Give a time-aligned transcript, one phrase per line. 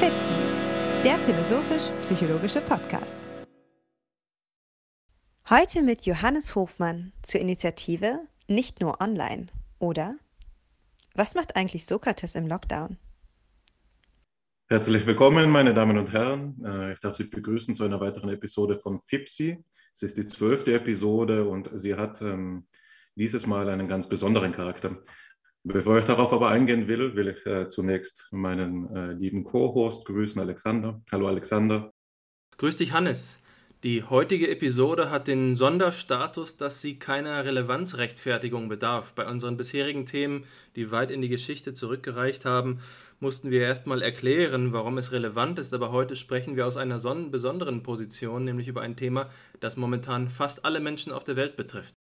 [0.00, 0.34] FIPSI,
[1.04, 3.18] der philosophisch-psychologische Podcast.
[5.48, 9.46] Heute mit Johannes Hofmann zur Initiative Nicht nur online,
[9.78, 10.16] oder?
[11.14, 12.98] Was macht eigentlich Sokrates im Lockdown?
[14.68, 16.64] Herzlich willkommen, meine Damen und Herren.
[16.64, 19.62] Äh, ich darf Sie begrüßen zu einer weiteren Episode von FIPSI.
[19.92, 22.66] Es ist die zwölfte Episode und sie hat ähm,
[23.16, 24.96] dieses Mal einen ganz besonderen Charakter.
[25.62, 30.40] Bevor ich darauf aber eingehen will, will ich äh, zunächst meinen äh, lieben Co-Host grüßen,
[30.40, 31.02] Alexander.
[31.12, 31.90] Hallo Alexander.
[32.56, 33.38] Grüß dich, Hannes.
[33.82, 39.12] Die heutige Episode hat den Sonderstatus, dass sie keiner Relevanzrechtfertigung bedarf.
[39.14, 40.44] Bei unseren bisherigen Themen,
[40.76, 42.80] die weit in die Geschichte zurückgereicht haben,
[43.20, 46.98] mussten wir erstmal erklären, warum es relevant ist, aber heute sprechen wir aus einer
[47.30, 51.99] besonderen Position, nämlich über ein Thema, das momentan fast alle Menschen auf der Welt betrifft.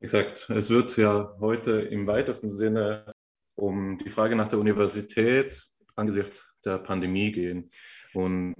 [0.00, 0.48] Exakt.
[0.50, 3.12] Es wird ja heute im weitesten Sinne
[3.56, 5.66] um die Frage nach der Universität
[5.96, 7.68] angesichts der Pandemie gehen.
[8.14, 8.54] Und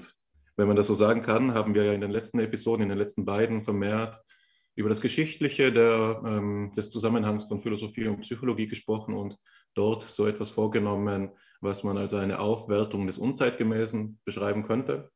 [0.56, 2.98] wenn man das so sagen kann, haben wir ja in den letzten Episoden, in den
[2.98, 4.20] letzten beiden vermehrt
[4.75, 9.36] über das Geschichtliche der, ähm, des Zusammenhangs von Philosophie und Psychologie gesprochen und
[9.75, 15.11] dort so etwas vorgenommen, was man als eine Aufwertung des Unzeitgemäßen beschreiben könnte.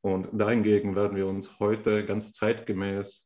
[0.00, 3.25] Und dahingegen werden wir uns heute ganz zeitgemäß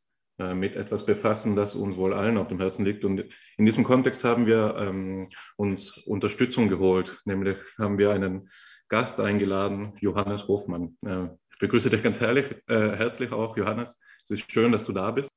[0.55, 3.05] mit etwas befassen, das uns wohl allen auf dem Herzen liegt.
[3.05, 3.25] Und
[3.57, 8.49] in diesem Kontext haben wir ähm, uns Unterstützung geholt, nämlich haben wir einen
[8.89, 10.97] Gast eingeladen, Johannes Hofmann.
[11.05, 14.01] Äh, ich begrüße dich ganz herrlich, äh, herzlich auch, Johannes.
[14.25, 15.31] Es ist schön, dass du da bist.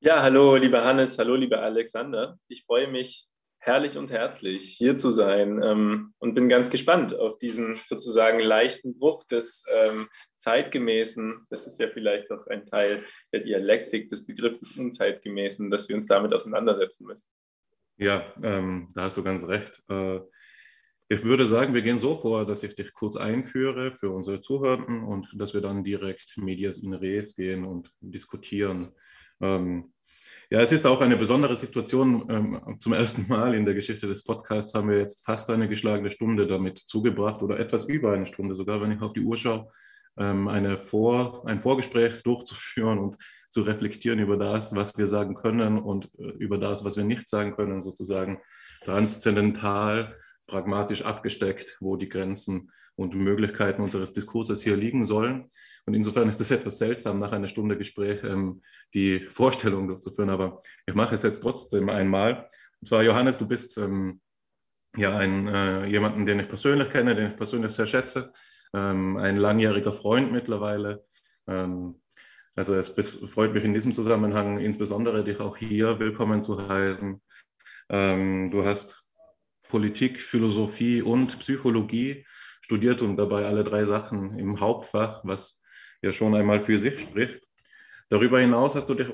[0.00, 2.38] Ja, hallo, lieber Hannes, hallo, lieber Alexander.
[2.48, 7.38] Ich freue mich herrlich und herzlich, hier zu sein ähm, und bin ganz gespannt auf
[7.38, 11.46] diesen sozusagen leichten Bruch des ähm, Zeitgemäßen.
[11.50, 15.96] Das ist ja vielleicht auch ein Teil der Dialektik des Begriffs des Unzeitgemäßen, dass wir
[15.96, 17.28] uns damit auseinandersetzen müssen.
[17.98, 19.82] Ja, ähm, da hast du ganz recht.
[19.88, 20.20] Äh,
[21.08, 25.04] ich würde sagen, wir gehen so vor, dass ich dich kurz einführe für unsere Zuhörenden
[25.04, 28.92] und dass wir dann direkt medias in res gehen und diskutieren.
[29.40, 29.92] Ähm,
[30.50, 32.26] ja, es ist auch eine besondere Situation.
[32.30, 36.10] Ähm, zum ersten Mal in der Geschichte des Podcasts haben wir jetzt fast eine geschlagene
[36.10, 39.68] Stunde damit zugebracht oder etwas über eine Stunde, sogar wenn ich auf die Uhr schaue,
[40.16, 43.16] ähm, eine Vor-, ein Vorgespräch durchzuführen und
[43.50, 47.28] zu reflektieren über das, was wir sagen können und äh, über das, was wir nicht
[47.28, 48.40] sagen können, sozusagen
[48.84, 55.50] transzendental pragmatisch abgesteckt, wo die Grenzen und Möglichkeiten unseres Diskurses hier liegen sollen.
[55.84, 58.62] Und insofern ist es etwas seltsam, nach einer Stunde Gespräch ähm,
[58.94, 60.30] die Vorstellung durchzuführen.
[60.30, 62.48] Aber ich mache es jetzt trotzdem einmal.
[62.80, 64.20] Und zwar, Johannes, du bist ähm,
[64.96, 68.32] ja ein, äh, jemanden, den ich persönlich kenne, den ich persönlich sehr schätze,
[68.74, 71.04] ähm, ein langjähriger Freund mittlerweile.
[71.46, 72.00] Ähm,
[72.56, 77.20] also es freut mich in diesem Zusammenhang insbesondere, dich auch hier willkommen zu heißen.
[77.90, 79.04] Ähm, du hast
[79.68, 82.24] Politik, Philosophie und Psychologie
[82.66, 85.62] studiert und dabei alle drei Sachen im Hauptfach, was
[86.02, 87.46] ja schon einmal für sich spricht.
[88.08, 89.06] Darüber hinaus hast du dich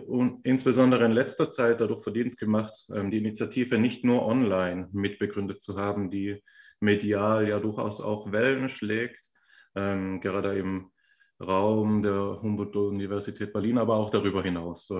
[0.43, 5.77] insbesondere in letzter Zeit dadurch verdient gemacht, ähm, die Initiative nicht nur online mitbegründet zu
[5.77, 6.43] haben, die
[6.81, 9.29] medial ja durchaus auch Wellen schlägt,
[9.75, 10.91] ähm, gerade im
[11.39, 14.91] Raum der Humboldt-Universität Berlin, aber auch darüber hinaus.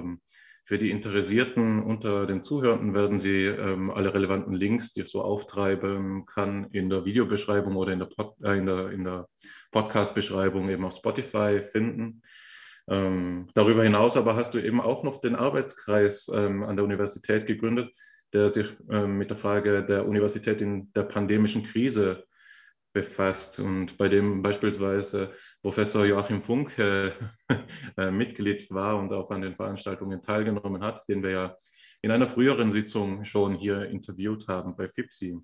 [0.65, 5.21] Für die Interessierten unter den Zuhörenden werden Sie ähm, alle relevanten Links, die ich so
[5.21, 9.29] auftreiben kann, in der Videobeschreibung oder in der, Pod, äh, in der, in der
[9.73, 12.23] Podcast-Beschreibung eben auf Spotify finden.
[12.89, 17.47] Ähm, darüber hinaus aber hast du eben auch noch den Arbeitskreis ähm, an der Universität
[17.47, 17.93] gegründet,
[18.33, 22.25] der sich ähm, mit der Frage der Universität in der pandemischen Krise
[22.93, 25.33] befasst und bei dem beispielsweise
[25.63, 27.15] Professor Joachim Funke
[27.97, 31.57] äh, Mitglied war und auch an den Veranstaltungen teilgenommen hat, den wir ja
[32.03, 35.39] in einer früheren Sitzung schon hier interviewt haben bei FIPSI.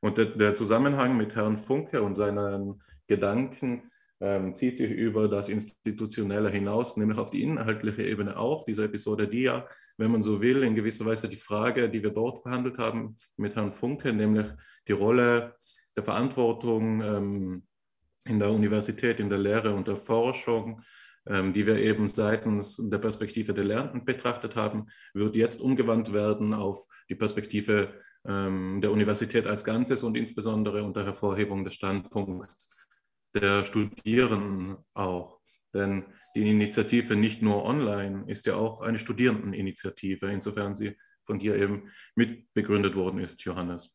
[0.00, 3.90] Und der, der Zusammenhang mit Herrn Funke und seinen Gedanken
[4.20, 8.64] ähm, zieht sich über das Institutionelle hinaus, nämlich auf die inhaltliche Ebene auch.
[8.64, 9.66] Diese Episode, die ja,
[9.98, 13.56] wenn man so will, in gewisser Weise die Frage, die wir dort verhandelt haben mit
[13.56, 14.46] Herrn Funke, nämlich
[14.86, 15.56] die Rolle
[15.96, 17.66] der Verantwortung ähm,
[18.26, 20.82] in der Universität, in der Lehre und der Forschung,
[21.26, 26.52] ähm, die wir eben seitens der Perspektive der Lernenden betrachtet haben, wird jetzt umgewandt werden
[26.54, 32.74] auf die Perspektive ähm, der Universität als Ganzes und insbesondere unter Hervorhebung des Standpunkts
[33.34, 35.40] der Studierenden auch.
[35.74, 36.04] Denn
[36.36, 41.90] die Initiative nicht nur online ist ja auch eine Studierendeninitiative, insofern sie von dir eben
[42.14, 43.90] mitbegründet worden ist, Johannes.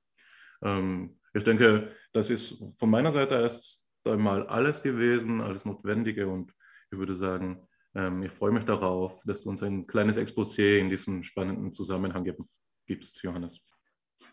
[0.61, 6.53] Ähm, ich denke, das ist von meiner Seite erst einmal alles gewesen, alles Notwendige und
[6.91, 10.89] ich würde sagen, ähm, ich freue mich darauf, dass du uns ein kleines Exposé in
[10.89, 12.25] diesem spannenden Zusammenhang
[12.85, 13.65] gibst, Johannes.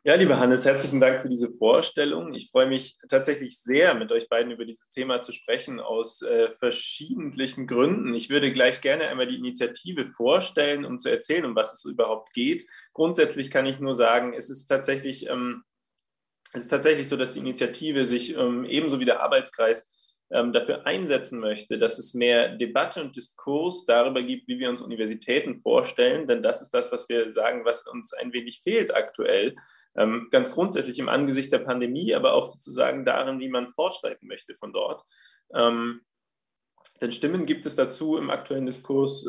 [0.05, 2.33] Ja, lieber Hannes, herzlichen Dank für diese Vorstellung.
[2.33, 6.49] Ich freue mich tatsächlich sehr, mit euch beiden über dieses Thema zu sprechen, aus äh,
[6.49, 8.15] verschiedentlichen Gründen.
[8.15, 12.33] Ich würde gleich gerne einmal die Initiative vorstellen, um zu erzählen, um was es überhaupt
[12.35, 12.65] geht.
[12.93, 15.65] Grundsätzlich kann ich nur sagen, es ist tatsächlich, ähm,
[16.53, 19.93] es ist tatsächlich so, dass die Initiative sich ähm, ebenso wie der Arbeitskreis
[20.31, 24.81] ähm, dafür einsetzen möchte, dass es mehr Debatte und Diskurs darüber gibt, wie wir uns
[24.81, 26.27] Universitäten vorstellen.
[26.27, 29.55] Denn das ist das, was wir sagen, was uns ein wenig fehlt aktuell.
[29.97, 34.55] Ähm, ganz grundsätzlich im Angesicht der Pandemie, aber auch sozusagen darin, wie man fortschreiten möchte
[34.55, 35.03] von dort.
[35.55, 36.01] Ähm,
[37.01, 39.29] denn Stimmen gibt es dazu im aktuellen Diskurs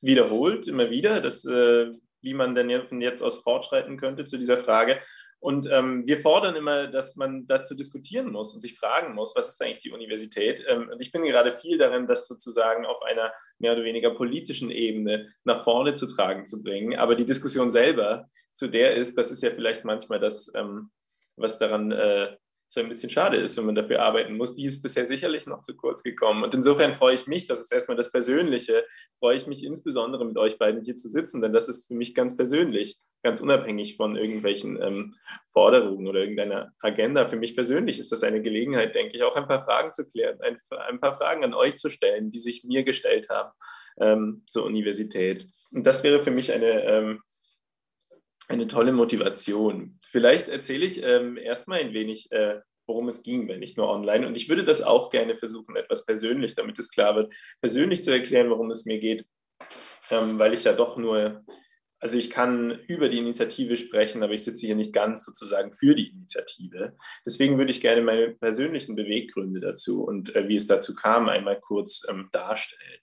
[0.00, 1.90] wiederholt, immer wieder, dass, äh,
[2.22, 4.98] wie man denn von jetzt aus fortschreiten könnte zu dieser Frage.
[5.40, 9.48] Und ähm, wir fordern immer, dass man dazu diskutieren muss und sich fragen muss, was
[9.48, 10.62] ist eigentlich die Universität?
[10.68, 14.70] Ähm, und ich bin gerade viel darin, das sozusagen auf einer mehr oder weniger politischen
[14.70, 16.98] Ebene nach vorne zu tragen zu bringen.
[16.98, 20.90] Aber die Diskussion selber, zu der ist, das ist ja vielleicht manchmal das, ähm,
[21.36, 22.36] was daran äh,
[22.72, 24.54] so ein bisschen schade ist, wenn man dafür arbeiten muss.
[24.54, 26.44] Die ist bisher sicherlich noch zu kurz gekommen.
[26.44, 28.84] Und insofern freue ich mich, das ist erstmal das Persönliche,
[29.18, 32.14] freue ich mich insbesondere mit euch beiden hier zu sitzen, denn das ist für mich
[32.14, 35.12] ganz persönlich, ganz unabhängig von irgendwelchen ähm,
[35.52, 37.26] Forderungen oder irgendeiner Agenda.
[37.26, 40.40] Für mich persönlich ist das eine Gelegenheit, denke ich, auch ein paar Fragen zu klären,
[40.40, 40.56] ein,
[40.88, 43.50] ein paar Fragen an euch zu stellen, die sich mir gestellt haben
[44.00, 45.44] ähm, zur Universität.
[45.72, 47.22] Und das wäre für mich eine ähm,
[48.50, 49.96] eine tolle Motivation.
[50.00, 54.26] Vielleicht erzähle ich ähm, erstmal ein wenig, äh, worum es ging, wenn nicht nur online.
[54.26, 58.10] Und ich würde das auch gerne versuchen, etwas persönlich, damit es klar wird, persönlich zu
[58.10, 59.24] erklären, worum es mir geht,
[60.10, 61.44] ähm, weil ich ja doch nur,
[62.00, 65.94] also ich kann über die Initiative sprechen, aber ich sitze hier nicht ganz sozusagen für
[65.94, 66.96] die Initiative.
[67.24, 71.60] Deswegen würde ich gerne meine persönlichen Beweggründe dazu und äh, wie es dazu kam, einmal
[71.60, 73.00] kurz ähm, darstellen.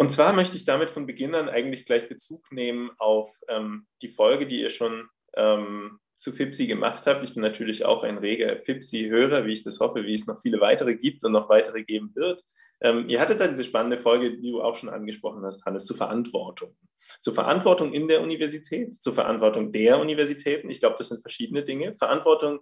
[0.00, 4.08] Und zwar möchte ich damit von Beginn an eigentlich gleich Bezug nehmen auf ähm, die
[4.08, 7.22] Folge, die ihr schon ähm, zu FIPSI gemacht habt.
[7.22, 10.58] Ich bin natürlich auch ein reger FIPSI-Hörer, wie ich das hoffe, wie es noch viele
[10.62, 12.42] weitere gibt und noch weitere geben wird.
[12.80, 15.98] Ähm, ihr hattet da diese spannende Folge, die du auch schon angesprochen hast, Hannes, zur
[15.98, 16.74] Verantwortung.
[17.20, 20.70] Zur Verantwortung in der Universität, zur Verantwortung der Universitäten.
[20.70, 21.92] Ich glaube, das sind verschiedene Dinge.
[21.94, 22.60] Verantwortung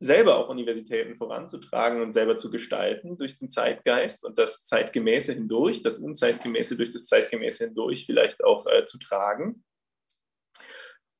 [0.00, 5.82] selber auch Universitäten voranzutragen und selber zu gestalten durch den Zeitgeist und das Zeitgemäße hindurch,
[5.82, 9.64] das Unzeitgemäße durch das Zeitgemäße hindurch vielleicht auch äh, zu tragen.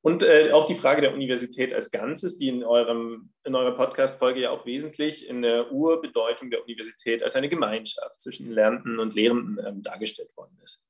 [0.01, 4.41] Und äh, auch die Frage der Universität als Ganzes, die in, eurem, in eurer Podcast-Folge
[4.41, 9.59] ja auch wesentlich in der Urbedeutung der Universität als eine Gemeinschaft zwischen Lernenden und Lehrenden
[9.67, 10.87] ähm, dargestellt worden ist.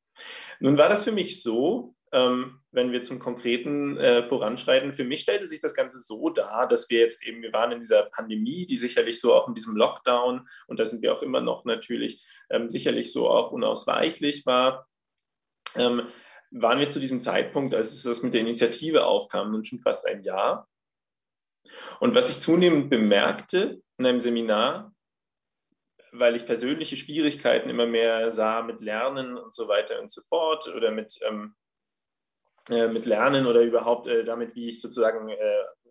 [0.60, 4.92] Nun war das für mich so, ähm, wenn wir zum Konkreten äh, voranschreiten.
[4.92, 7.80] Für mich stellte sich das Ganze so dar, dass wir jetzt eben, wir waren in
[7.80, 11.40] dieser Pandemie, die sicherlich so auch in diesem Lockdown, und da sind wir auch immer
[11.40, 14.86] noch natürlich, ähm, sicherlich so auch unausweichlich war.
[15.76, 16.02] Ähm,
[16.50, 20.22] waren wir zu diesem Zeitpunkt, als es mit der Initiative aufkam, nun schon fast ein
[20.22, 20.66] Jahr.
[22.00, 24.94] Und was ich zunehmend bemerkte in einem Seminar,
[26.12, 30.72] weil ich persönliche Schwierigkeiten immer mehr sah mit Lernen und so weiter und so fort
[30.74, 31.54] oder mit ähm,
[32.70, 35.36] äh, mit Lernen oder überhaupt äh, damit, wie ich sozusagen äh,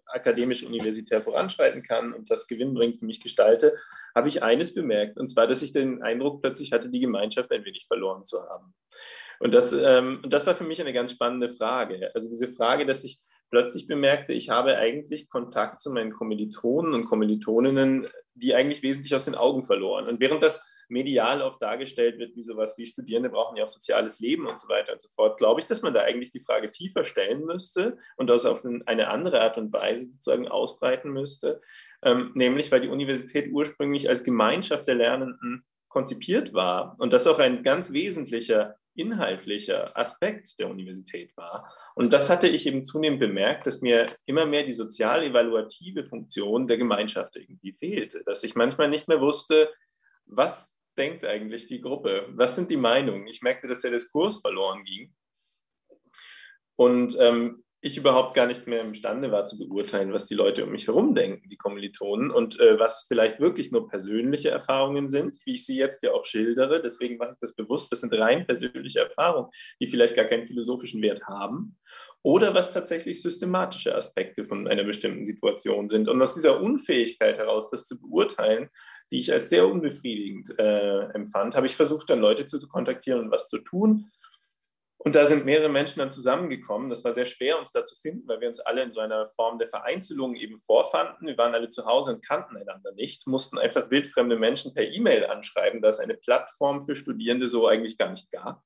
[0.08, 3.76] akademisch universitär voranschreiten kann und das gewinnbringend für mich gestalte,
[4.16, 7.66] habe ich eines bemerkt, und zwar, dass ich den Eindruck plötzlich hatte, die Gemeinschaft ein
[7.66, 8.74] wenig verloren zu haben.
[9.40, 12.10] Und das, ähm, das war für mich eine ganz spannende Frage.
[12.14, 13.20] Also diese Frage, dass ich
[13.50, 19.26] plötzlich bemerkte, ich habe eigentlich Kontakt zu meinen Kommilitonen und Kommilitoninnen, die eigentlich wesentlich aus
[19.26, 20.08] den Augen verloren.
[20.08, 24.20] Und während das medial oft dargestellt wird, wie sowas wie Studierende brauchen ja auch soziales
[24.20, 26.72] Leben und so weiter und so fort, glaube ich, dass man da eigentlich die Frage
[26.72, 31.62] tiefer stellen müsste und das auf eine andere Art und Weise sozusagen ausbreiten müsste,
[32.04, 37.40] ähm, nämlich weil die Universität ursprünglich als Gemeinschaft der Lernenden konzipiert war und das auch
[37.40, 41.72] ein ganz wesentlicher inhaltlicher Aspekt der Universität war.
[41.96, 46.78] Und das hatte ich eben zunehmend bemerkt, dass mir immer mehr die sozial-evaluative Funktion der
[46.78, 49.72] Gemeinschaft irgendwie fehlte, dass ich manchmal nicht mehr wusste,
[50.26, 52.28] was denkt eigentlich die Gruppe?
[52.32, 53.28] Was sind die Meinungen?
[53.28, 55.14] Ich merkte, dass der Diskurs verloren ging.
[56.76, 60.72] Und ähm, ich überhaupt gar nicht mehr imstande war zu beurteilen, was die Leute um
[60.72, 65.54] mich herum denken, die Kommilitonen, und äh, was vielleicht wirklich nur persönliche Erfahrungen sind, wie
[65.54, 66.82] ich sie jetzt ja auch schildere.
[66.82, 67.92] Deswegen mache ich das bewusst.
[67.92, 71.78] Das sind rein persönliche Erfahrungen, die vielleicht gar keinen philosophischen Wert haben.
[72.24, 76.10] Oder was tatsächlich systematische Aspekte von einer bestimmten Situation sind.
[76.10, 78.70] Und aus dieser Unfähigkeit heraus, das zu beurteilen,
[79.12, 83.32] die ich als sehr unbefriedigend äh, empfand, habe ich versucht, dann Leute zu kontaktieren und
[83.32, 84.12] was zu tun.
[85.00, 86.90] Und da sind mehrere Menschen dann zusammengekommen.
[86.90, 89.28] Das war sehr schwer, uns da zu finden, weil wir uns alle in so einer
[89.28, 91.28] Form der Vereinzelung eben vorfanden.
[91.28, 95.26] Wir waren alle zu Hause und kannten einander nicht, mussten einfach wildfremde Menschen per E-Mail
[95.28, 98.64] anschreiben, da es eine Plattform für Studierende so eigentlich gar nicht gab.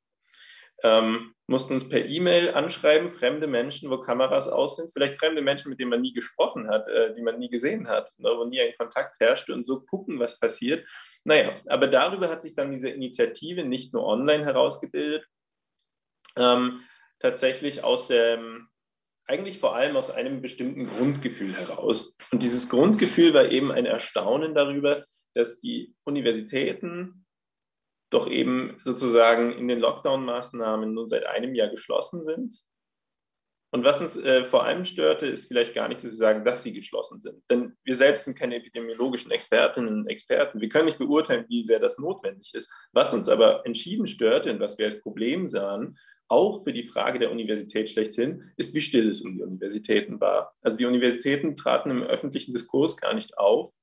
[0.83, 5.69] ähm, mussten uns per E-Mail anschreiben, fremde Menschen, wo Kameras aus sind, vielleicht fremde Menschen,
[5.69, 8.61] mit denen man nie gesprochen hat, äh, die man nie gesehen hat, ne, wo nie
[8.61, 10.87] ein Kontakt herrschte und so gucken, was passiert.
[11.23, 15.27] Naja, aber darüber hat sich dann diese Initiative nicht nur online herausgebildet,
[16.35, 16.81] ähm,
[17.19, 18.67] tatsächlich aus dem,
[19.25, 22.17] eigentlich vor allem aus einem bestimmten Grundgefühl heraus.
[22.31, 27.25] Und dieses Grundgefühl war eben ein Erstaunen darüber, dass die Universitäten
[28.09, 32.53] doch eben sozusagen in den Lockdown-Maßnahmen nun seit einem Jahr geschlossen sind.
[33.73, 36.73] Und was uns äh, vor allem störte, ist vielleicht gar nicht zu sagen, dass sie
[36.73, 37.41] geschlossen sind.
[37.49, 40.59] Denn wir selbst sind keine epidemiologischen Expertinnen und Experten.
[40.59, 42.69] Wir können nicht beurteilen, wie sehr das notwendig ist.
[42.91, 45.97] Was uns aber entschieden störte und was wir als Problem sahen,
[46.27, 50.53] auch für die Frage der Universität schlechthin, ist, wie still es um die Universitäten war.
[50.61, 53.73] Also die Universitäten traten im öffentlichen Diskurs gar nicht auf.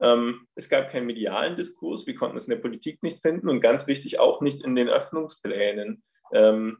[0.00, 3.60] Ähm, es gab keinen medialen Diskurs, wir konnten es in der Politik nicht finden und
[3.60, 6.78] ganz wichtig auch nicht in den Öffnungsplänen, ähm,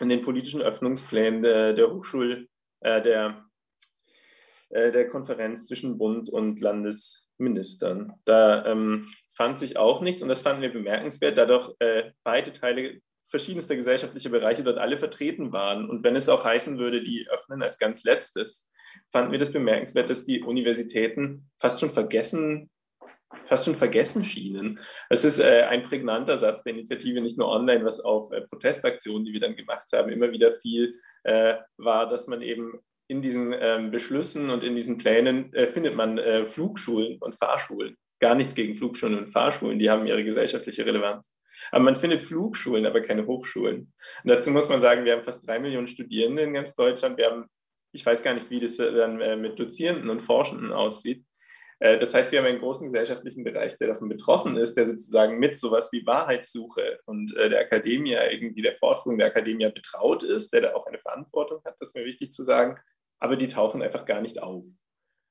[0.00, 2.48] in den politischen Öffnungsplänen der, der Hochschul,
[2.80, 3.44] äh, der,
[4.70, 8.12] äh, der Konferenz zwischen Bund und Landesministern.
[8.24, 12.52] Da ähm, fand sich auch nichts und das fanden wir bemerkenswert, da doch äh, beide
[12.52, 15.88] Teile verschiedenster gesellschaftlicher Bereiche dort alle vertreten waren.
[15.88, 18.70] Und wenn es auch heißen würde, die öffnen als ganz letztes,
[19.10, 22.70] fanden wir das bemerkenswert, dass die Universitäten fast schon vergessen,
[23.44, 24.78] fast schon vergessen schienen.
[25.10, 29.24] Es ist äh, ein prägnanter Satz der Initiative, nicht nur online, was auf äh, Protestaktionen,
[29.24, 30.94] die wir dann gemacht haben, immer wieder viel
[31.24, 35.96] äh, war, dass man eben in diesen ähm, Beschlüssen und in diesen Plänen äh, findet
[35.96, 37.96] man äh, Flugschulen und Fahrschulen.
[38.20, 41.32] Gar nichts gegen Flugschulen und Fahrschulen, die haben ihre gesellschaftliche Relevanz.
[41.70, 43.92] Aber man findet Flugschulen, aber keine Hochschulen.
[44.22, 47.16] Und dazu muss man sagen, wir haben fast drei Millionen Studierende in ganz Deutschland.
[47.16, 47.46] Wir haben
[47.92, 51.24] ich weiß gar nicht, wie das dann äh, mit Dozierenden und Forschenden aussieht.
[51.80, 55.38] Äh, das heißt, wir haben einen großen gesellschaftlichen Bereich, der davon betroffen ist, der sozusagen
[55.38, 60.52] mit sowas wie Wahrheitssuche und äh, der Akademie, irgendwie der Forschung der Akademie betraut ist,
[60.52, 62.78] der da auch eine Verantwortung hat, das ist mir wichtig zu sagen,
[63.20, 64.64] aber die tauchen einfach gar nicht auf.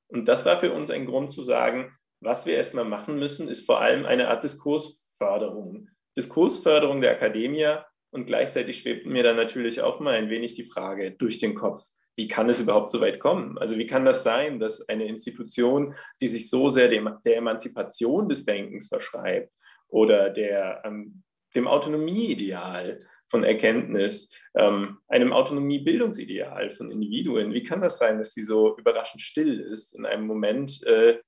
[0.08, 3.66] Und das war für uns ein Grund zu sagen, was wir erstmal machen müssen, ist
[3.66, 5.88] vor allem eine Art Diskursförderung.
[6.16, 7.76] Diskursförderung der Akademie
[8.10, 11.82] und gleichzeitig schwebt mir dann natürlich auch mal ein wenig die Frage durch den Kopf,
[12.18, 13.56] wie kann es überhaupt so weit kommen?
[13.58, 18.28] Also wie kann das sein, dass eine Institution, die sich so sehr dem, der Emanzipation
[18.28, 19.52] des Denkens verschreibt
[19.86, 21.22] oder der, ähm,
[21.54, 22.98] dem Autonomieideal
[23.28, 29.20] von Erkenntnis, ähm, einem Autonomiebildungsideal von Individuen, wie kann das sein, dass sie so überraschend
[29.20, 31.18] still ist in einem Moment äh,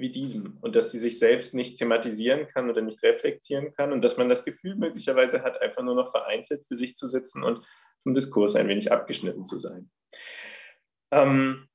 [0.00, 4.02] wie diesem und dass sie sich selbst nicht thematisieren kann oder nicht reflektieren kann und
[4.02, 7.66] dass man das Gefühl möglicherweise hat, einfach nur noch vereinzelt für sich zu sitzen und
[8.02, 9.90] vom Diskurs ein wenig abgeschnitten zu sein.
[11.12, 11.68] Ähm,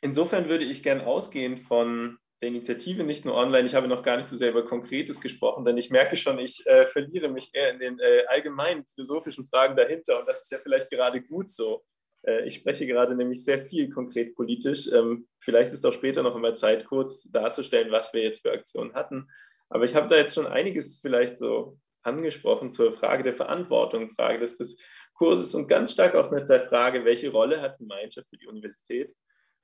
[0.00, 4.16] insofern würde ich gern ausgehend von der Initiative nicht nur online, ich habe noch gar
[4.16, 7.70] nicht so sehr über Konkretes gesprochen, denn ich merke schon, ich äh, verliere mich eher
[7.70, 11.84] in den äh, allgemeinen philosophischen Fragen dahinter und das ist ja vielleicht gerade gut so.
[12.26, 14.90] Äh, ich spreche gerade nämlich sehr viel konkret politisch.
[14.92, 18.94] Ähm, vielleicht ist auch später noch einmal Zeit, kurz darzustellen, was wir jetzt für Aktionen
[18.94, 19.28] hatten.
[19.68, 24.38] Aber ich habe da jetzt schon einiges vielleicht so angesprochen zur Frage der Verantwortung, Frage
[24.38, 24.78] des, des
[25.14, 29.14] Kurses und ganz stark auch mit der Frage, welche Rolle hat Gemeinschaft für die Universität?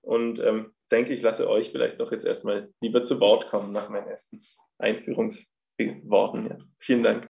[0.03, 3.91] Und ähm, denke, ich lasse euch vielleicht doch jetzt erstmal lieber zu Wort kommen nach
[3.91, 4.41] meinen ersten
[4.79, 6.47] Einführungsworten.
[6.47, 6.59] Ja.
[6.79, 7.30] Vielen Dank.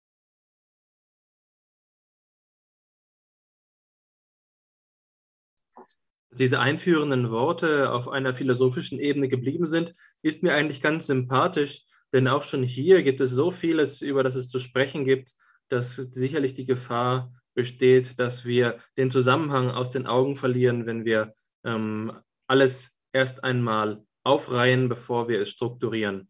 [6.39, 12.27] Diese einführenden Worte auf einer philosophischen Ebene geblieben sind, ist mir eigentlich ganz sympathisch, denn
[12.27, 15.33] auch schon hier gibt es so vieles, über das es zu sprechen gibt,
[15.69, 21.33] dass sicherlich die Gefahr besteht, dass wir den Zusammenhang aus den Augen verlieren, wenn wir
[21.63, 22.11] ähm,
[22.47, 26.27] alles erst einmal aufreihen, bevor wir es strukturieren.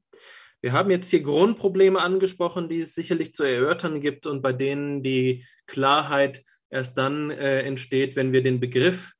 [0.61, 5.03] Wir haben jetzt hier Grundprobleme angesprochen, die es sicherlich zu erörtern gibt und bei denen
[5.03, 9.14] die Klarheit erst dann äh, entsteht, wenn wir den Begriff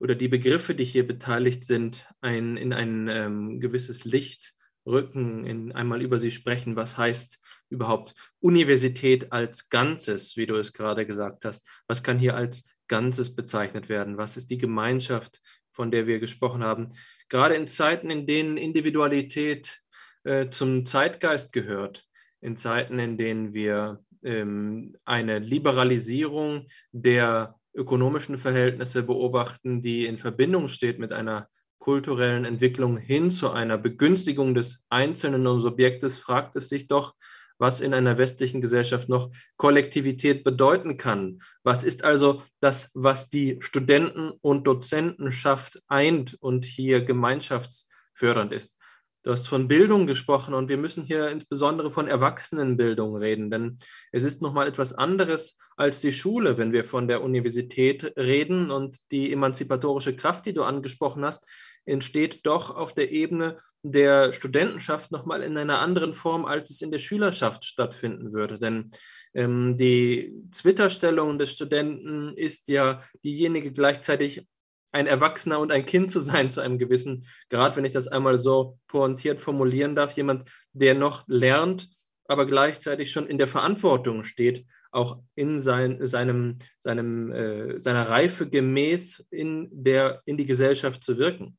[0.00, 4.54] oder die Begriffe, die hier beteiligt sind, ein, in ein ähm, gewisses Licht
[4.86, 6.74] rücken, in einmal über sie sprechen.
[6.74, 7.38] Was heißt
[7.68, 11.68] überhaupt Universität als Ganzes, wie du es gerade gesagt hast?
[11.86, 14.16] Was kann hier als Ganzes bezeichnet werden?
[14.16, 15.40] Was ist die Gemeinschaft,
[15.70, 16.88] von der wir gesprochen haben?
[17.28, 19.82] Gerade in Zeiten, in denen Individualität
[20.24, 22.08] äh, zum Zeitgeist gehört,
[22.40, 30.68] in Zeiten, in denen wir ähm, eine Liberalisierung der ökonomischen Verhältnisse beobachten, die in Verbindung
[30.68, 31.48] steht mit einer
[31.78, 37.14] kulturellen Entwicklung hin zu einer Begünstigung des einzelnen Subjektes, fragt es sich doch,
[37.60, 41.42] was in einer westlichen Gesellschaft noch Kollektivität bedeuten kann.
[41.62, 48.79] Was ist also das, was die Studenten- und Dozentenschaft eint und hier gemeinschaftsfördernd ist?
[49.22, 53.78] Du hast von Bildung gesprochen und wir müssen hier insbesondere von Erwachsenenbildung reden, denn
[54.12, 59.10] es ist nochmal etwas anderes als die Schule, wenn wir von der Universität reden und
[59.12, 61.46] die emanzipatorische Kraft, die du angesprochen hast,
[61.84, 66.90] entsteht doch auf der Ebene der Studentenschaft nochmal in einer anderen Form, als es in
[66.90, 68.58] der Schülerschaft stattfinden würde.
[68.58, 68.90] Denn
[69.34, 74.46] ähm, die Twitter-Stellung des Studenten ist ja diejenige gleichzeitig
[74.92, 78.38] ein Erwachsener und ein Kind zu sein zu einem gewissen Grad, wenn ich das einmal
[78.38, 81.88] so pointiert formulieren darf, jemand, der noch lernt,
[82.26, 88.48] aber gleichzeitig schon in der Verantwortung steht, auch in sein, seinem, seinem, äh, seiner Reife
[88.48, 91.56] gemäß in, der, in die Gesellschaft zu wirken.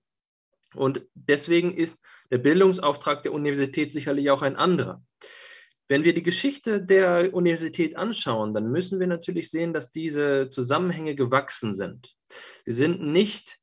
[0.76, 5.04] Und deswegen ist der Bildungsauftrag der Universität sicherlich auch ein anderer.
[5.88, 11.16] Wenn wir die Geschichte der Universität anschauen, dann müssen wir natürlich sehen, dass diese Zusammenhänge
[11.16, 12.16] gewachsen sind.
[12.66, 13.60] Sie sind nicht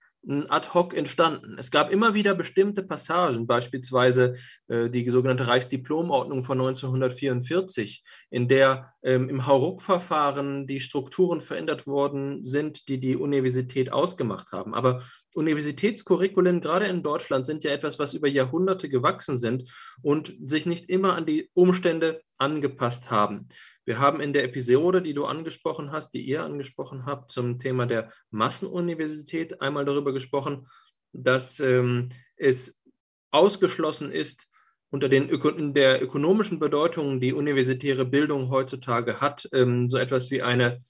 [0.49, 1.57] ad hoc entstanden.
[1.59, 4.35] Es gab immer wieder bestimmte Passagen, beispielsweise
[4.67, 12.45] äh, die sogenannte Reichsdiplomordnung von 1944, in der ähm, im Hauruck-Verfahren die Strukturen verändert worden
[12.45, 14.75] sind, die die Universität ausgemacht haben.
[14.75, 15.03] Aber
[15.35, 19.71] Universitätscurriculen, gerade in Deutschland, sind ja etwas, was über Jahrhunderte gewachsen sind
[20.03, 23.49] und sich nicht immer an die Umstände angepasst haben.
[23.89, 27.87] Wir haben in der Episode, die du angesprochen hast, die ihr angesprochen habt, zum Thema
[27.87, 30.67] der Massenuniversität einmal darüber gesprochen,
[31.15, 32.83] dass ähm, es
[33.31, 34.51] ausgeschlossen ist,
[34.91, 40.31] unter den Öko in der ökonomischen Bedeutung, die universitäre Bildung heutzutage hat, ähm, so etwas
[40.31, 40.83] wie eine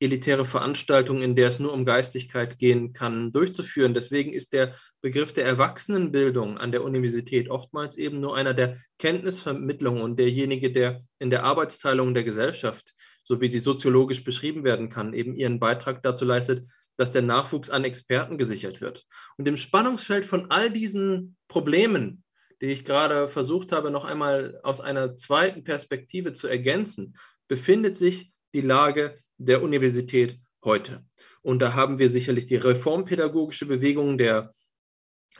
[0.00, 3.92] elitäre Veranstaltung, in der es nur um Geistigkeit gehen kann, durchzuführen.
[3.92, 10.00] Deswegen ist der Begriff der Erwachsenenbildung an der Universität oftmals eben nur einer der Kenntnisvermittlung
[10.00, 15.12] und derjenige, der in der Arbeitsteilung der Gesellschaft, so wie sie soziologisch beschrieben werden kann,
[15.12, 16.64] eben ihren Beitrag dazu leistet,
[16.96, 19.06] dass der Nachwuchs an Experten gesichert wird.
[19.36, 22.24] Und im Spannungsfeld von all diesen Problemen,
[22.62, 27.16] die ich gerade versucht habe, noch einmal aus einer zweiten Perspektive zu ergänzen,
[27.48, 31.04] befindet sich die Lage der Universität heute.
[31.42, 34.50] Und da haben wir sicherlich die reformpädagogische Bewegung der,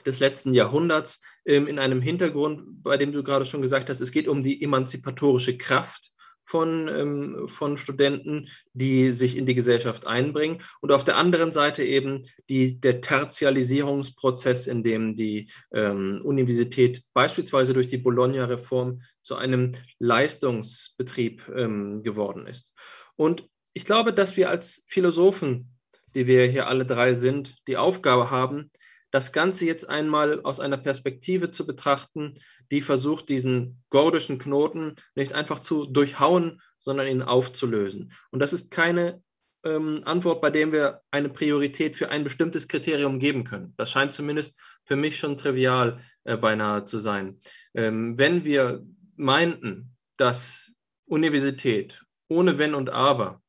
[0.06, 4.12] des letzten Jahrhunderts ähm, in einem Hintergrund, bei dem du gerade schon gesagt hast, es
[4.12, 6.12] geht um die emanzipatorische Kraft
[6.50, 10.58] von, ähm, von Studenten, die sich in die Gesellschaft einbringen.
[10.80, 17.72] Und auf der anderen Seite eben die, der Tertialisierungsprozess, in dem die ähm, Universität beispielsweise
[17.72, 22.74] durch die Bologna-Reform zu einem Leistungsbetrieb ähm, geworden ist.
[23.14, 25.76] Und ich glaube, dass wir als Philosophen,
[26.14, 28.70] die wir hier alle drei sind, die Aufgabe haben,
[29.10, 32.34] das Ganze jetzt einmal aus einer Perspektive zu betrachten,
[32.70, 38.12] die versucht, diesen gordischen Knoten nicht einfach zu durchhauen, sondern ihn aufzulösen.
[38.30, 39.22] Und das ist keine
[39.64, 43.74] ähm, Antwort, bei der wir eine Priorität für ein bestimmtes Kriterium geben können.
[43.76, 47.38] Das scheint zumindest für mich schon trivial äh, beinahe zu sein.
[47.74, 48.84] Ähm, wenn wir
[49.16, 50.72] meinten, dass
[51.04, 53.42] Universität ohne Wenn und Aber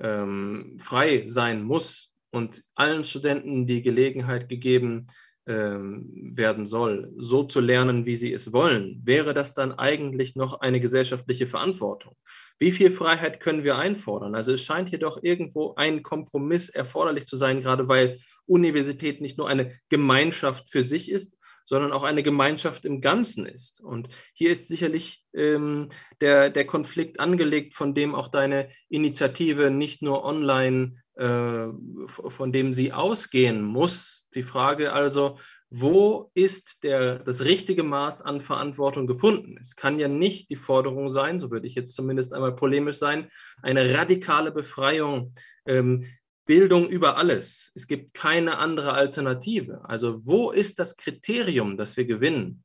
[0.00, 5.06] ähm, frei sein muss und allen Studenten die Gelegenheit gegeben
[5.46, 10.60] ähm, werden soll, so zu lernen, wie sie es wollen, wäre das dann eigentlich noch
[10.60, 12.16] eine gesellschaftliche Verantwortung?
[12.58, 14.34] Wie viel Freiheit können wir einfordern?
[14.34, 19.38] Also es scheint hier doch irgendwo ein Kompromiss erforderlich zu sein, gerade weil Universität nicht
[19.38, 23.80] nur eine Gemeinschaft für sich ist, sondern auch eine Gemeinschaft im Ganzen ist.
[23.80, 25.88] Und hier ist sicherlich ähm,
[26.20, 31.66] der, der Konflikt angelegt, von dem auch deine Initiative nicht nur online, äh,
[32.06, 34.28] von dem sie ausgehen muss.
[34.34, 39.56] Die Frage also, wo ist der, das richtige Maß an Verantwortung gefunden?
[39.60, 43.28] Es kann ja nicht die Forderung sein, so würde ich jetzt zumindest einmal polemisch sein,
[43.62, 45.34] eine radikale Befreiung
[45.66, 46.06] ähm,
[46.46, 47.72] Bildung über alles.
[47.74, 49.84] Es gibt keine andere Alternative.
[49.84, 52.64] Also wo ist das Kriterium, das wir gewinnen?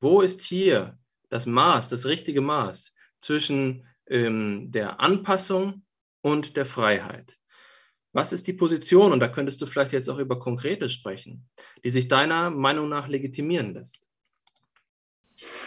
[0.00, 5.84] Wo ist hier das Maß, das richtige Maß zwischen ähm, der Anpassung
[6.20, 7.38] und der Freiheit?
[8.12, 11.48] Was ist die Position, und da könntest du vielleicht jetzt auch über Konkrete sprechen,
[11.84, 14.10] die sich deiner Meinung nach legitimieren lässt?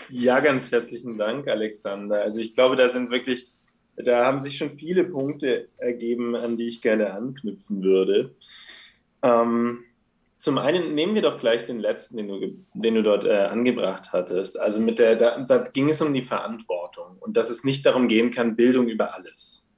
[0.09, 2.21] Ja, ganz herzlichen Dank, Alexander.
[2.21, 3.52] Also ich glaube, da sind wirklich
[3.95, 8.35] da haben sich schon viele Punkte ergeben, an die ich gerne anknüpfen würde.
[9.21, 9.83] Ähm,
[10.39, 14.11] zum einen nehmen wir doch gleich den letzten, den du, den du dort äh, angebracht
[14.11, 14.59] hattest.
[14.59, 18.07] Also mit der, da, da ging es um die Verantwortung und dass es nicht darum
[18.07, 19.69] gehen kann, Bildung über alles.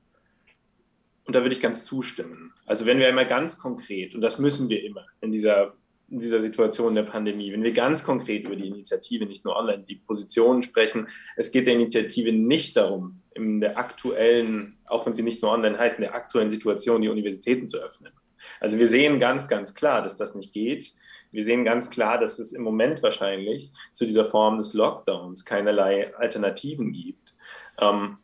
[1.25, 2.54] Und da würde ich ganz zustimmen.
[2.65, 5.75] Also wenn wir einmal ganz konkret, und das müssen wir immer in dieser
[6.10, 7.52] in dieser Situation der Pandemie.
[7.52, 11.68] Wenn wir ganz konkret über die Initiative, nicht nur online, die Positionen sprechen, es geht
[11.68, 16.04] der Initiative nicht darum, in der aktuellen, auch wenn sie nicht nur online heißt, in
[16.04, 18.13] der aktuellen Situation die Universitäten zu öffnen.
[18.60, 20.94] Also wir sehen ganz, ganz klar, dass das nicht geht.
[21.32, 26.15] Wir sehen ganz klar, dass es im Moment wahrscheinlich zu dieser Form des Lockdowns keinerlei
[26.15, 27.36] Alternativen gibt.
[27.82, 28.18] Ähm,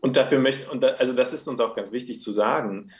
[0.00, 2.90] und dafür möchte, und also das ist uns auch ganz wichtig zu sagen.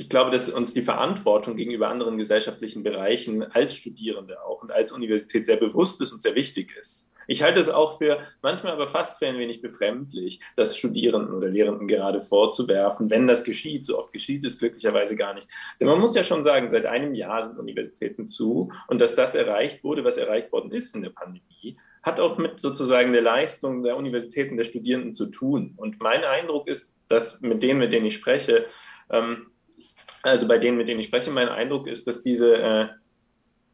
[0.00, 4.92] Ich glaube, dass uns die Verantwortung gegenüber anderen gesellschaftlichen Bereichen als Studierende auch und als
[4.92, 7.12] Universität sehr bewusst ist und sehr wichtig ist.
[7.26, 11.48] Ich halte es auch für manchmal aber fast für ein wenig befremdlich, das Studierenden oder
[11.48, 13.84] Lehrenden gerade vorzuwerfen, wenn das geschieht.
[13.84, 15.48] So oft geschieht es glücklicherweise gar nicht.
[15.78, 19.34] Denn man muss ja schon sagen, seit einem Jahr sind Universitäten zu und dass das
[19.34, 23.82] erreicht wurde, was erreicht worden ist in der Pandemie, hat auch mit sozusagen der Leistung
[23.82, 25.74] der Universitäten, der Studierenden zu tun.
[25.76, 28.64] Und mein Eindruck ist, dass mit denen, mit denen ich spreche,
[29.10, 29.48] ähm,
[30.22, 32.88] also bei denen, mit denen ich spreche, mein Eindruck ist, dass diese äh,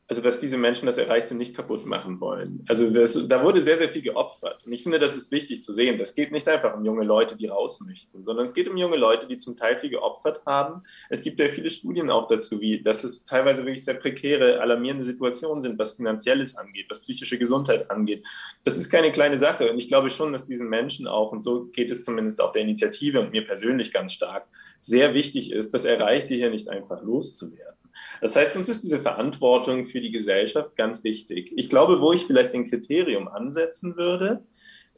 [0.09, 2.65] also dass diese Menschen das Erreichte nicht kaputt machen wollen.
[2.69, 4.65] Also das, da wurde sehr, sehr viel geopfert.
[4.65, 5.99] Und ich finde, das ist wichtig zu sehen.
[5.99, 8.97] Das geht nicht einfach um junge Leute, die raus möchten, sondern es geht um junge
[8.97, 10.83] Leute, die zum Teil viel geopfert haben.
[11.11, 15.05] Es gibt ja viele Studien auch dazu, wie dass es teilweise wirklich sehr prekäre, alarmierende
[15.05, 18.25] Situationen sind, was Finanzielles angeht, was psychische Gesundheit angeht.
[18.63, 19.73] Das ist keine kleine Sache.
[19.73, 22.63] Und ich glaube schon, dass diesen Menschen auch, und so geht es zumindest auch der
[22.63, 24.47] Initiative und mir persönlich ganz stark,
[24.79, 27.76] sehr wichtig ist, das Erreichte hier nicht einfach loszuwerden.
[28.21, 31.53] Das heißt, uns ist diese Verantwortung für die Gesellschaft ganz wichtig.
[31.57, 34.45] Ich glaube, wo ich vielleicht ein Kriterium ansetzen würde,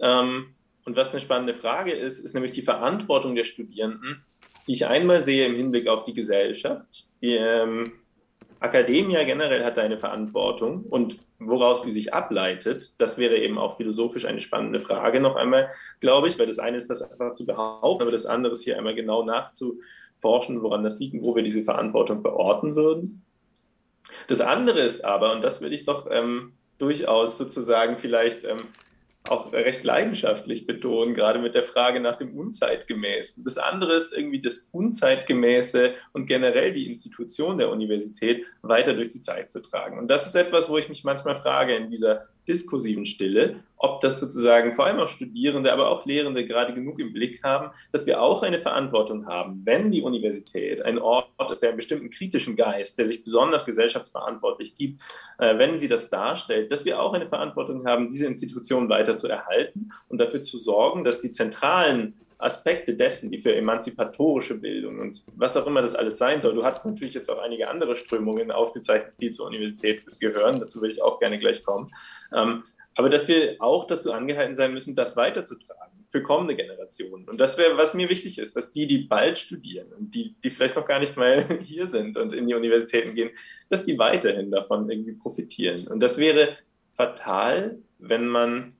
[0.00, 4.24] ähm, und was eine spannende Frage ist, ist nämlich die Verantwortung der Studierenden,
[4.66, 7.06] die ich einmal sehe im Hinblick auf die Gesellschaft.
[7.20, 7.92] Die ähm,
[8.60, 14.24] Akademia generell hat eine Verantwortung und woraus die sich ableitet, das wäre eben auch philosophisch
[14.24, 15.68] eine spannende Frage noch einmal,
[16.00, 18.78] glaube ich, weil das eine ist, das einfach zu behaupten, aber das andere ist hier
[18.78, 19.80] einmal genau nachzu,
[20.18, 23.22] forschen, woran das liegt und wo wir diese Verantwortung verorten würden.
[24.26, 28.58] Das andere ist aber, und das würde ich doch ähm, durchaus sozusagen vielleicht ähm,
[29.28, 33.44] auch recht leidenschaftlich betonen, gerade mit der Frage nach dem Unzeitgemäßen.
[33.44, 39.20] Das andere ist irgendwie das Unzeitgemäße und generell die Institution der Universität weiter durch die
[39.20, 39.98] Zeit zu tragen.
[39.98, 44.20] Und das ist etwas, wo ich mich manchmal frage in dieser diskursiven Stille, ob das
[44.20, 48.20] sozusagen vor allem auch Studierende, aber auch Lehrende gerade genug im Blick haben, dass wir
[48.20, 52.98] auch eine Verantwortung haben, wenn die Universität ein Ort ist, der einen bestimmten kritischen Geist,
[52.98, 55.02] der sich besonders gesellschaftsverantwortlich gibt,
[55.38, 59.28] äh, wenn sie das darstellt, dass wir auch eine Verantwortung haben, diese Institution weiter zu
[59.28, 65.24] erhalten und dafür zu sorgen, dass die zentralen Aspekte dessen, die für emanzipatorische Bildung und
[65.34, 66.54] was auch immer das alles sein soll.
[66.54, 70.60] Du hattest natürlich jetzt auch einige andere Strömungen aufgezeichnet, die zur Universität gehören.
[70.60, 71.90] Dazu will ich auch gerne gleich kommen.
[72.32, 72.62] Ähm,
[72.94, 77.28] aber dass wir auch dazu angehalten sein müssen, das weiterzutragen für kommende Generationen.
[77.28, 80.50] Und das wäre, was mir wichtig ist, dass die, die bald studieren und die, die
[80.50, 83.30] vielleicht noch gar nicht mal hier sind und in die Universitäten gehen,
[83.68, 85.86] dass die weiterhin davon irgendwie profitieren.
[85.88, 86.56] Und das wäre
[86.94, 88.77] fatal, wenn man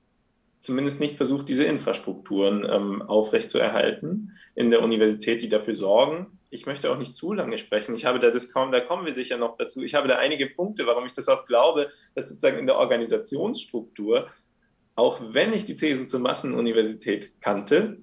[0.59, 6.39] zumindest nicht versucht, diese Infrastrukturen ähm, aufrechtzuerhalten in der Universität, die dafür sorgen.
[6.49, 7.95] Ich möchte auch nicht zu lange sprechen.
[7.95, 9.83] Ich habe da das kaum, da kommen wir sicher noch dazu.
[9.83, 14.27] Ich habe da einige Punkte, warum ich das auch glaube, dass sozusagen in der Organisationsstruktur,
[14.95, 17.99] auch wenn ich die Thesen zur Massenuniversität kannte,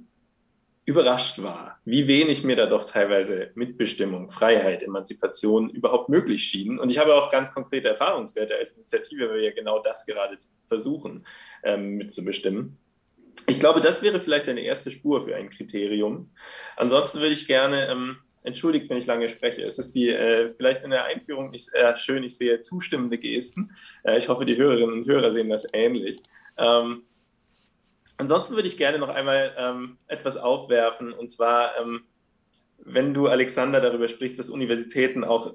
[0.87, 6.79] überrascht war, wie wenig mir da doch teilweise Mitbestimmung, Freiheit, Emanzipation überhaupt möglich schienen.
[6.79, 10.37] Und ich habe auch ganz konkrete Erfahrungswerte als Initiative, weil wir ja genau das gerade
[10.65, 11.27] versuchen
[11.65, 12.79] ähm, mitzubestimmen.
[13.49, 16.31] Ich glaube, das wäre vielleicht eine erste Spur für ein Kriterium.
[16.77, 20.85] Ansonsten würde ich gerne, ähm, entschuldigt, wenn ich lange spreche, es ist die, äh, vielleicht
[20.85, 23.73] in der Einführung nicht äh, schön, ich sehe zustimmende Gesten.
[24.05, 26.21] Äh, ich hoffe, die Hörerinnen und Hörer sehen das ähnlich.
[26.57, 27.03] Ähm,
[28.19, 32.05] Ansonsten würde ich gerne noch einmal ähm, etwas aufwerfen, und zwar, ähm,
[32.79, 35.55] wenn du, Alexander, darüber sprichst, dass Universitäten auch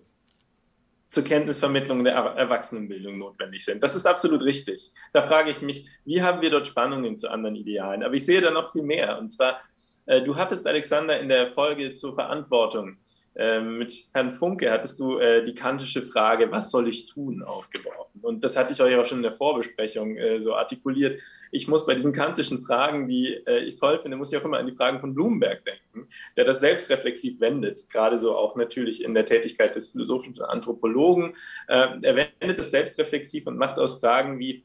[1.09, 3.83] zur Kenntnisvermittlung der Erwachsenenbildung notwendig sind.
[3.83, 4.93] Das ist absolut richtig.
[5.11, 8.03] Da frage ich mich, wie haben wir dort Spannungen zu anderen Idealen?
[8.03, 9.19] Aber ich sehe da noch viel mehr.
[9.19, 9.59] Und zwar,
[10.05, 12.97] äh, du hattest, Alexander, in der Folge zur Verantwortung
[13.35, 18.19] ähm, mit Herrn Funke hattest du äh, die kantische Frage, was soll ich tun, aufgeworfen.
[18.21, 21.21] Und das hatte ich euch auch schon in der Vorbesprechung äh, so artikuliert.
[21.51, 24.57] Ich muss bei diesen kantischen Fragen, die äh, ich toll finde, muss ich auch immer
[24.57, 29.13] an die Fragen von Blumenberg denken, der das selbstreflexiv wendet, gerade so auch natürlich in
[29.13, 31.33] der Tätigkeit des philosophischen Anthropologen.
[31.67, 34.63] er wendet das selbstreflexiv und macht aus Fragen wie,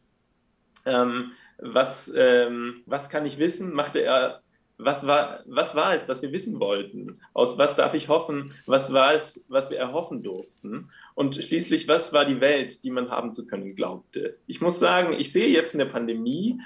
[0.86, 4.42] ähm, was, ähm, was kann ich wissen, machte er
[4.78, 7.20] was war, was war es, was wir wissen wollten?
[7.32, 8.52] Aus was darf ich hoffen?
[8.66, 10.90] Was war es, was wir erhoffen durften?
[11.14, 14.36] Und schließlich, was war die Welt, die man haben zu können glaubte?
[14.46, 16.60] Ich muss sagen, ich sehe jetzt in der Pandemie,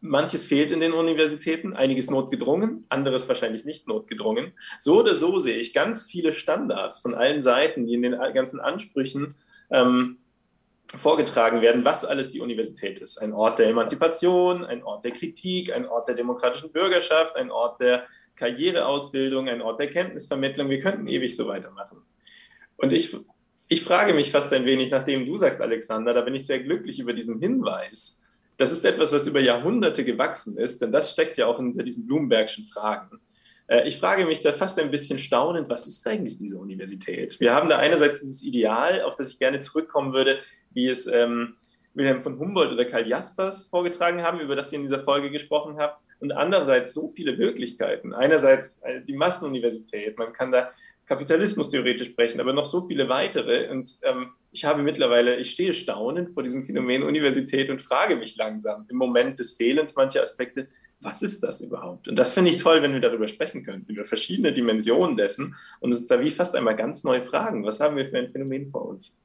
[0.00, 4.52] manches fehlt in den Universitäten, einiges notgedrungen, anderes wahrscheinlich nicht notgedrungen.
[4.78, 8.60] So oder so sehe ich ganz viele Standards von allen Seiten, die in den ganzen
[8.60, 9.36] Ansprüchen
[9.70, 10.18] ähm,
[10.96, 13.18] vorgetragen werden, was alles die Universität ist.
[13.18, 17.80] Ein Ort der Emanzipation, ein Ort der Kritik, ein Ort der demokratischen Bürgerschaft, ein Ort
[17.80, 18.04] der
[18.36, 20.68] Karriereausbildung, ein Ort der Kenntnisvermittlung.
[20.70, 21.98] Wir könnten ewig so weitermachen.
[22.76, 23.16] Und ich,
[23.68, 26.98] ich frage mich fast ein wenig, nachdem du sagst, Alexander, da bin ich sehr glücklich
[26.98, 28.20] über diesen Hinweis.
[28.56, 32.06] Das ist etwas, was über Jahrhunderte gewachsen ist, denn das steckt ja auch hinter diesen
[32.06, 33.20] Bloombergschen Fragen.
[33.66, 37.38] Äh, ich frage mich da fast ein bisschen staunend, was ist eigentlich diese Universität?
[37.40, 40.38] Wir haben da einerseits dieses Ideal, auf das ich gerne zurückkommen würde,
[40.74, 41.54] wie es ähm,
[41.94, 45.76] Wilhelm von Humboldt oder Karl Jaspers vorgetragen haben, über das ihr in dieser Folge gesprochen
[45.78, 48.12] habt, und andererseits so viele Wirklichkeiten.
[48.12, 50.70] Einerseits äh, die Massenuniversität, man kann da
[51.06, 53.68] Kapitalismus theoretisch sprechen, aber noch so viele weitere.
[53.70, 58.36] Und ähm, ich habe mittlerweile, ich stehe staunend vor diesem Phänomen Universität und frage mich
[58.36, 60.68] langsam im Moment des Fehlens mancher Aspekte,
[61.00, 62.08] was ist das überhaupt?
[62.08, 65.92] Und das finde ich toll, wenn wir darüber sprechen können, über verschiedene Dimensionen dessen und
[65.92, 67.66] es ist da wie fast einmal ganz neue Fragen.
[67.66, 69.18] Was haben wir für ein Phänomen vor uns?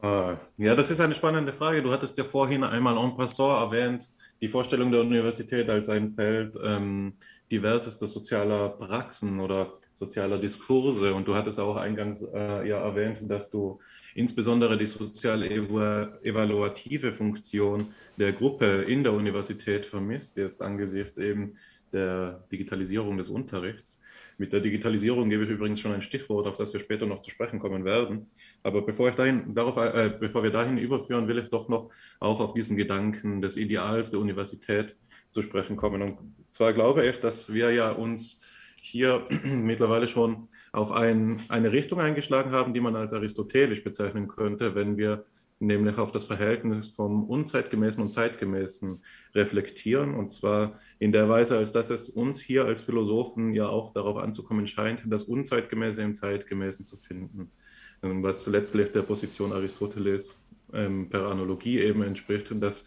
[0.00, 1.82] Ah, ja, das ist eine spannende Frage.
[1.82, 4.08] Du hattest ja vorhin einmal en passant erwähnt,
[4.40, 7.12] die Vorstellung der Universität als ein Feld ähm,
[7.50, 11.12] diversester sozialer Praxen oder sozialer Diskurse.
[11.12, 13.80] Und du hattest auch eingangs äh, ja erwähnt, dass du
[14.14, 21.58] insbesondere die sozial evaluative Funktion der Gruppe in der Universität vermisst, jetzt angesichts eben
[21.92, 24.00] der Digitalisierung des Unterrichts.
[24.38, 27.30] Mit der Digitalisierung gebe ich übrigens schon ein Stichwort, auf das wir später noch zu
[27.30, 28.30] sprechen kommen werden.
[28.62, 32.40] Aber bevor, ich dahin, darauf, äh, bevor wir dahin überführen, will ich doch noch auch
[32.40, 34.96] auf diesen Gedanken des Ideals der Universität
[35.30, 36.02] zu sprechen kommen.
[36.02, 36.18] Und
[36.50, 38.42] zwar glaube ich, dass wir ja uns
[38.76, 44.74] hier mittlerweile schon auf ein, eine Richtung eingeschlagen haben, die man als aristotelisch bezeichnen könnte,
[44.74, 45.24] wenn wir
[45.62, 49.00] nämlich auf das Verhältnis vom Unzeitgemäßen und Zeitgemäßen
[49.34, 50.14] reflektieren.
[50.14, 54.16] Und zwar in der Weise, als dass es uns hier als Philosophen ja auch darauf
[54.16, 57.52] anzukommen scheint, das Unzeitgemäße im Zeitgemäßen zu finden.
[58.02, 60.38] Ähm, was letztlich der Position Aristoteles
[60.72, 62.84] ähm, per Analogie eben entspricht, dass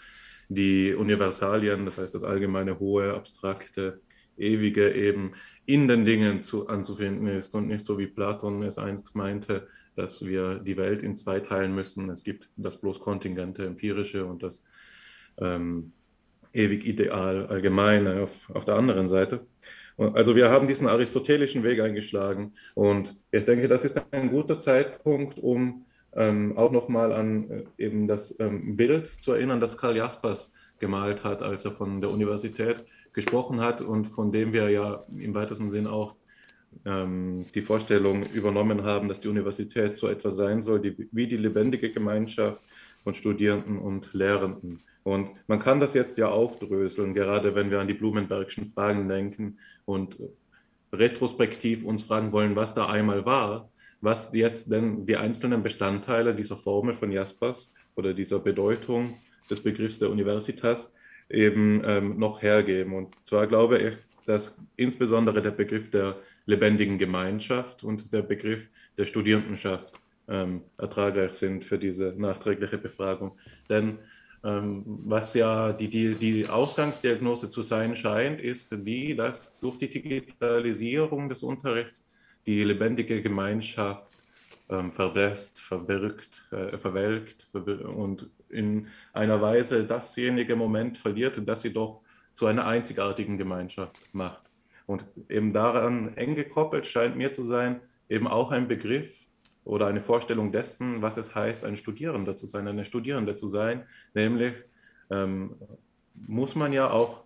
[0.49, 4.01] die Universalien, das heißt das allgemeine, hohe, abstrakte,
[4.37, 5.33] ewige eben
[5.65, 10.25] in den Dingen zu, anzufinden ist und nicht so wie Platon es einst meinte, dass
[10.25, 12.09] wir die Welt in zwei teilen müssen.
[12.09, 14.65] Es gibt das bloß kontingente, empirische und das
[15.37, 15.93] ähm,
[16.53, 19.45] ewig Ideal, allgemeine auf, auf der anderen Seite.
[19.97, 25.39] Also wir haben diesen aristotelischen Weg eingeschlagen und ich denke, das ist ein guter Zeitpunkt,
[25.39, 30.51] um ähm, auch nochmal an äh, eben das ähm, Bild zu erinnern, das Karl Jaspers
[30.79, 35.33] gemalt hat, als er von der Universität gesprochen hat und von dem wir ja im
[35.33, 36.15] weitesten Sinn auch
[36.85, 41.37] ähm, die Vorstellung übernommen haben, dass die Universität so etwas sein soll, die, wie die
[41.37, 42.61] lebendige Gemeinschaft
[43.03, 44.83] von Studierenden und Lehrenden.
[45.05, 49.59] Und man kann das jetzt ja aufdröseln, gerade wenn wir an die Blumenbergschen Fragen denken
[49.85, 50.17] und
[50.91, 53.69] retrospektiv uns fragen wollen, was da einmal war,
[54.01, 59.13] was jetzt denn die einzelnen Bestandteile dieser Formel von Jaspers oder dieser Bedeutung
[59.47, 60.91] des Begriffs der Universitas
[61.29, 62.95] eben ähm, noch hergeben.
[62.95, 69.05] Und zwar glaube ich, dass insbesondere der Begriff der lebendigen Gemeinschaft und der Begriff der
[69.05, 73.37] Studierendenschaft ähm, ertragreich sind für diese nachträgliche Befragung.
[73.69, 73.99] Denn
[74.45, 81.29] was ja die, die, die Ausgangsdiagnose zu sein scheint, ist die, dass durch die Digitalisierung
[81.29, 82.05] des Unterrichts
[82.45, 84.23] die lebendige Gemeinschaft
[84.69, 92.01] ähm, verblässt, verwirkt, äh, verwelkt und in einer Weise dasjenige Moment verliert, das sie doch
[92.33, 94.51] zu einer einzigartigen Gemeinschaft macht.
[94.85, 99.27] Und eben daran eng gekoppelt scheint mir zu sein, eben auch ein Begriff
[99.65, 103.83] oder eine Vorstellung dessen, was es heißt, ein Studierender zu sein, eine Studierende zu sein.
[104.13, 104.53] Nämlich
[105.09, 105.55] ähm,
[106.27, 107.23] muss man ja auch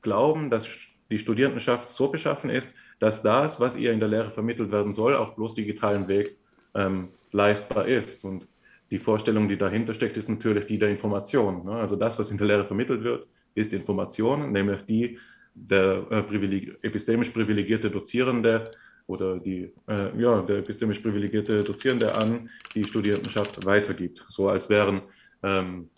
[0.00, 0.68] glauben, dass
[1.10, 5.14] die Studierendenschaft so beschaffen ist, dass das, was ihr in der Lehre vermittelt werden soll,
[5.16, 6.36] auf bloß digitalen Weg
[6.74, 8.24] ähm, leistbar ist.
[8.24, 8.48] Und
[8.90, 11.64] die Vorstellung, die dahinter steckt, ist natürlich die der Information.
[11.64, 11.72] Ne?
[11.72, 15.18] Also das, was in der Lehre vermittelt wird, ist Information, nämlich die
[15.54, 18.64] der äh, privileg epistemisch privilegierte Dozierende
[19.10, 24.24] oder die, äh, ja, der epistemisch privilegierte Dozierende an die Studierendenschaft weitergibt.
[24.28, 25.02] So als wären
[25.42, 25.90] ähm,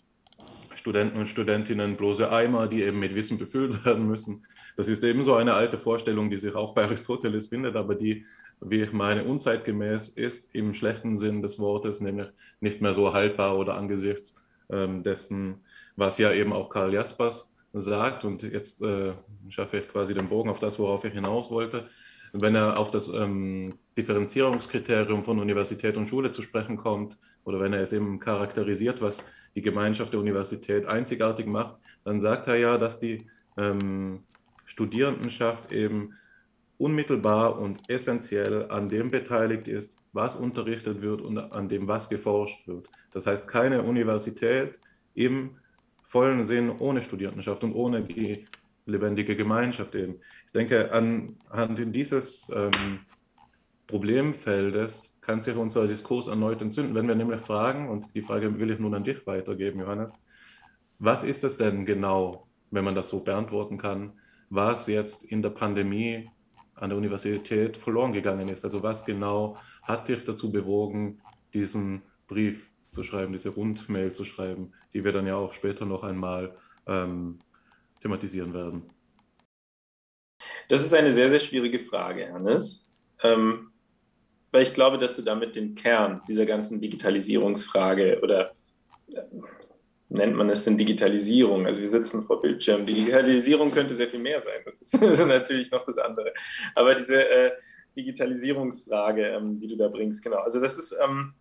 [0.75, 4.45] Studenten und Studentinnen bloße Eimer, die eben mit Wissen befüllt werden müssen.
[4.75, 8.25] Das ist eben so eine alte Vorstellung, die sich auch bei Aristoteles findet, aber die,
[8.59, 12.27] wie ich meine, unzeitgemäß ist im schlechten Sinn des Wortes, nämlich
[12.59, 15.61] nicht mehr so haltbar oder angesichts ähm, dessen,
[15.95, 18.25] was ja eben auch Karl Jaspers sagt.
[18.25, 19.13] Und jetzt äh,
[19.49, 21.87] schaffe ich quasi den Bogen auf das, worauf ich hinaus wollte.
[22.33, 27.73] Wenn er auf das ähm, Differenzierungskriterium von Universität und Schule zu sprechen kommt, oder wenn
[27.73, 29.23] er es eben charakterisiert, was
[29.55, 34.23] die Gemeinschaft der Universität einzigartig macht, dann sagt er ja, dass die ähm,
[34.65, 36.13] Studierendenschaft eben
[36.77, 42.67] unmittelbar und essentiell an dem beteiligt ist, was unterrichtet wird und an dem, was geforscht
[42.67, 42.87] wird.
[43.11, 44.79] Das heißt, keine Universität
[45.13, 45.57] im
[46.07, 48.45] vollen Sinn ohne Studierendenschaft und ohne die
[48.85, 50.19] lebendige Gemeinschaft eben.
[50.45, 52.99] Ich denke, anhand dieses ähm,
[53.87, 56.95] Problemfeldes kann sich unser Diskurs erneut entzünden.
[56.95, 60.17] Wenn wir nämlich fragen, und die Frage will ich nun an dich weitergeben, Johannes,
[60.99, 64.13] was ist es denn genau, wenn man das so beantworten kann,
[64.49, 66.29] was jetzt in der Pandemie
[66.75, 68.63] an der Universität verloren gegangen ist?
[68.63, 71.21] Also was genau hat dich dazu bewogen,
[71.53, 76.03] diesen Brief zu schreiben, diese Rundmail zu schreiben, die wir dann ja auch später noch
[76.03, 76.53] einmal
[76.87, 77.39] ähm,
[78.03, 78.83] thematisieren werden?
[80.67, 82.87] Das ist eine sehr, sehr schwierige Frage, Hannes.
[83.23, 83.71] Ähm,
[84.51, 88.53] weil ich glaube, dass du damit den Kern dieser ganzen Digitalisierungsfrage oder
[89.07, 89.21] äh,
[90.09, 91.65] nennt man es denn Digitalisierung?
[91.65, 92.85] Also wir sitzen vor Bildschirmen.
[92.85, 94.61] Digitalisierung könnte sehr viel mehr sein.
[94.65, 96.33] Das ist, das ist natürlich noch das andere.
[96.75, 97.51] Aber diese äh,
[97.95, 100.39] Digitalisierungsfrage, ähm, die du da bringst, genau.
[100.39, 101.33] Also das ist ähm,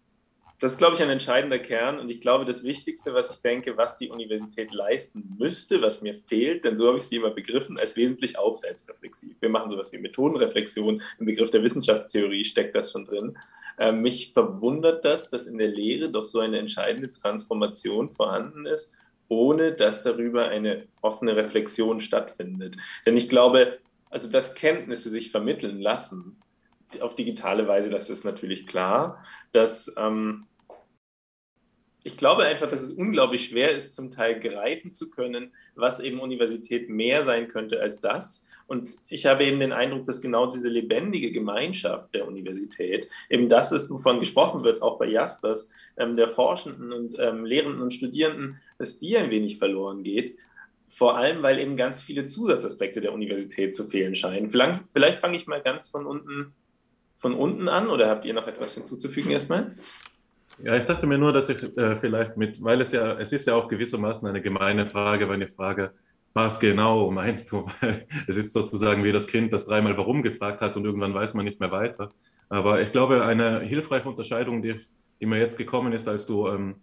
[0.63, 1.99] das ist, glaube ich, ein entscheidender Kern.
[1.99, 6.15] Und ich glaube, das Wichtigste, was ich denke, was die Universität leisten müsste, was mir
[6.15, 9.43] fehlt, denn so habe ich sie immer begriffen, als wesentlich auch selbstreflexiv.
[9.43, 11.03] Wir machen sowas wie Methodenreflexion.
[11.19, 13.37] Im Begriff der Wissenschaftstheorie steckt das schon drin.
[13.77, 18.97] Ähm, mich verwundert das, dass in der Lehre doch so eine entscheidende Transformation vorhanden ist,
[19.27, 22.77] ohne dass darüber eine offene Reflexion stattfindet.
[23.05, 23.79] Denn ich glaube,
[24.11, 26.39] also dass Kenntnisse sich vermitteln lassen,
[27.01, 30.43] auf digitale Weise, das ist natürlich klar, dass ähm,
[32.05, 36.21] ich glaube einfach, dass es unglaublich schwer ist, zum Teil greifen zu können, was eben
[36.21, 38.45] Universität mehr sein könnte als das.
[38.67, 43.71] Und ich habe eben den Eindruck, dass genau diese lebendige Gemeinschaft der Universität, eben das
[43.71, 48.59] ist, wovon gesprochen wird, auch bei Jaspers, ähm, der Forschenden und ähm, Lehrenden und Studierenden,
[48.79, 50.37] dass die ein wenig verloren geht.
[50.89, 54.51] Vor allem, weil eben ganz viele Zusatzaspekte der Universität zu fehlen scheinen.
[54.51, 56.53] Vielleicht, vielleicht fange ich mal ganz von unten,
[57.17, 59.73] von unten an oder habt ihr noch etwas hinzuzufügen erstmal?
[60.59, 63.47] Ja, ich dachte mir nur, dass ich äh, vielleicht mit, weil es ja, es ist
[63.47, 65.93] ja auch gewissermaßen eine gemeine Frage, wenn ich frage,
[66.35, 67.67] was genau meinst du?
[68.29, 71.45] es ist sozusagen wie das Kind, das dreimal warum gefragt hat und irgendwann weiß man
[71.45, 72.09] nicht mehr weiter.
[72.49, 74.81] Aber ich glaube, eine hilfreiche Unterscheidung, die,
[75.21, 76.77] die mir jetzt gekommen ist, als du, ähm,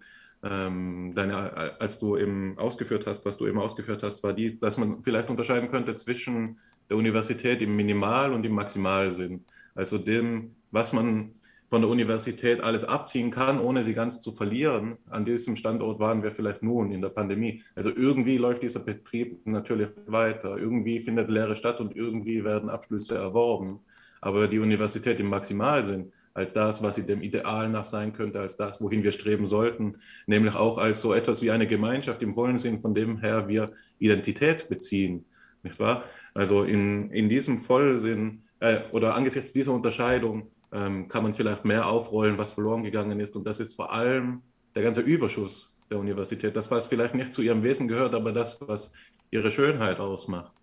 [0.43, 4.77] ähm, deine, als du eben ausgeführt hast, was du eben ausgeführt hast, war die, dass
[4.77, 9.45] man vielleicht unterscheiden könnte zwischen der Universität im Minimal- und im Maximalsinn.
[9.75, 11.38] Also dem, was man
[11.69, 14.97] von der Universität alles abziehen kann, ohne sie ganz zu verlieren.
[15.09, 17.61] An diesem Standort waren wir vielleicht nun in der Pandemie.
[17.75, 20.57] Also irgendwie läuft dieser Betrieb natürlich weiter.
[20.57, 23.79] Irgendwie findet Lehre statt und irgendwie werden Abschlüsse erworben.
[24.19, 28.55] Aber die Universität im Maximalsinn, als das, was sie dem Ideal nach sein könnte, als
[28.57, 32.57] das, wohin wir streben sollten, nämlich auch als so etwas wie eine Gemeinschaft im vollen
[32.57, 33.67] Sinn, von dem her wir
[33.99, 35.25] Identität beziehen,
[35.63, 36.03] nicht wahr?
[36.33, 41.87] Also in, in diesem Vollsinn äh, oder angesichts dieser Unterscheidung ähm, kann man vielleicht mehr
[41.87, 43.35] aufrollen, was verloren gegangen ist.
[43.35, 44.41] Und das ist vor allem
[44.75, 46.55] der ganze Überschuss der Universität.
[46.55, 48.93] Das, was vielleicht nicht zu ihrem Wesen gehört, aber das, was
[49.31, 50.58] ihre Schönheit ausmacht.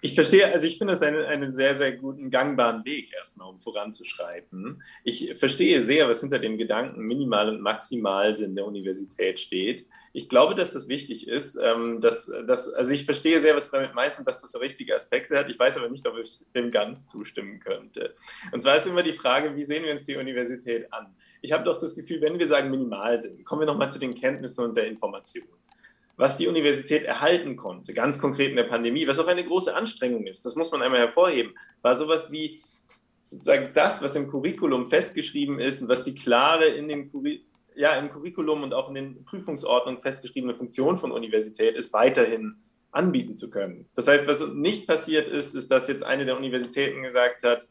[0.00, 3.58] Ich verstehe, also ich finde das einen, einen sehr, sehr guten, gangbaren Weg erstmal, um
[3.58, 4.80] voranzuschreiten.
[5.02, 9.86] Ich verstehe sehr, was hinter dem Gedanken Minimal- und Maximalsinn der Universität steht.
[10.12, 11.58] Ich glaube, dass das wichtig ist.
[11.60, 14.58] Ähm, dass, dass, also ich verstehe sehr, was du damit meinst und dass das so
[14.58, 15.50] richtige Aspekte hat.
[15.50, 18.14] Ich weiß aber nicht, ob ich dem ganz zustimmen könnte.
[18.52, 21.14] Und zwar ist immer die Frage, wie sehen wir uns die Universität an?
[21.42, 24.62] Ich habe doch das Gefühl, wenn wir sagen Minimalsinn, kommen wir nochmal zu den Kenntnissen
[24.64, 25.48] und der Information
[26.18, 30.26] was die Universität erhalten konnte, ganz konkret in der Pandemie, was auch eine große Anstrengung
[30.26, 32.60] ist, das muss man einmal hervorheben, war sowas wie
[33.24, 37.10] sozusagen das, was im Curriculum festgeschrieben ist und was die klare in den
[37.76, 42.56] ja, im Curriculum und auch in den Prüfungsordnungen festgeschriebene Funktion von Universität ist, weiterhin
[42.90, 43.88] anbieten zu können.
[43.94, 47.68] Das heißt, was nicht passiert ist, ist, dass jetzt eine der Universitäten gesagt hat,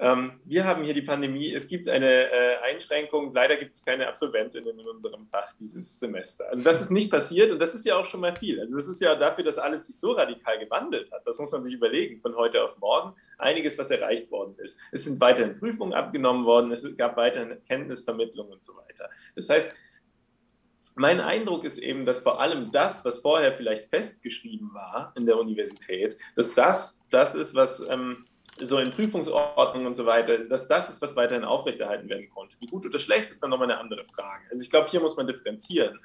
[0.00, 4.08] ähm, wir haben hier die Pandemie, es gibt eine äh, Einschränkung, leider gibt es keine
[4.08, 6.48] Absolventinnen in unserem Fach dieses Semester.
[6.48, 8.58] Also das ist nicht passiert und das ist ja auch schon mal viel.
[8.60, 11.26] Also das ist ja dafür, dass alles sich so radikal gewandelt hat.
[11.26, 13.14] Das muss man sich überlegen von heute auf morgen.
[13.36, 14.80] Einiges, was erreicht worden ist.
[14.90, 19.10] Es sind weiterhin Prüfungen abgenommen worden, es gab weiterhin Kenntnisvermittlung und so weiter.
[19.36, 19.70] Das heißt,
[20.94, 25.38] mein Eindruck ist eben, dass vor allem das, was vorher vielleicht festgeschrieben war in der
[25.38, 28.26] Universität, dass das das ist, was ähm,
[28.62, 32.56] so in Prüfungsordnungen und so weiter, dass das ist, was weiterhin aufrechterhalten werden konnte.
[32.60, 34.44] Wie gut oder schlecht ist dann nochmal eine andere Frage.
[34.50, 35.98] Also ich glaube, hier muss man differenzieren.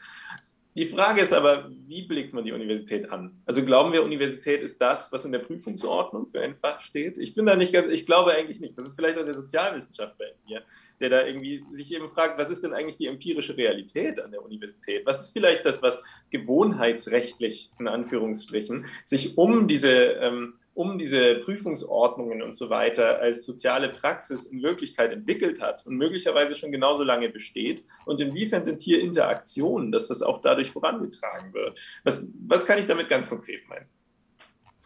[0.78, 3.42] Die Frage ist aber, wie blickt man die Universität an?
[3.46, 7.18] Also glauben wir, Universität ist das, was in der Prüfungsordnung für ein Fach steht?
[7.18, 8.78] Ich bin da nicht ganz, ich glaube eigentlich nicht.
[8.78, 10.64] Das ist vielleicht auch der Sozialwissenschaftler in mir,
[11.00, 14.44] der da irgendwie sich eben fragt, was ist denn eigentlich die empirische Realität an der
[14.44, 15.06] Universität?
[15.06, 22.44] Was ist vielleicht das, was gewohnheitsrechtlich, in Anführungsstrichen, sich um diese ähm, um diese Prüfungsordnungen
[22.44, 27.30] und so weiter als soziale Praxis in Wirklichkeit entwickelt hat und möglicherweise schon genauso lange
[27.30, 27.84] besteht?
[28.06, 31.80] Und inwiefern sind hier Interaktionen, dass das auch dadurch vorangetragen wird?
[32.04, 33.88] Was, was kann ich damit ganz konkret meinen?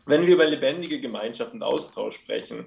[0.10, 2.66] wenn wir über lebendige Gemeinschaft und Austausch sprechen,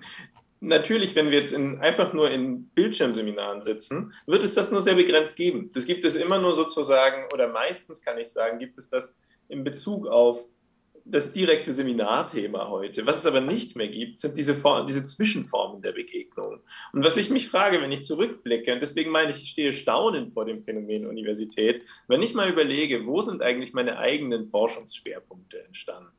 [0.61, 4.95] natürlich, wenn wir jetzt in, einfach nur in Bildschirmseminaren sitzen, wird es das nur sehr
[4.95, 5.70] begrenzt geben.
[5.75, 9.64] Das gibt es immer nur sozusagen, oder meistens kann ich sagen, gibt es das in
[9.64, 10.49] Bezug auf
[11.05, 13.07] das direkte Seminarthema heute.
[13.07, 16.61] Was es aber nicht mehr gibt, sind diese, Form, diese Zwischenformen der Begegnung.
[16.92, 20.32] Und was ich mich frage, wenn ich zurückblicke, und deswegen meine ich, ich stehe staunend
[20.32, 26.11] vor dem Phänomen Universität, wenn ich mal überlege, wo sind eigentlich meine eigenen Forschungsschwerpunkte entstanden?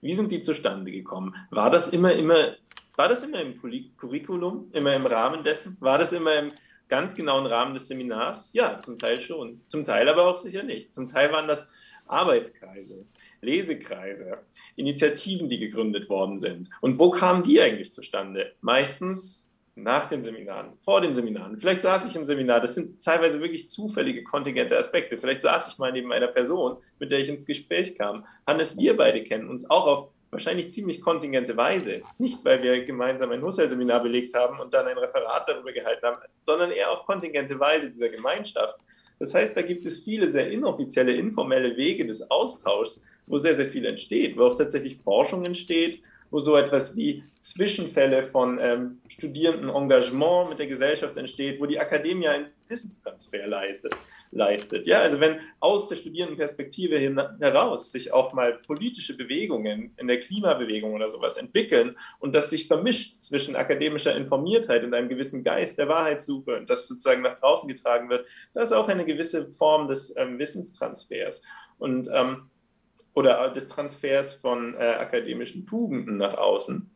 [0.00, 1.34] Wie sind die zustande gekommen?
[1.50, 2.56] War das immer, immer,
[2.96, 3.56] war das immer im
[3.96, 5.76] Curriculum, immer im Rahmen dessen?
[5.80, 6.52] War das immer im
[6.88, 8.50] ganz genauen Rahmen des Seminars?
[8.54, 9.60] Ja, zum Teil schon.
[9.66, 10.94] Zum Teil aber auch sicher nicht.
[10.94, 11.70] Zum Teil waren das
[12.10, 13.06] Arbeitskreise,
[13.40, 14.38] Lesekreise,
[14.76, 16.70] Initiativen, die gegründet worden sind.
[16.80, 18.52] Und wo kamen die eigentlich zustande?
[18.60, 21.56] Meistens nach den Seminaren, vor den Seminaren.
[21.56, 25.18] Vielleicht saß ich im Seminar, das sind teilweise wirklich zufällige kontingente Aspekte.
[25.18, 28.24] Vielleicht saß ich mal neben einer Person, mit der ich ins Gespräch kam.
[28.46, 32.02] Hannes, wir beide kennen uns auch auf wahrscheinlich ziemlich kontingente Weise.
[32.18, 36.20] Nicht, weil wir gemeinsam ein Husserl-Seminar belegt haben und dann ein Referat darüber gehalten haben,
[36.42, 38.76] sondern eher auf kontingente Weise dieser Gemeinschaft.
[39.20, 43.68] Das heißt, da gibt es viele sehr inoffizielle, informelle Wege des Austauschs, wo sehr, sehr
[43.68, 46.00] viel entsteht, wo auch tatsächlich Forschung entsteht,
[46.30, 52.28] wo so etwas wie Zwischenfälle von ähm, Studierendenengagement mit der Gesellschaft entsteht, wo die Akademie
[52.28, 53.94] einen Wissenstransfer leistet.
[54.30, 54.86] leistet.
[54.86, 60.20] Ja, also wenn aus der Studierendenperspektive hin, heraus sich auch mal politische Bewegungen in der
[60.20, 65.78] Klimabewegung oder sowas entwickeln und das sich vermischt zwischen akademischer Informiertheit und einem gewissen Geist
[65.78, 69.88] der Wahrheitssuche und das sozusagen nach draußen getragen wird, da ist auch eine gewisse Form
[69.88, 71.42] des ähm, Wissenstransfers.
[71.78, 72.49] Und ähm,
[73.20, 76.90] oder des Transfers von äh, akademischen Tugenden nach außen.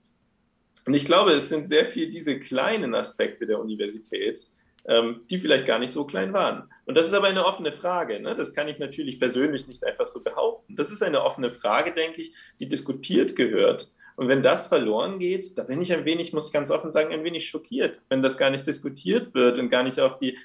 [0.87, 4.47] Und ich glaube, es sind sehr viel diese kleinen Aspekte der Universität,
[4.87, 6.71] ähm, die vielleicht gar nicht so klein waren.
[6.87, 8.21] Und das ist aber eine offene Frage.
[8.21, 8.35] Ne?
[8.35, 10.77] Das kann ich natürlich persönlich nicht einfach so behaupten.
[10.77, 13.91] Das ist eine offene Frage, denke ich, die diskutiert gehört.
[14.17, 17.13] Und wenn das verloren geht, da bin ich ein wenig, muss ich ganz offen sagen,
[17.13, 20.39] ein wenig schockiert, wenn das gar nicht diskutiert wird und gar nicht auf die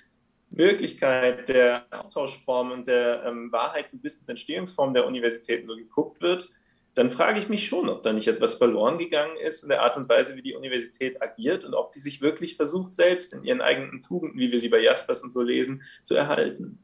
[0.59, 6.51] Wirklichkeit der Austauschform und der ähm, Wahrheits- und Wissensentstehungsform der Universitäten so geguckt wird,
[6.95, 9.95] dann frage ich mich schon, ob da nicht etwas verloren gegangen ist in der Art
[9.95, 13.61] und Weise, wie die Universität agiert und ob die sich wirklich versucht, selbst in ihren
[13.61, 16.83] eigenen Tugenden, wie wir sie bei Jaspers und so lesen, zu erhalten.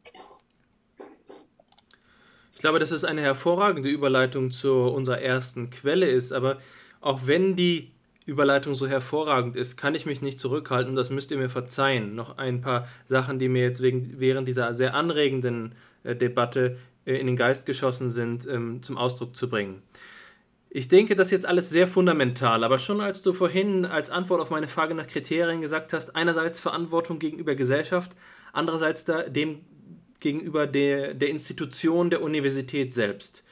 [2.53, 6.59] Ich glaube, dass es eine hervorragende Überleitung zu unserer ersten Quelle ist, aber
[7.01, 7.94] auch wenn die
[8.25, 12.15] Überleitung so hervorragend ist, kann ich mich nicht zurückhalten das müsst ihr mir verzeihen.
[12.15, 17.15] Noch ein paar Sachen, die mir jetzt wegen, während dieser sehr anregenden äh, Debatte äh,
[17.17, 19.83] in den Geist geschossen sind, ähm, zum Ausdruck zu bringen.
[20.69, 24.41] Ich denke, das ist jetzt alles sehr fundamental, aber schon als du vorhin als Antwort
[24.41, 28.11] auf meine Frage nach Kriterien gesagt hast, einerseits Verantwortung gegenüber Gesellschaft,
[28.51, 29.61] andererseits da, dem
[30.19, 33.44] gegenüber der, der Institution der Universität selbst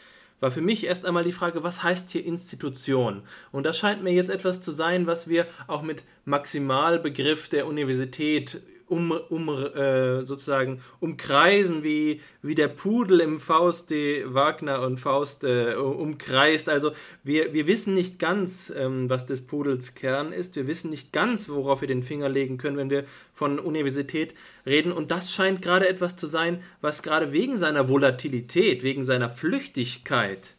[0.43, 3.21] war für mich erst einmal die Frage, was heißt hier Institution?
[3.53, 8.61] Und das scheint mir jetzt etwas zu sein, was wir auch mit Maximalbegriff der Universität
[8.87, 15.43] um, um äh, sozusagen umkreisen, wie, wie der Pudel im Faust die Wagner und Faust
[15.43, 16.69] äh, umkreist.
[16.69, 16.91] Also
[17.23, 20.55] wir, wir wissen nicht ganz, ähm, was des Pudels Kern ist.
[20.55, 24.33] Wir wissen nicht ganz, worauf wir den Finger legen können, wenn wir von Universität
[24.65, 24.91] reden.
[24.91, 30.55] Und das scheint gerade etwas zu sein, was gerade wegen seiner Volatilität, wegen seiner Flüchtigkeit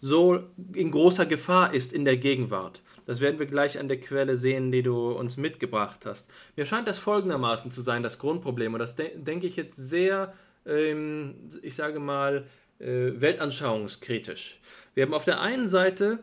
[0.00, 0.40] so
[0.74, 2.82] in großer Gefahr ist in der Gegenwart.
[3.06, 6.30] Das werden wir gleich an der Quelle sehen, die du uns mitgebracht hast.
[6.56, 8.74] Mir scheint das folgendermaßen zu sein, das Grundproblem.
[8.74, 10.32] Und das de denke ich jetzt sehr,
[10.66, 12.46] ähm, ich sage mal,
[12.78, 14.60] äh, weltanschauungskritisch.
[14.94, 16.20] Wir haben auf der einen Seite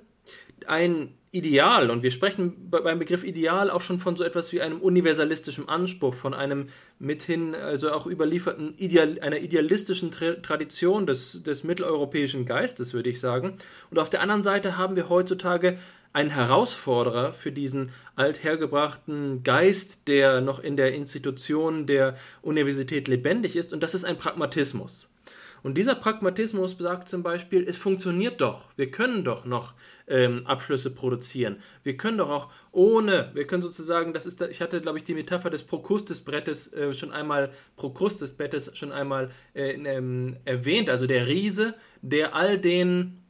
[0.67, 4.81] ein Ideal, und wir sprechen beim Begriff Ideal auch schon von so etwas wie einem
[4.81, 6.67] universalistischen Anspruch, von einem
[6.99, 13.21] mithin also auch überlieferten Ideal, einer idealistischen Tra Tradition des, des mitteleuropäischen Geistes, würde ich
[13.21, 13.55] sagen.
[13.89, 15.77] Und auf der anderen Seite haben wir heutzutage
[16.13, 23.73] ein Herausforderer für diesen althergebrachten Geist, der noch in der Institution der Universität lebendig ist,
[23.73, 25.07] und das ist ein Pragmatismus.
[25.63, 29.75] Und dieser Pragmatismus sagt zum Beispiel, es funktioniert doch, wir können doch noch
[30.07, 31.57] ähm, Abschlüsse produzieren.
[31.83, 35.13] Wir können doch auch ohne, wir können sozusagen, das ist, ich hatte, glaube ich, die
[35.13, 41.75] Metapher des Prokrustesbrettes äh, schon einmal, Prokrustesbettes schon einmal äh, ähm, erwähnt, also der Riese,
[42.01, 43.20] der all den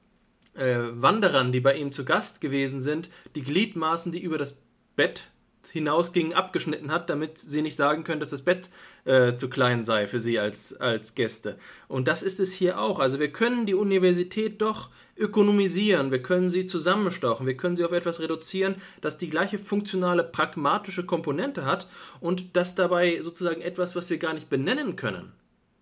[0.54, 4.58] äh, Wanderern, die bei ihm zu Gast gewesen sind, die Gliedmaßen, die über das
[4.96, 5.32] Bett
[5.70, 8.70] hinausgingen, abgeschnitten hat, damit sie nicht sagen können, dass das Bett
[9.06, 11.58] äh, zu klein sei für sie als, als Gäste.
[11.88, 13.00] Und das ist es hier auch.
[13.00, 17.92] Also wir können die Universität doch ökonomisieren, wir können sie zusammenstochen, wir können sie auf
[17.92, 21.88] etwas reduzieren, das die gleiche funktionale, pragmatische Komponente hat
[22.20, 25.32] und das dabei sozusagen etwas, was wir gar nicht benennen können,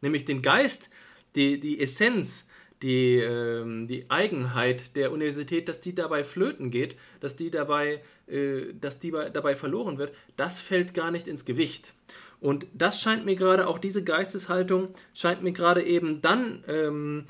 [0.01, 0.89] nämlich den Geist,
[1.35, 2.47] die, die Essenz
[2.81, 8.73] die, ähm, die Eigenheit der Universität, dass die dabei flöten geht, dass die dabei, äh,
[8.79, 11.93] dass die dabei verloren wird, das fällt gar nicht ins Gewicht.
[12.39, 17.25] Und das scheint mir gerade, auch diese Geisteshaltung scheint mir gerade eben dann ähm,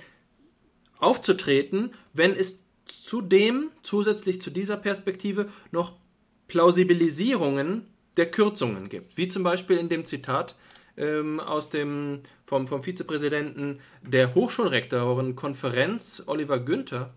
[0.99, 5.93] aufzutreten, wenn es zudem, zusätzlich zu dieser Perspektive, noch
[6.47, 7.87] Plausibilisierungen
[8.17, 9.17] der Kürzungen gibt.
[9.17, 10.55] Wie zum Beispiel in dem Zitat
[10.99, 17.13] ähm, aus dem, vom, vom Vizepräsidenten der Hochschulrektorenkonferenz, Oliver Günther,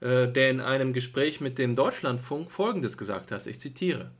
[0.00, 3.46] äh, der in einem Gespräch mit dem Deutschlandfunk Folgendes gesagt hat.
[3.46, 4.12] Ich zitiere.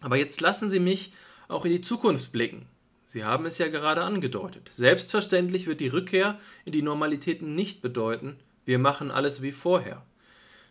[0.00, 1.12] Aber jetzt lassen Sie mich
[1.46, 2.66] auch in die Zukunft blicken.
[3.04, 4.68] Sie haben es ja gerade angedeutet.
[4.72, 8.36] Selbstverständlich wird die Rückkehr in die Normalität nicht bedeuten,
[8.66, 10.04] wir machen alles wie vorher.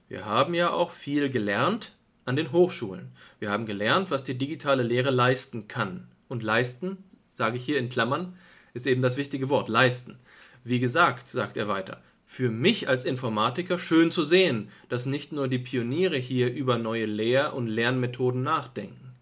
[0.10, 1.93] Wir haben ja auch viel gelernt
[2.26, 3.14] an den Hochschulen.
[3.39, 6.10] Wir haben gelernt, was die digitale Lehre leisten kann.
[6.28, 6.98] Und leisten,
[7.36, 8.36] sage ich hier in Klammern,
[8.73, 10.17] ist eben das wichtige Wort, leisten.
[10.63, 15.47] Wie gesagt, sagt er weiter, für mich als Informatiker schön zu sehen, dass nicht nur
[15.47, 19.13] die Pioniere hier über neue Lehr- und Lernmethoden nachdenken.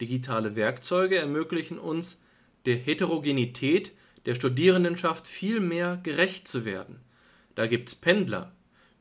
[0.00, 2.20] Digitale Werkzeuge ermöglichen uns,
[2.66, 3.92] der Heterogenität
[4.26, 7.00] der Studierendenschaft viel mehr gerecht zu werden.
[7.54, 8.52] Da gibt's Pendler,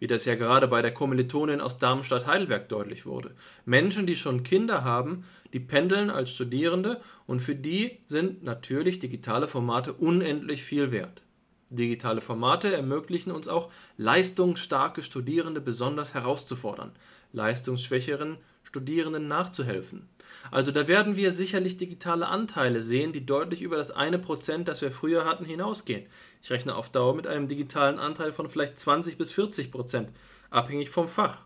[0.01, 3.35] wie das ja gerade bei der Kommilitonin aus Darmstadt-Heidelberg deutlich wurde.
[3.65, 9.47] Menschen, die schon Kinder haben, die pendeln als Studierende und für die sind natürlich digitale
[9.47, 11.21] Formate unendlich viel wert.
[11.69, 16.93] Digitale Formate ermöglichen uns auch, leistungsstarke Studierende besonders herauszufordern,
[17.31, 20.09] leistungsschwächeren Studierenden nachzuhelfen.
[20.49, 24.81] Also da werden wir sicherlich digitale Anteile sehen, die deutlich über das eine Prozent, das
[24.81, 26.05] wir früher hatten, hinausgehen.
[26.43, 30.09] Ich rechne auf Dauer mit einem digitalen Anteil von vielleicht 20 bis 40 Prozent,
[30.49, 31.43] abhängig vom Fach.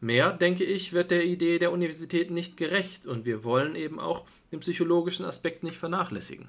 [0.00, 4.24] Mehr, denke ich, wird der Idee der Universität nicht gerecht und wir wollen eben auch
[4.52, 6.48] den psychologischen Aspekt nicht vernachlässigen.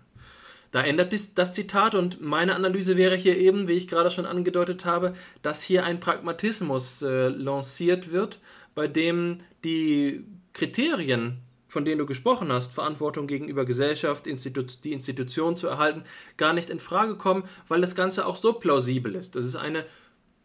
[0.71, 4.83] Da ändert das Zitat und meine Analyse wäre hier eben, wie ich gerade schon angedeutet
[4.83, 8.39] habe, dass hier ein Pragmatismus äh, lanciert wird,
[8.75, 15.55] bei dem die Kriterien von denen du gesprochen hast, Verantwortung gegenüber Gesellschaft, Institu die Institution
[15.55, 16.03] zu erhalten,
[16.37, 19.35] gar nicht in Frage kommen, weil das Ganze auch so plausibel ist.
[19.35, 19.85] Das ist eine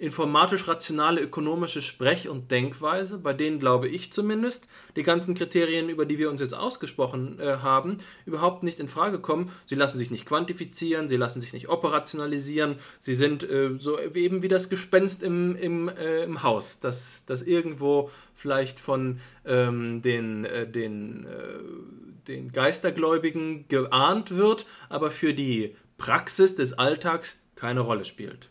[0.03, 6.18] informatisch-rationale ökonomische Sprech- und Denkweise, bei denen glaube ich zumindest, die ganzen Kriterien, über die
[6.18, 9.53] wir uns jetzt ausgesprochen äh, haben, überhaupt nicht in Frage kommen.
[9.64, 14.42] Sie lassen sich nicht quantifizieren, sie lassen sich nicht operationalisieren, sie sind äh, so eben
[14.42, 20.44] wie das Gespenst im, im, äh, im Haus, das, das irgendwo vielleicht von ähm, den,
[20.44, 28.05] äh, den, äh, den Geistergläubigen geahnt wird, aber für die Praxis des Alltags keine Rolle
[28.05, 28.50] spielt.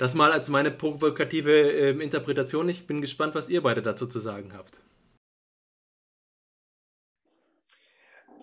[0.00, 2.66] Das mal als meine provokative äh, Interpretation.
[2.70, 4.80] Ich bin gespannt, was ihr beide dazu zu sagen habt.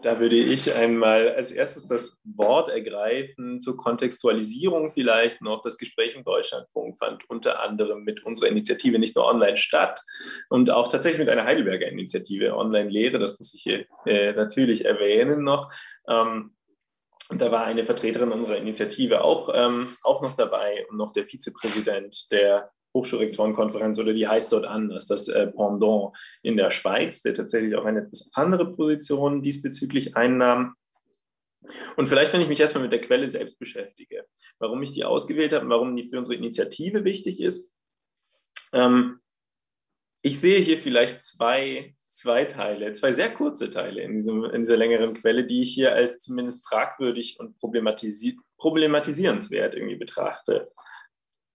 [0.04, 5.64] Da würde ich einmal als erstes das Wort ergreifen zur Kontextualisierung vielleicht noch.
[5.64, 10.00] Das Gespräch im Deutschlandfunk fand unter anderem mit unserer Initiative nicht nur online statt
[10.50, 13.18] und auch tatsächlich mit einer Heidelberger Initiative Online-Lehre.
[13.18, 15.74] Das muss ich hier äh, natürlich erwähnen noch.
[16.08, 16.52] Ähm,
[17.30, 21.26] und da war eine Vertreterin unserer Initiative auch, ähm, auch noch dabei und noch der
[21.26, 27.34] Vizepräsident der Hochschulrektorenkonferenz oder wie heißt dort anders, das äh, Pendant in der Schweiz, der
[27.34, 30.76] tatsächlich auch eine etwas andere Position diesbezüglich einnahm.
[31.98, 34.26] Und vielleicht, wenn ich mich erstmal mit der Quelle selbst beschäftige,
[34.58, 37.76] warum ich die ausgewählt habe und warum die für unsere Initiative wichtig ist.
[38.72, 39.20] Ähm,
[40.22, 44.78] ich sehe hier vielleicht zwei zwei Teile, zwei sehr kurze Teile in, diesem, in dieser
[44.78, 50.72] längeren Quelle, die ich hier als zumindest fragwürdig und problematisi problematisierenswert irgendwie betrachte.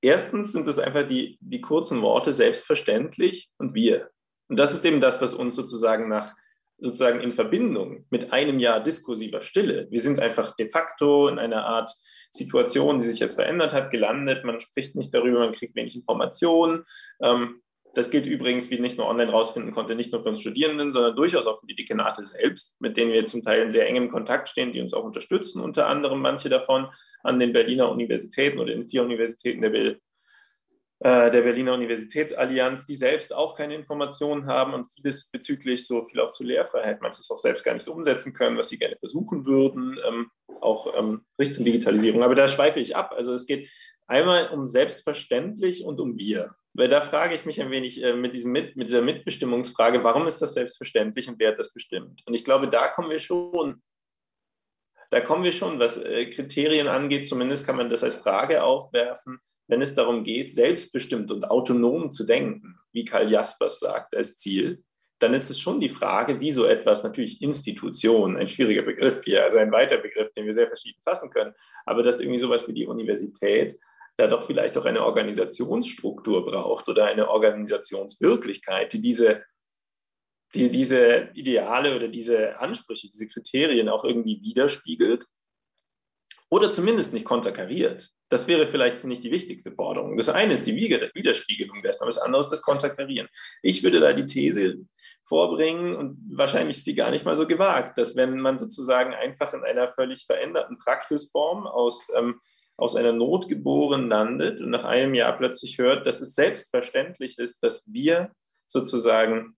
[0.01, 4.11] Erstens sind es einfach die, die kurzen Worte selbstverständlich und wir.
[4.49, 6.35] Und das ist eben das, was uns sozusagen nach
[6.79, 9.87] sozusagen in Verbindung mit einem Jahr diskursiver Stille.
[9.91, 11.91] Wir sind einfach de facto in einer Art
[12.33, 14.45] Situation, die sich jetzt verändert hat, gelandet.
[14.45, 16.85] Man spricht nicht darüber, man kriegt wenig Informationen.
[17.23, 17.63] Ähm,
[17.95, 21.15] das gilt übrigens, wie nicht nur online rausfinden konnte, nicht nur für uns Studierenden, sondern
[21.15, 24.49] durchaus auch für die Dekanate selbst, mit denen wir zum Teil in sehr engem Kontakt
[24.49, 26.89] stehen, die uns auch unterstützen, unter anderem manche davon
[27.23, 30.01] an den Berliner Universitäten oder in vier Universitäten der, Be
[31.01, 36.21] äh, der Berliner Universitätsallianz, die selbst auch keine Informationen haben und vieles bezüglich so viel
[36.21, 39.99] auch zur Lehrfreiheit, manches auch selbst gar nicht umsetzen können, was sie gerne versuchen würden,
[40.09, 40.31] ähm,
[40.63, 42.23] auch ähm, Richtung Digitalisierung.
[42.23, 43.13] Aber da schweife ich ab.
[43.15, 43.69] Also es geht
[44.07, 46.55] einmal um selbstverständlich und um wir.
[46.75, 50.27] Weil da frage ich mich ein wenig äh, mit, diesem mit, mit dieser Mitbestimmungsfrage, warum
[50.27, 52.23] ist das selbstverständlich und wer hat das bestimmt?
[52.27, 53.83] Und ich glaube, da kommen wir schon,
[55.11, 59.39] da kommen wir schon, was äh, Kriterien angeht, zumindest kann man das als Frage aufwerfen,
[59.67, 64.83] wenn es darum geht, selbstbestimmt und autonom zu denken, wie Karl Jaspers sagt, als Ziel,
[65.19, 69.45] dann ist es schon die Frage, wie so etwas, natürlich Institution, ein schwieriger Begriff hier,
[69.45, 71.55] also ein weiter Begriff, den wir sehr verschieden fassen können,
[71.85, 73.79] aber dass irgendwie sowas wie die Universität
[74.17, 79.43] da doch vielleicht auch eine Organisationsstruktur braucht oder eine Organisationswirklichkeit, die diese,
[80.55, 85.25] die diese Ideale oder diese Ansprüche, diese Kriterien auch irgendwie widerspiegelt
[86.51, 88.11] oder zumindest nicht konterkariert.
[88.29, 90.17] Das wäre vielleicht, finde ich, die wichtigste Forderung.
[90.17, 93.29] Das eine ist die Widerspiegelung dessen, aber das andere ist das Konterkarieren.
[93.63, 94.79] Ich würde da die These
[95.23, 99.53] vorbringen, und wahrscheinlich ist die gar nicht mal so gewagt, dass wenn man sozusagen einfach
[99.53, 102.41] in einer völlig veränderten Praxisform aus, ähm,
[102.83, 107.63] aus einer Not geboren landet und nach einem Jahr plötzlich hört, dass es selbstverständlich ist,
[107.63, 108.33] dass wir
[108.67, 109.57] sozusagen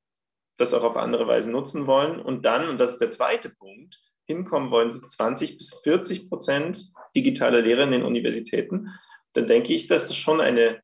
[0.58, 3.98] das auch auf andere Weise nutzen wollen und dann, und das ist der zweite Punkt,
[4.26, 8.90] hinkommen wollen, 20 bis 40 Prozent digitale Lehre in den Universitäten,
[9.32, 10.82] dann denke ich, dass das schon eine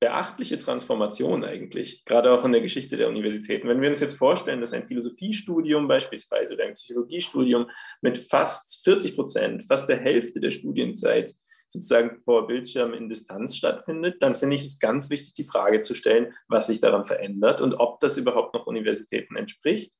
[0.00, 3.68] beachtliche Transformation eigentlich, gerade auch in der Geschichte der Universitäten.
[3.68, 7.68] Wenn wir uns jetzt vorstellen, dass ein Philosophiestudium beispielsweise oder ein Psychologiestudium
[8.00, 11.34] mit fast 40 Prozent, fast der Hälfte der Studienzeit
[11.72, 15.94] sozusagen vor Bildschirm in Distanz stattfindet, dann finde ich es ganz wichtig, die Frage zu
[15.94, 19.92] stellen, was sich daran verändert und ob das überhaupt noch Universitäten entspricht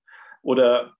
[0.42, 0.94] oder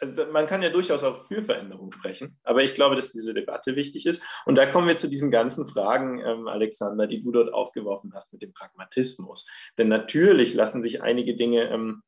[0.00, 3.74] also man kann ja durchaus auch für Veränderung sprechen, aber ich glaube, dass diese Debatte
[3.74, 4.22] wichtig ist.
[4.46, 8.32] Und da kommen wir zu diesen ganzen Fragen, ähm, Alexander, die du dort aufgeworfen hast
[8.32, 9.50] mit dem Pragmatismus.
[9.76, 12.02] Denn natürlich lassen sich einige Dinge, ähm,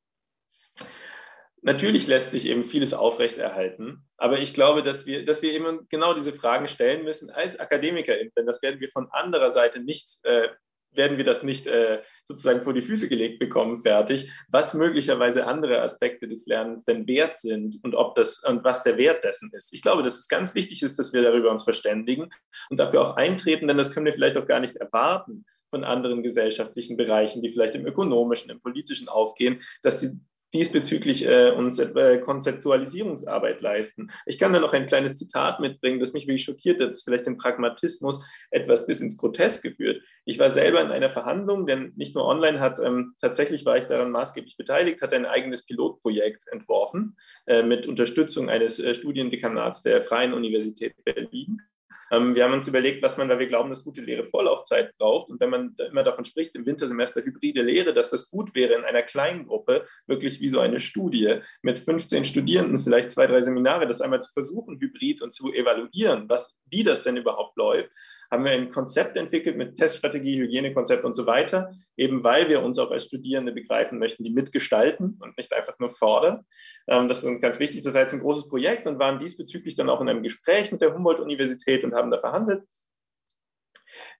[1.63, 6.15] natürlich lässt sich eben vieles aufrechterhalten, aber ich glaube, dass wir, dass wir eben genau
[6.15, 10.49] diese Fragen stellen müssen als Akademiker, denn das werden wir von anderer Seite nicht äh,
[10.93, 15.83] werden wir das nicht äh, sozusagen vor die Füße gelegt bekommen, fertig, was möglicherweise andere
[15.83, 19.73] Aspekte des Lernens denn wert sind und ob das und was der Wert dessen ist.
[19.73, 22.31] Ich glaube, dass es ganz wichtig ist, dass wir darüber uns verständigen
[22.71, 26.23] und dafür auch eintreten, denn das können wir vielleicht auch gar nicht erwarten von anderen
[26.23, 30.19] gesellschaftlichen Bereichen, die vielleicht im ökonomischen, im politischen aufgehen, dass sie
[30.53, 34.09] diesbezüglich äh, uns äh, Konzeptualisierungsarbeit leisten.
[34.26, 37.26] Ich kann da noch ein kleines Zitat mitbringen, das mich wirklich schockiert hat, das vielleicht
[37.26, 40.03] den Pragmatismus etwas bis ins Groteske führt.
[40.24, 43.84] Ich war selber in einer Verhandlung, denn nicht nur online hat, ähm, tatsächlich war ich
[43.84, 50.03] daran maßgeblich beteiligt, hat ein eigenes Pilotprojekt entworfen äh, mit Unterstützung eines äh, Studiendekanats der
[50.03, 51.62] Freien Universität Berlin.
[52.11, 55.30] Ähm, wir haben uns überlegt, was man, weil wir glauben, dass gute Lehre Vorlaufzeit braucht.
[55.30, 58.84] Und wenn man immer davon spricht, im Wintersemester hybride Lehre, dass das gut wäre, in
[58.84, 63.86] einer kleinen Gruppe, wirklich wie so eine Studie mit 15 Studierenden, vielleicht zwei, drei Seminare,
[63.86, 67.91] das einmal zu versuchen, hybrid und zu evaluieren, was, wie das denn überhaupt läuft,
[68.31, 72.78] haben wir ein Konzept entwickelt mit Teststrategie, Hygienekonzept und so weiter, eben weil wir uns
[72.78, 76.47] auch als Studierende begreifen möchten, die mitgestalten und nicht einfach nur fordern.
[76.87, 77.83] Ähm, das ist uns ganz wichtig.
[77.83, 80.81] Das war jetzt ein großes Projekt und waren diesbezüglich dann auch in einem Gespräch mit
[80.81, 82.62] der Humboldt-Universität und haben da verhandelt.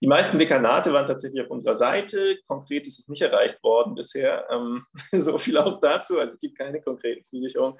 [0.01, 2.37] Die meisten Dekanate waren tatsächlich auf unserer Seite.
[2.47, 4.47] Konkret ist es nicht erreicht worden bisher.
[4.49, 4.83] Ähm,
[5.13, 6.19] so viel auch dazu.
[6.19, 7.77] Also es gibt keine konkreten Zusicherungen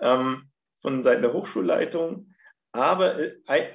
[0.00, 2.32] ähm, von Seiten der Hochschulleitung.
[2.72, 3.34] Aber äh,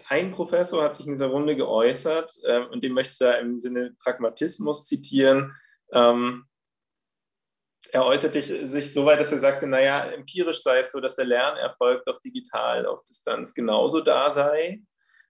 [0.09, 3.59] ein Professor hat sich in dieser Runde geäußert ähm, und den möchte ich da im
[3.59, 5.53] Sinne Pragmatismus zitieren.
[5.91, 6.45] Ähm,
[7.91, 11.25] er äußerte sich so weit, dass er sagte, naja, empirisch sei es so, dass der
[11.25, 14.81] Lernerfolg doch digital auf Distanz genauso da sei.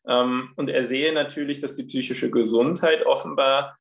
[0.07, 3.77] Ähm, und er sehe natürlich, dass die psychische Gesundheit offenbar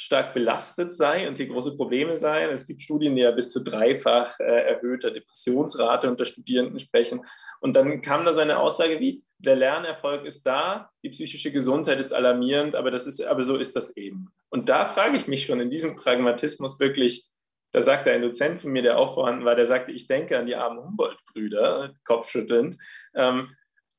[0.00, 2.50] stark belastet sei und hier große Probleme seien.
[2.50, 7.20] Es gibt Studien, die ja bis zu dreifach äh, erhöhter Depressionsrate unter Studierenden sprechen.
[7.60, 11.98] Und dann kam da so eine Aussage wie, der Lernerfolg ist da, die psychische Gesundheit
[11.98, 14.32] ist alarmierend, aber, das ist, aber so ist das eben.
[14.50, 17.28] Und da frage ich mich schon in diesem Pragmatismus wirklich,
[17.72, 20.46] da sagte ein Dozent von mir, der auch vorhanden war, der sagte, ich denke an
[20.46, 22.78] die armen Humboldt-Brüder, kopfschüttelnd.
[23.16, 23.50] Ähm,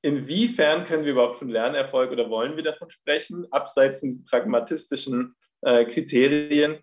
[0.02, 5.36] inwiefern können wir überhaupt von Lernerfolg oder wollen wir davon sprechen, abseits von diesen pragmatistischen
[5.62, 6.80] äh, Kriterien,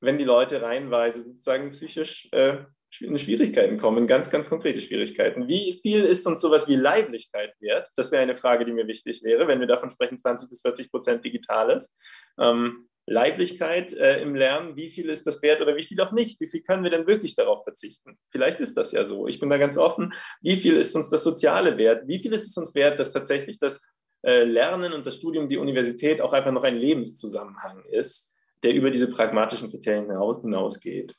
[0.00, 2.58] wenn die Leute reihenweise sozusagen psychisch äh,
[3.00, 5.48] in Schwierigkeiten kommen, ganz, ganz konkrete Schwierigkeiten.
[5.48, 7.88] Wie viel ist uns sowas wie Leiblichkeit wert?
[7.96, 10.90] Das wäre eine Frage, die mir wichtig wäre, wenn wir davon sprechen, 20 bis 40
[10.90, 11.92] Prozent Digitales.
[12.38, 16.40] Ähm, Leiblichkeit äh, im Lernen, wie viel ist das wert oder wie viel auch nicht?
[16.40, 18.18] Wie viel können wir denn wirklich darauf verzichten?
[18.30, 19.26] Vielleicht ist das ja so.
[19.26, 20.14] Ich bin da ganz offen.
[20.40, 22.08] Wie viel ist uns das Soziale wert?
[22.08, 23.82] Wie viel ist es uns wert, dass tatsächlich das
[24.44, 29.08] Lernen und das Studium, die Universität auch einfach noch ein Lebenszusammenhang ist, der über diese
[29.08, 31.14] pragmatischen Kriterien hinausgeht.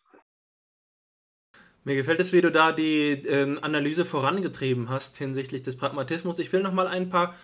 [1.83, 6.39] Mir gefällt es, wie du da die ähm, Analyse vorangetrieben hast hinsichtlich des Pragmatismus.
[6.39, 7.35] Ich will noch mal ein paar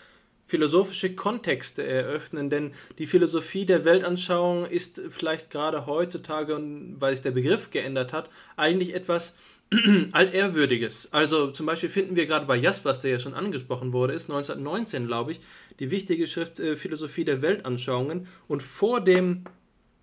[0.47, 6.59] philosophische Kontexte eröffnen, denn die Philosophie der Weltanschauung ist vielleicht gerade heutzutage,
[6.99, 9.38] weil sich der Begriff geändert hat, eigentlich etwas
[10.11, 11.13] Altehrwürdiges.
[11.13, 15.07] Also zum Beispiel finden wir gerade bei Jaspers, der ja schon angesprochen wurde, ist 1919,
[15.07, 15.39] glaube ich,
[15.80, 18.28] die wichtige Schrift äh, Philosophie der Weltanschauungen.
[18.47, 19.45] Und vor dem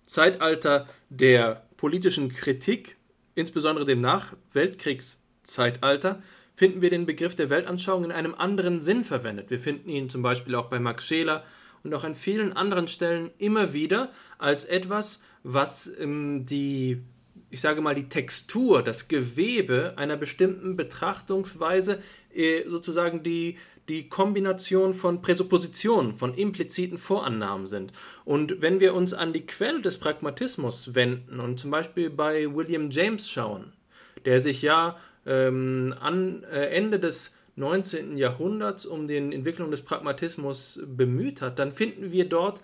[0.05, 2.97] Zeitalter der politischen Kritik,
[3.35, 6.23] insbesondere dem Nachweltkriegszeitalter,
[6.55, 9.51] finden wir den Begriff der Weltanschauung in einem anderen Sinn verwendet.
[9.51, 11.43] Wir finden ihn zum Beispiel auch bei Max Scheler
[11.83, 17.03] und auch an vielen anderen Stellen immer wieder als etwas, was ähm, die,
[17.49, 21.99] ich sage mal, die Textur, das Gewebe einer bestimmten Betrachtungsweise
[22.33, 27.91] äh, sozusagen die, die Kombination von Präsuppositionen, von impliziten Vorannahmen sind.
[28.23, 32.91] Und wenn wir uns an die Quelle des Pragmatismus wenden und zum Beispiel bei William
[32.91, 33.73] James schauen,
[34.25, 38.17] der sich ja ähm, an äh, Ende des 19.
[38.17, 42.61] Jahrhunderts um die Entwicklung des Pragmatismus bemüht hat, dann finden wir dort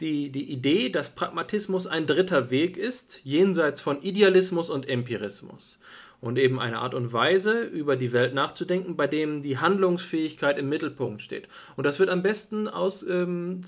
[0.00, 5.78] die, die Idee, dass Pragmatismus ein dritter Weg ist, jenseits von Idealismus und Empirismus
[6.24, 10.70] und eben eine Art und Weise, über die Welt nachzudenken, bei dem die Handlungsfähigkeit im
[10.70, 11.48] Mittelpunkt steht.
[11.76, 13.60] Und das wird am besten aus, ähm,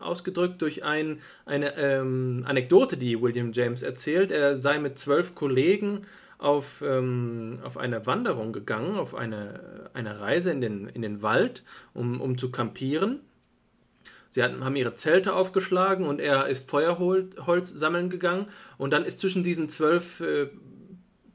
[0.00, 4.32] ausgedrückt durch ein, eine ähm, Anekdote, die William James erzählt.
[4.32, 6.02] Er sei mit zwölf Kollegen
[6.36, 11.62] auf, ähm, auf eine Wanderung gegangen, auf eine, eine Reise in den, in den Wald,
[11.94, 13.20] um, um zu kampieren.
[14.34, 18.46] Sie haben ihre Zelte aufgeschlagen und er ist Feuerholz sammeln gegangen.
[18.78, 20.48] Und dann ist zwischen diesen zwölf äh,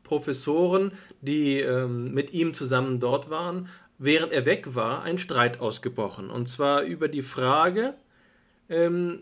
[0.03, 0.91] Professoren,
[1.21, 3.69] die ähm, mit ihm zusammen dort waren,
[3.99, 6.29] während er weg war, ein Streit ausgebrochen.
[6.29, 7.95] Und zwar über die Frage,
[8.67, 9.21] ähm,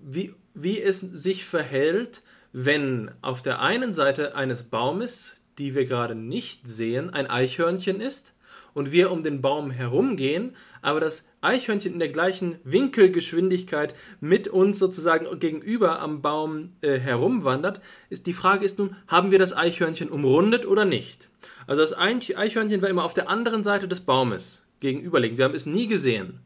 [0.00, 6.14] wie, wie es sich verhält, wenn auf der einen Seite eines Baumes, die wir gerade
[6.14, 8.36] nicht sehen, ein Eichhörnchen ist
[8.74, 14.78] und wir um den Baum herumgehen, aber das Eichhörnchen in der gleichen Winkelgeschwindigkeit mit uns
[14.78, 17.80] sozusagen gegenüber am Baum äh, herumwandert,
[18.10, 21.28] ist die Frage ist nun, haben wir das Eichhörnchen umrundet oder nicht?
[21.66, 25.38] Also das Eichhörnchen war immer auf der anderen Seite des Baumes gegenüberliegend.
[25.38, 26.40] Wir haben es nie gesehen.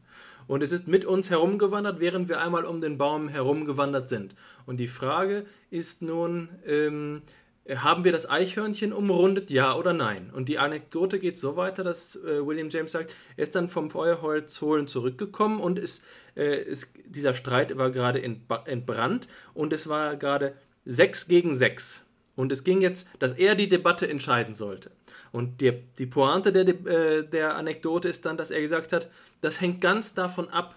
[0.47, 4.35] Und es ist mit uns herumgewandert, während wir einmal um den Baum herumgewandert sind.
[4.65, 7.21] Und die Frage ist nun, ähm,
[7.69, 10.31] haben wir das Eichhörnchen umrundet, ja oder nein?
[10.33, 13.89] Und die Anekdote geht so weiter, dass äh, William James sagt, er ist dann vom
[13.89, 16.03] Feuerholz holen zurückgekommen und ist,
[16.35, 20.55] äh, ist, dieser Streit war gerade entbrannt und es war gerade
[20.85, 22.03] sechs gegen sechs.
[22.35, 24.91] Und es ging jetzt, dass er die Debatte entscheiden sollte.
[25.31, 29.09] Und die, die Pointe der, äh, der Anekdote ist dann, dass er gesagt hat,
[29.41, 30.75] das hängt ganz davon ab,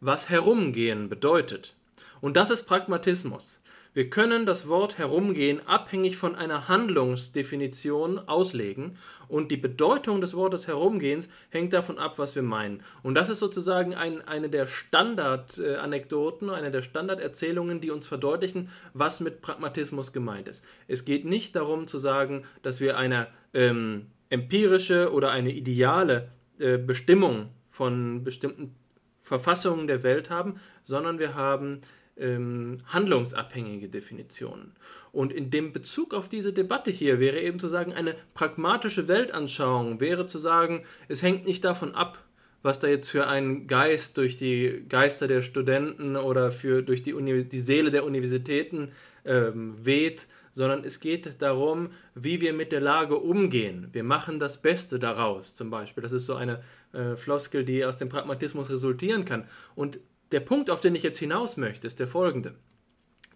[0.00, 1.76] was herumgehen bedeutet.
[2.20, 3.60] Und das ist Pragmatismus.
[3.94, 10.66] Wir können das Wort herumgehen abhängig von einer Handlungsdefinition auslegen und die Bedeutung des Wortes
[10.66, 12.82] herumgehens hängt davon ab, was wir meinen.
[13.04, 19.20] Und das ist sozusagen ein, eine der Standardanekdoten, eine der Standarderzählungen, die uns verdeutlichen, was
[19.20, 20.64] mit Pragmatismus gemeint ist.
[20.88, 26.78] Es geht nicht darum zu sagen, dass wir eine ähm, empirische oder eine ideale äh,
[26.78, 28.74] Bestimmung von bestimmten
[29.22, 31.80] Verfassungen der Welt haben, sondern wir haben
[32.16, 34.72] ähm, handlungsabhängige Definitionen.
[35.12, 40.00] Und in dem Bezug auf diese Debatte hier wäre eben zu sagen, eine pragmatische Weltanschauung
[40.00, 42.24] wäre zu sagen, es hängt nicht davon ab,
[42.62, 47.12] was da jetzt für ein Geist durch die Geister der Studenten oder für, durch die,
[47.12, 48.90] Uni die Seele der Universitäten
[49.24, 53.88] ähm, weht, sondern es geht darum, wie wir mit der Lage umgehen.
[53.92, 56.02] Wir machen das Beste daraus, zum Beispiel.
[56.02, 56.62] Das ist so eine
[56.92, 59.44] äh, Floskel, die aus dem Pragmatismus resultieren kann.
[59.74, 59.98] Und
[60.34, 62.56] der Punkt, auf den ich jetzt hinaus möchte, ist der folgende.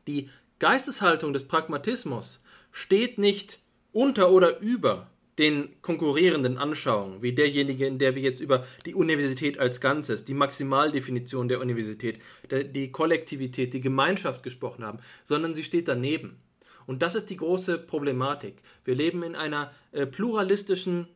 [0.08, 0.28] Die
[0.58, 2.42] Geisteshaltung des Pragmatismus
[2.72, 3.60] steht nicht
[3.92, 9.60] unter oder über den konkurrierenden Anschauungen, wie derjenige, in der wir jetzt über die Universität
[9.60, 12.18] als Ganzes, die Maximaldefinition der Universität,
[12.50, 16.40] die Kollektivität, die Gemeinschaft gesprochen haben, sondern sie steht daneben.
[16.86, 18.56] Und das ist die große Problematik.
[18.84, 21.06] Wir leben in einer äh, pluralistischen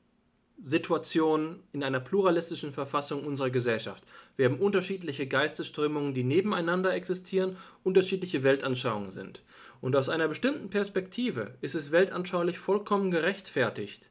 [0.63, 4.05] Situation in einer pluralistischen Verfassung unserer Gesellschaft.
[4.37, 9.43] Wir haben unterschiedliche Geistesströmungen, die nebeneinander existieren, unterschiedliche Weltanschauungen sind.
[9.81, 14.11] Und aus einer bestimmten Perspektive ist es weltanschaulich vollkommen gerechtfertigt,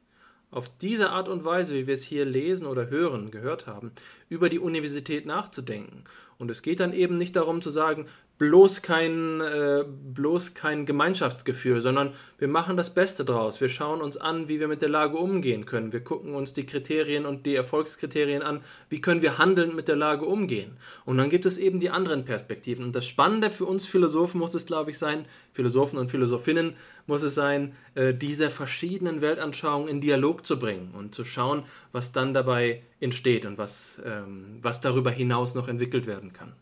[0.50, 3.90] auf diese Art und Weise, wie wir es hier lesen oder hören, gehört haben,
[4.28, 6.04] über die Universität nachzudenken.
[6.42, 8.06] Und es geht dann eben nicht darum zu sagen,
[8.38, 13.60] bloß kein, äh, bloß kein Gemeinschaftsgefühl, sondern wir machen das Beste draus.
[13.60, 15.92] Wir schauen uns an, wie wir mit der Lage umgehen können.
[15.92, 19.94] Wir gucken uns die Kriterien und die Erfolgskriterien an, wie können wir handelnd mit der
[19.94, 20.76] Lage umgehen.
[21.04, 22.84] Und dann gibt es eben die anderen Perspektiven.
[22.84, 26.74] Und das Spannende für uns Philosophen muss es, glaube ich, sein, Philosophen und Philosophinnen
[27.06, 31.62] muss es sein, äh, diese verschiedenen Weltanschauungen in Dialog zu bringen und zu schauen,
[31.92, 36.54] was dann dabei entsteht und was, ähm, was darüber hinaus noch entwickelt werden kann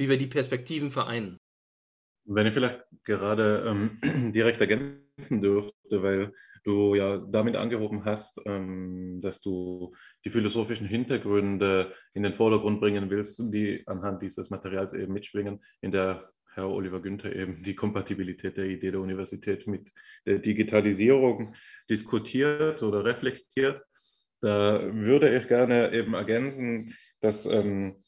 [0.00, 1.38] wie wir die Perspektiven vereinen.
[2.24, 3.98] Wenn ich vielleicht gerade ähm,
[4.32, 6.32] direkt ergänzen dürfte, weil
[6.64, 9.94] du ja damit angehoben hast, ähm, dass du
[10.24, 15.90] die philosophischen Hintergründe in den Vordergrund bringen willst, die anhand dieses Materials eben mitschwingen, in
[15.90, 19.92] der Herr Oliver Günther eben die Kompatibilität der Idee der Universität mit
[20.24, 21.54] der Digitalisierung
[21.90, 23.82] diskutiert oder reflektiert.
[24.40, 28.02] Da würde ich gerne eben ergänzen, dass ähm,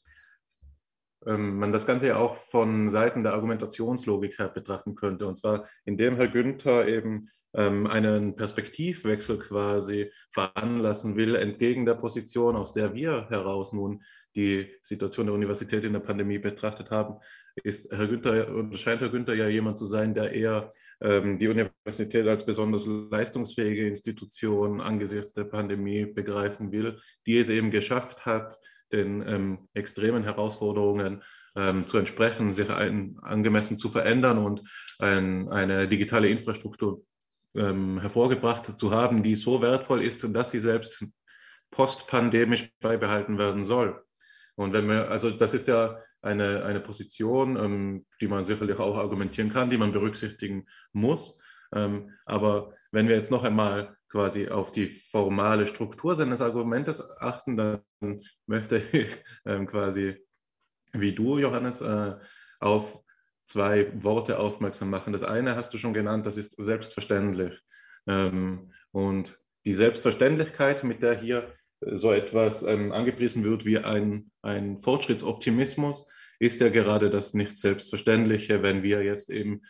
[1.25, 5.27] man das Ganze ja auch von Seiten der Argumentationslogik her betrachten könnte.
[5.27, 12.55] Und zwar, indem Herr Günther eben ähm, einen Perspektivwechsel quasi veranlassen will, entgegen der Position,
[12.55, 14.03] aus der wir heraus nun
[14.35, 17.15] die Situation der Universität in der Pandemie betrachtet haben,
[17.63, 20.71] ist Herr Günther, scheint Herr Günther ja jemand zu sein, der eher
[21.01, 26.97] ähm, die Universität als besonders leistungsfähige Institution angesichts der Pandemie begreifen will,
[27.27, 28.57] die es eben geschafft hat,
[28.93, 31.23] den ähm, extremen Herausforderungen
[31.55, 34.61] ähm, zu entsprechen, sich ein, angemessen zu verändern und
[34.99, 37.03] ein, eine digitale Infrastruktur
[37.55, 41.05] ähm, hervorgebracht zu haben, die so wertvoll ist, dass sie selbst
[41.71, 44.03] postpandemisch beibehalten werden soll.
[44.55, 48.97] Und wenn wir, also das ist ja eine, eine Position, ähm, die man sicherlich auch
[48.97, 51.39] argumentieren kann, die man berücksichtigen muss.
[51.73, 57.57] Ähm, aber wenn wir jetzt noch einmal quasi auf die formale Struktur seines Argumentes achten,
[57.57, 59.07] dann möchte ich
[59.45, 60.23] ähm, quasi,
[60.93, 62.13] wie du, Johannes, äh,
[62.59, 63.03] auf
[63.47, 65.13] zwei Worte aufmerksam machen.
[65.13, 67.59] Das eine hast du schon genannt, das ist selbstverständlich.
[68.05, 74.29] Ähm, und die Selbstverständlichkeit, mit der hier äh, so etwas ähm, angepriesen wird wie ein,
[74.43, 76.05] ein Fortschrittsoptimismus,
[76.37, 79.61] ist ja gerade das nicht Selbstverständliche, wenn wir jetzt eben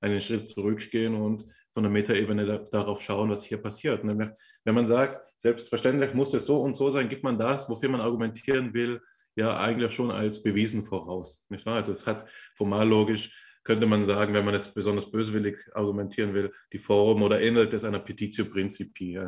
[0.00, 4.04] einen Schritt zurückgehen und von der Metaebene da, darauf schauen, was hier passiert.
[4.04, 4.34] Ne,
[4.64, 8.00] wenn man sagt, selbstverständlich muss es so und so sein, gibt man das, wofür man
[8.00, 9.00] argumentieren will,
[9.34, 11.46] ja eigentlich schon als bewiesen voraus.
[11.48, 11.76] Nicht wahr?
[11.76, 12.26] Also es hat
[12.56, 13.30] formal logisch,
[13.62, 17.84] könnte man sagen, wenn man es besonders böswillig argumentieren will, die Form oder ähnelt es
[17.84, 19.20] einer Petitio Principi.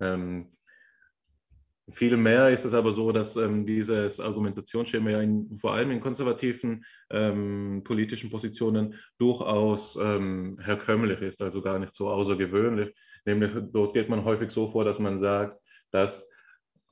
[0.00, 0.52] Ähm,
[1.92, 6.84] Vielmehr ist es aber so, dass ähm, dieses Argumentationsschema ja in, vor allem in konservativen
[7.10, 12.92] ähm, politischen Positionen durchaus ähm, herkömmlich ist, also gar nicht so außergewöhnlich.
[13.24, 15.60] Nämlich dort geht man häufig so vor, dass man sagt,
[15.92, 16.28] dass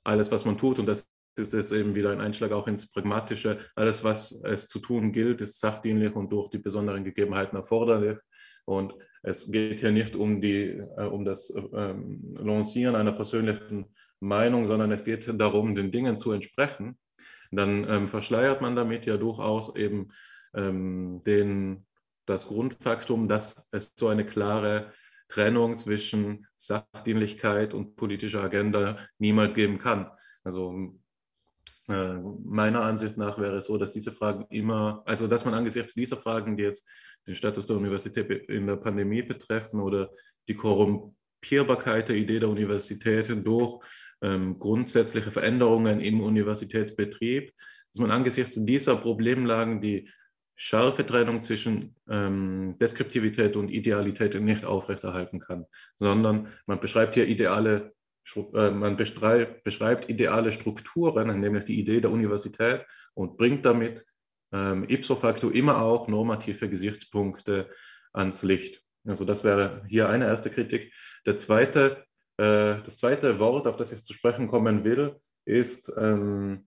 [0.04, 3.58] alles, was man tut, und das ist es eben wieder ein Einschlag auch ins Pragmatische,
[3.74, 8.18] alles, was es zu tun gilt, ist sachdienlich und durch die besonderen Gegebenheiten erforderlich.
[8.64, 11.94] Und es geht hier nicht um, die, äh, um das äh,
[12.38, 13.86] Lancieren einer persönlichen
[14.20, 16.98] Meinung, sondern es geht darum, den Dingen zu entsprechen,
[17.50, 20.08] dann ähm, verschleiert man damit ja durchaus eben
[20.54, 21.86] ähm, den,
[22.26, 24.92] das Grundfaktum, dass es so eine klare
[25.28, 30.10] Trennung zwischen Sachdienlichkeit und politischer Agenda niemals geben kann.
[30.42, 30.94] Also
[31.86, 36.16] meiner Ansicht nach wäre es so, dass diese Fragen immer, also dass man angesichts dieser
[36.16, 36.88] Fragen, die jetzt
[37.26, 40.10] den Status der Universität in der Pandemie betreffen oder
[40.48, 43.84] die Korrumpierbarkeit der Idee der Universitäten durch
[44.22, 47.52] ähm, grundsätzliche Veränderungen im Universitätsbetrieb,
[47.92, 50.08] dass man angesichts dieser Problemlagen die
[50.56, 55.66] scharfe Trennung zwischen ähm, Deskriptivität und Idealität nicht aufrechterhalten kann,
[55.96, 57.93] sondern man beschreibt hier ideale, äh,
[58.54, 64.06] man beschreibt ideale Strukturen, nämlich die Idee der Universität und bringt damit
[64.52, 67.70] ähm, ipso facto immer auch normative Gesichtspunkte
[68.12, 68.82] ans Licht.
[69.06, 70.94] Also das wäre hier eine erste Kritik.
[71.26, 72.04] Der zweite
[72.36, 76.66] äh, das zweite Wort, auf das ich zu sprechen kommen will, ist ähm,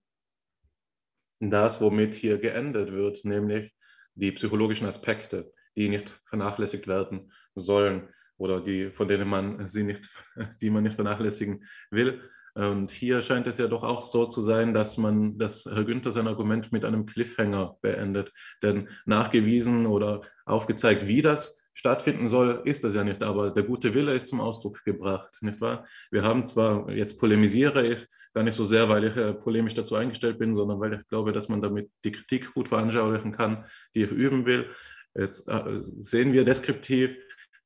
[1.40, 3.74] das, womit hier geendet wird, nämlich
[4.16, 10.10] die psychologischen Aspekte, die nicht vernachlässigt werden sollen oder die, von denen man sie nicht,
[10.62, 12.22] die man nicht vernachlässigen will.
[12.54, 16.12] Und hier scheint es ja doch auch so zu sein, dass man, dass Herr Günther
[16.12, 18.34] sein Argument mit einem Cliffhanger beendet.
[18.64, 23.94] Denn nachgewiesen oder aufgezeigt, wie das stattfinden soll, ist das ja nicht, aber der gute
[23.94, 25.86] Wille ist zum Ausdruck gebracht, nicht wahr?
[26.10, 29.94] Wir haben zwar, jetzt polemisiere ich gar nicht so sehr, weil ich äh, polemisch dazu
[29.94, 34.02] eingestellt bin, sondern weil ich glaube, dass man damit die Kritik gut veranschaulichen kann, die
[34.02, 34.72] ich üben will.
[35.14, 37.16] Jetzt äh, sehen wir deskriptiv,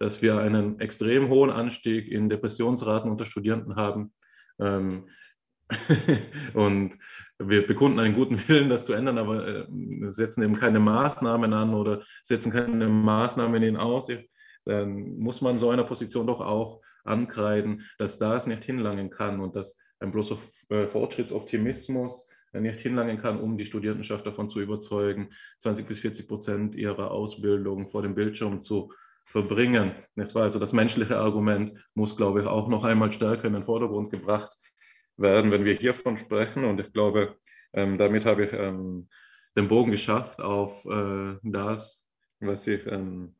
[0.01, 4.11] dass wir einen extrem hohen Anstieg in Depressionsraten unter Studierenden haben.
[4.59, 5.07] Ähm,
[6.55, 6.97] und
[7.37, 9.65] wir bekunden einen guten Willen, das zu ändern, aber äh,
[10.07, 14.27] setzen eben keine Maßnahmen an oder setzen keine Maßnahmen in Aussicht,
[14.65, 19.55] dann muss man so einer Position doch auch ankreiden, dass das nicht hinlangen kann und
[19.55, 20.39] dass ein bloßer
[20.69, 25.29] äh, Fortschrittsoptimismus nicht hinlangen kann, um die Studierendenschaft davon zu überzeugen,
[25.59, 28.91] 20 bis 40 Prozent ihrer Ausbildung vor dem Bildschirm zu
[29.25, 29.93] verbringen.
[30.33, 34.51] Also das menschliche Argument muss, glaube ich, auch noch einmal stärker in den Vordergrund gebracht
[35.17, 36.65] werden, wenn wir hiervon sprechen.
[36.65, 37.37] Und ich glaube,
[37.73, 39.07] ähm, damit habe ich ähm,
[39.55, 42.05] den Bogen geschafft auf äh, das,
[42.39, 43.35] was ich, ähm,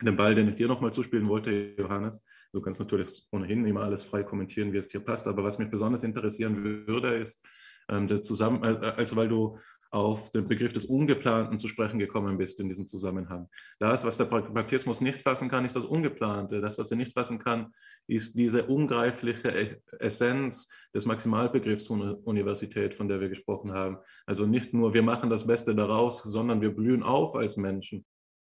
[0.00, 2.24] den Ball, den ich dir nochmal zuspielen wollte, Johannes.
[2.52, 5.26] Du kannst natürlich ohnehin immer alles frei kommentieren, wie es dir passt.
[5.26, 7.44] Aber was mich besonders interessieren würde, ist,
[7.88, 9.58] ähm, der Zusammen äh, also weil du
[9.90, 13.48] auf den Begriff des Ungeplanten zu sprechen gekommen bist in diesem Zusammenhang.
[13.78, 16.60] Das, was der Pragmatismus nicht fassen kann, ist das Ungeplante.
[16.60, 17.72] Das, was er nicht fassen kann,
[18.06, 23.98] ist diese ungreifliche Essenz des Maximalbegriffs von Universität, von der wir gesprochen haben.
[24.26, 28.04] Also nicht nur, wir machen das Beste daraus, sondern wir blühen auf als Menschen.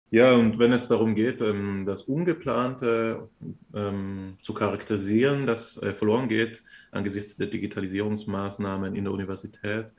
[0.09, 3.29] Ja, und wenn es darum geht, ähm, das Ungeplante
[3.75, 9.93] ähm, zu charakterisieren, das äh, verloren geht angesichts der Digitalisierungsmaßnahmen in der Universität,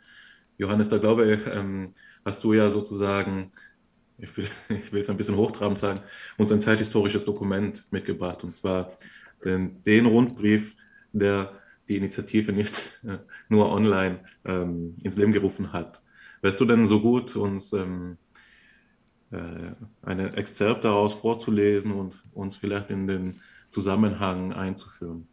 [0.59, 1.93] Johannes, da glaube ich, ähm,
[2.25, 3.53] hast du ja sozusagen,
[4.19, 6.01] ich will, es ein bisschen hochtrabend sagen,
[6.37, 8.99] uns ein zeithistorisches Dokument mitgebracht, und zwar
[9.45, 10.77] den, den Rundbrief,
[11.13, 11.53] der
[11.89, 16.03] die Initiative nicht äh, nur online ähm, ins Leben gerufen hat.
[16.43, 18.19] Wärst du denn so gut, uns ähm,
[19.31, 23.41] äh, einen Exzerpt daraus vorzulesen und uns vielleicht in den
[23.71, 25.29] Zusammenhang einzuführen.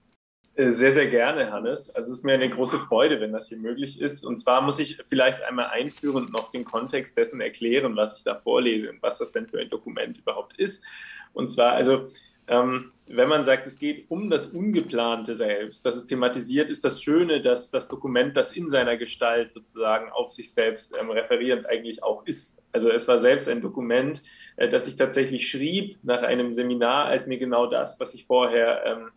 [0.55, 1.93] Äh, sehr, sehr gerne, Hannes.
[1.95, 4.25] Also es ist mir eine große Freude, wenn das hier möglich ist.
[4.25, 8.35] Und zwar muss ich vielleicht einmal einführend noch den Kontext dessen erklären, was ich da
[8.35, 10.85] vorlese und was das denn für ein Dokument überhaupt ist.
[11.33, 12.07] Und zwar, also
[12.47, 17.01] ähm, wenn man sagt, es geht um das Ungeplante selbst, dass es thematisiert, ist das
[17.01, 22.03] Schöne, dass das Dokument, das in seiner Gestalt sozusagen auf sich selbst ähm, referierend eigentlich
[22.03, 22.61] auch ist.
[22.71, 24.21] Also es war selbst ein Dokument,
[24.55, 28.85] äh, das ich tatsächlich schrieb nach einem Seminar, als mir genau das, was ich vorher
[28.85, 29.11] ähm,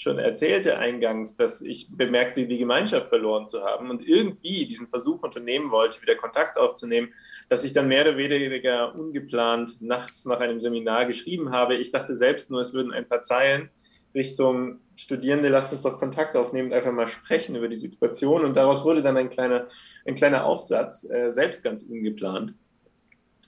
[0.00, 5.22] schon erzählte eingangs, dass ich bemerkte, die Gemeinschaft verloren zu haben und irgendwie diesen Versuch
[5.22, 7.12] unternehmen wollte, wieder Kontakt aufzunehmen,
[7.50, 11.74] dass ich dann mehr oder weniger ungeplant nachts nach einem Seminar geschrieben habe.
[11.74, 13.68] Ich dachte selbst nur, es würden ein paar Zeilen
[14.14, 18.44] Richtung Studierende, lasst uns doch Kontakt aufnehmen, einfach mal sprechen über die Situation.
[18.44, 19.66] Und daraus wurde dann ein kleiner,
[20.06, 22.54] ein kleiner Aufsatz, äh, selbst ganz ungeplant.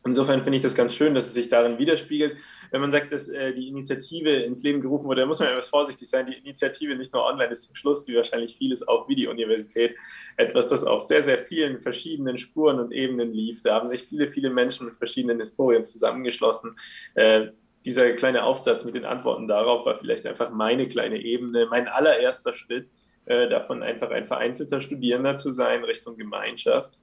[0.04, 2.36] Insofern finde ich das ganz schön, dass es sich darin widerspiegelt.
[2.72, 6.10] Wenn man sagt, dass äh, die Initiative ins Leben gerufen wurde, muss man etwas vorsichtig
[6.10, 6.26] sein.
[6.26, 9.94] Die Initiative nicht nur online ist zum Schluss, wie wahrscheinlich vieles auch wie die Universität,
[10.36, 13.62] etwas, das auf sehr, sehr vielen verschiedenen Spuren und Ebenen lief.
[13.62, 16.76] Da haben sich viele, viele Menschen mit verschiedenen Historien zusammengeschlossen.
[17.14, 17.48] Äh,
[17.84, 22.54] dieser kleine Aufsatz mit den Antworten darauf war vielleicht einfach meine kleine Ebene, mein allererster
[22.54, 22.90] Schritt,
[23.26, 26.98] äh, davon einfach ein vereinzelter Studierender zu sein Richtung Gemeinschaft.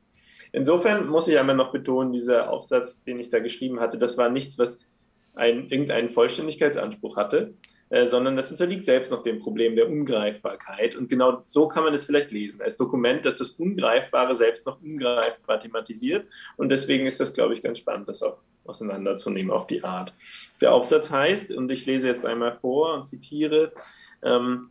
[0.52, 4.30] Insofern muss ich einmal noch betonen, dieser Aufsatz, den ich da geschrieben hatte, das war
[4.30, 4.86] nichts, was
[5.36, 7.54] ein, irgendeinen Vollständigkeitsanspruch hatte,
[7.90, 10.96] äh, sondern das unterliegt selbst noch dem Problem der Ungreifbarkeit.
[10.96, 14.82] Und genau so kann man es vielleicht lesen, als Dokument, das das Ungreifbare selbst noch
[14.82, 16.30] ungreifbar thematisiert.
[16.58, 20.14] Und deswegen ist das, glaube ich, ganz spannend, das auch auseinanderzunehmen auf die Art.
[20.62, 23.74] Der Aufsatz heißt, und ich lese jetzt einmal vor und zitiere,
[24.22, 24.70] ähm,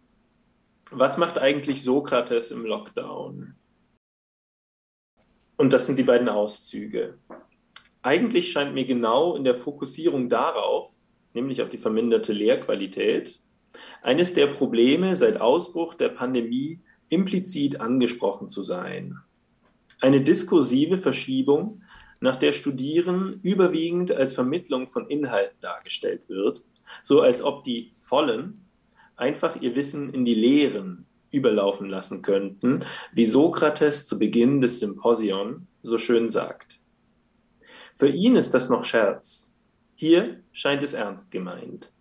[0.91, 3.57] was macht eigentlich Sokrates im Lockdown?
[5.59, 7.18] Und das sind die beiden Auszüge.
[8.00, 10.94] Eigentlich scheint mir genau in der Fokussierung darauf,
[11.34, 13.40] nämlich auf die verminderte Lehrqualität,
[14.00, 19.18] eines der Probleme seit Ausbruch der Pandemie implizit angesprochen zu sein.
[20.00, 21.82] Eine diskursive Verschiebung,
[22.20, 26.62] nach der Studieren überwiegend als Vermittlung von Inhalten dargestellt wird,
[27.02, 28.64] so als ob die Vollen
[29.16, 35.66] einfach ihr Wissen in die Lehren überlaufen lassen könnten, wie Sokrates zu Beginn des Symposion
[35.83, 36.81] so schön sagt.
[37.97, 39.57] Für ihn ist das noch Scherz.
[39.95, 41.93] Hier scheint es ernst gemeint.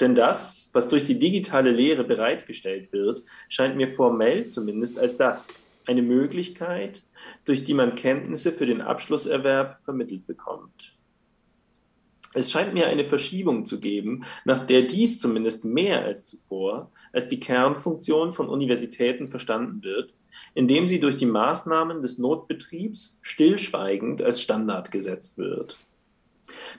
[0.00, 5.56] Denn das, was durch die digitale Lehre bereitgestellt wird, scheint mir formell zumindest als das,
[5.86, 7.02] eine Möglichkeit,
[7.44, 10.96] durch die man Kenntnisse für den Abschlusserwerb vermittelt bekommt.
[12.34, 17.28] Es scheint mir eine Verschiebung zu geben, nach der dies zumindest mehr als zuvor als
[17.28, 20.14] die Kernfunktion von Universitäten verstanden wird,
[20.54, 25.78] indem sie durch die Maßnahmen des Notbetriebs stillschweigend als Standard gesetzt wird.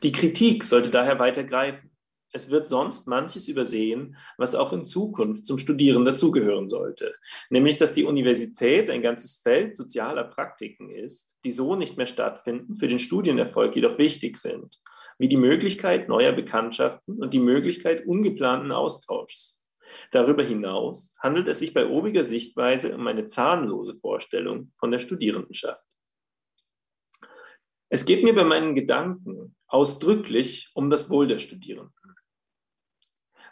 [0.01, 1.91] Die Kritik sollte daher weiter greifen.
[2.35, 7.13] Es wird sonst manches übersehen, was auch in Zukunft zum Studieren dazugehören sollte,
[7.51, 12.73] nämlich dass die Universität ein ganzes Feld sozialer Praktiken ist, die so nicht mehr stattfinden,
[12.73, 14.79] für den Studienerfolg jedoch wichtig sind
[15.17, 19.59] wie die Möglichkeit neuer Bekanntschaften und die Möglichkeit ungeplanten Austauschs.
[20.11, 25.85] Darüber hinaus handelt es sich bei obiger Sichtweise um eine zahnlose Vorstellung von der Studierendenschaft.
[27.89, 31.93] Es geht mir bei meinen Gedanken ausdrücklich um das Wohl der Studierenden.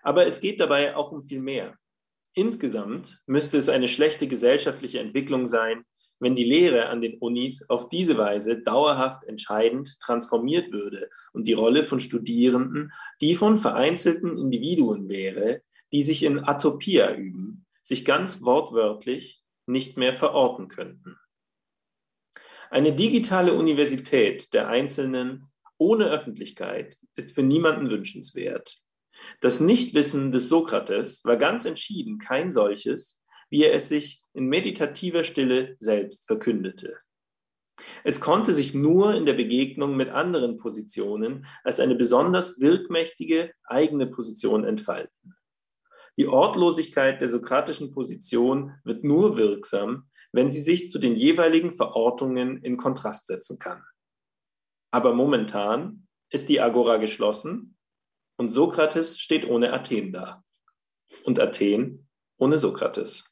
[0.01, 1.77] Aber es geht dabei auch um viel mehr.
[2.33, 5.85] Insgesamt müsste es eine schlechte gesellschaftliche Entwicklung sein,
[6.21, 11.53] wenn die Lehre an den Unis auf diese Weise dauerhaft entscheidend transformiert würde und die
[11.53, 15.61] Rolle von Studierenden die von vereinzelten Individuen wäre,
[15.91, 21.17] die sich in Atopia üben, sich ganz wortwörtlich nicht mehr verorten könnten.
[22.69, 28.77] Eine digitale Universität der Einzelnen ohne Öffentlichkeit ist für niemanden wünschenswert.
[29.41, 33.20] Das Nichtwissen des Sokrates war ganz entschieden kein solches,
[33.51, 36.97] wie er es sich in meditativer Stille selbst verkündete.
[38.03, 44.07] Es konnte sich nur in der Begegnung mit anderen Positionen als eine besonders wirkmächtige eigene
[44.07, 45.35] Position entfalten.
[46.17, 52.63] Die Ortlosigkeit der sokratischen Position wird nur wirksam, wenn sie sich zu den jeweiligen Verortungen
[52.63, 53.83] in Kontrast setzen kann.
[54.91, 57.77] Aber momentan ist die Agora geschlossen
[58.37, 60.43] und Sokrates steht ohne Athen da.
[61.23, 63.30] Und Athen ohne Sokrates.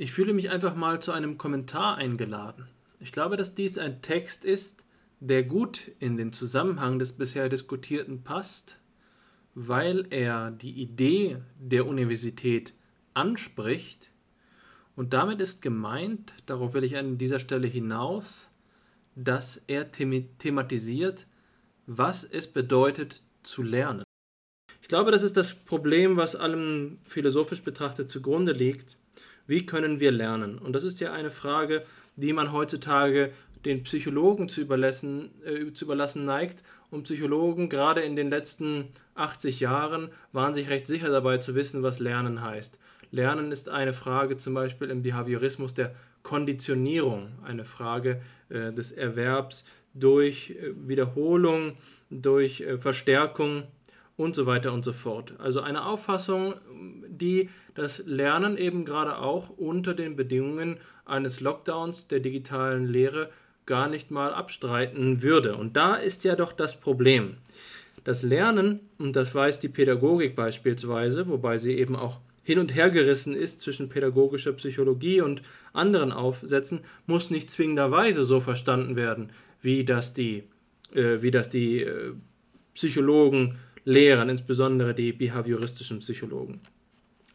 [0.00, 2.66] Ich fühle mich einfach mal zu einem Kommentar eingeladen.
[3.00, 4.82] Ich glaube, dass dies ein Text ist,
[5.20, 8.80] der gut in den Zusammenhang des bisher Diskutierten passt,
[9.54, 12.72] weil er die Idee der Universität
[13.12, 14.10] anspricht
[14.96, 18.50] und damit ist gemeint, darauf will ich an dieser Stelle hinaus,
[19.16, 21.26] dass er thematisiert,
[21.84, 24.04] was es bedeutet zu lernen.
[24.80, 28.96] Ich glaube, das ist das Problem, was allem philosophisch betrachtet zugrunde liegt.
[29.50, 30.58] Wie können wir lernen?
[30.58, 31.82] Und das ist ja eine Frage,
[32.14, 33.32] die man heutzutage
[33.64, 36.62] den Psychologen zu überlassen, äh, zu überlassen neigt.
[36.92, 41.82] Und Psychologen, gerade in den letzten 80 Jahren, waren sich recht sicher dabei zu wissen,
[41.82, 42.78] was Lernen heißt.
[43.10, 49.64] Lernen ist eine Frage zum Beispiel im Behaviorismus der Konditionierung, eine Frage äh, des Erwerbs
[49.94, 51.76] durch äh, Wiederholung,
[52.08, 53.64] durch äh, Verstärkung
[54.20, 55.34] und so weiter und so fort.
[55.38, 56.54] Also eine Auffassung,
[57.08, 63.30] die das Lernen eben gerade auch unter den Bedingungen eines Lockdowns der digitalen Lehre
[63.64, 65.56] gar nicht mal abstreiten würde.
[65.56, 67.38] Und da ist ja doch das Problem.
[68.04, 72.90] Das Lernen, und das weiß die Pädagogik beispielsweise, wobei sie eben auch hin und her
[72.90, 75.40] gerissen ist zwischen pädagogischer Psychologie und
[75.72, 79.30] anderen Aufsätzen, muss nicht zwingenderweise so verstanden werden,
[79.62, 80.44] wie das die,
[80.92, 82.12] äh, wie das die äh,
[82.74, 86.60] Psychologen lehren, insbesondere die behavioristischen Psychologen.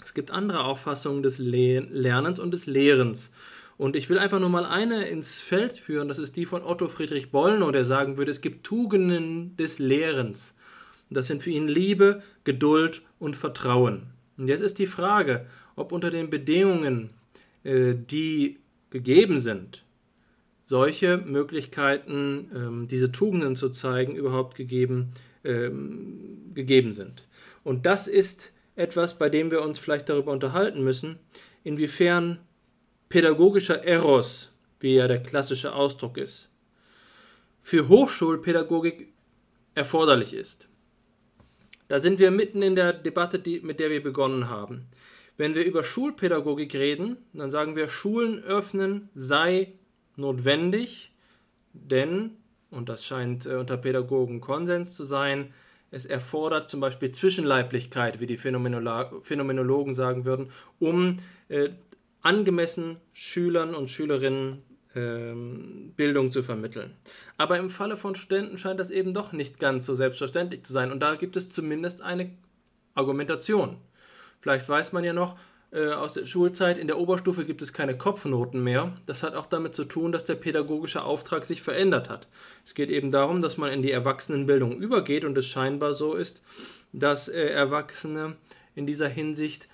[0.03, 3.31] Es gibt andere Auffassungen des Le Lernens und des Lehrens.
[3.77, 6.87] Und ich will einfach nur mal eine ins Feld führen, das ist die von Otto
[6.87, 10.53] Friedrich Bollnow, der sagen würde, es gibt Tugenden des Lehrens.
[11.09, 14.07] Das sind für ihn Liebe, Geduld und Vertrauen.
[14.37, 17.09] Und jetzt ist die Frage, ob unter den Bedingungen,
[17.63, 19.83] äh, die gegeben sind,
[20.65, 25.11] solche Möglichkeiten, ähm, diese Tugenden zu zeigen, überhaupt gegeben,
[25.45, 27.27] ähm, gegeben sind.
[27.63, 31.17] Und das ist etwas, bei dem wir uns vielleicht darüber unterhalten müssen,
[31.63, 32.39] inwiefern
[33.09, 36.49] pädagogischer Eros, wie ja der klassische Ausdruck ist,
[37.61, 39.13] für Hochschulpädagogik
[39.73, 40.67] erforderlich ist.
[41.87, 44.87] Da sind wir mitten in der Debatte, die, mit der wir begonnen haben.
[45.37, 49.73] Wenn wir über Schulpädagogik reden, dann sagen wir, Schulen öffnen sei
[50.15, 51.11] notwendig,
[51.73, 52.37] denn,
[52.75, 55.53] und das scheint äh, unter Pädagogen Konsens zu sein,
[55.91, 60.49] es erfordert zum Beispiel Zwischenleiblichkeit, wie die Phänomenologen sagen würden,
[60.79, 61.17] um
[61.47, 61.69] äh,
[62.21, 64.63] angemessen Schülern und Schülerinnen
[64.95, 66.91] ähm, Bildung zu vermitteln.
[67.37, 70.91] Aber im Falle von Studenten scheint das eben doch nicht ganz so selbstverständlich zu sein.
[70.91, 72.31] Und da gibt es zumindest eine
[72.93, 73.77] Argumentation.
[74.41, 75.37] Vielleicht weiß man ja noch,
[75.75, 78.93] äh, aus der Schulzeit, in der Oberstufe gibt es keine Kopfnoten mehr.
[79.05, 82.27] Das hat auch damit zu tun, dass der pädagogische Auftrag sich verändert hat.
[82.65, 86.41] Es geht eben darum, dass man in die Erwachsenenbildung übergeht und es scheinbar so ist,
[86.93, 88.35] dass äh, Erwachsene
[88.73, 89.67] in dieser Hinsicht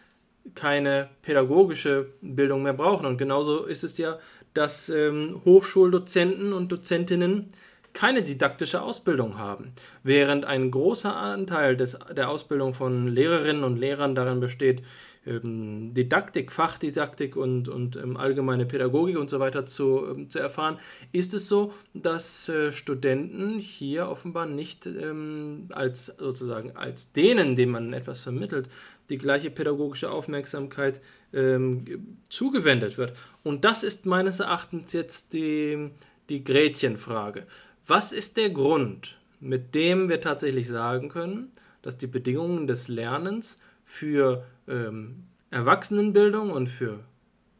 [0.55, 3.05] keine pädagogische Bildung mehr brauchen.
[3.05, 4.17] Und genauso ist es ja
[4.53, 7.47] dass ähm, Hochschuldozenten und Dozentinnen
[7.93, 9.73] keine didaktische Ausbildung haben,
[10.03, 14.81] während ein großer Anteil des, der Ausbildung von Lehrerinnen und Lehrern darin besteht,
[15.25, 20.79] ähm, Didaktik, Fachdidaktik und, und ähm, allgemeine Pädagogik und so weiter zu, ähm, zu erfahren,
[21.11, 27.71] ist es so, dass äh, Studenten hier offenbar nicht ähm, als sozusagen als denen, denen
[27.71, 28.69] man etwas vermittelt,
[29.09, 31.01] die gleiche pädagogische Aufmerksamkeit
[31.33, 33.13] ähm, zugewendet wird.
[33.43, 35.91] Und das ist meines Erachtens jetzt die,
[36.29, 37.45] die Gretchenfrage.
[37.85, 41.51] Was ist der Grund, mit dem wir tatsächlich sagen können,
[41.81, 46.99] dass die Bedingungen des Lernens für ähm, Erwachsenenbildung und für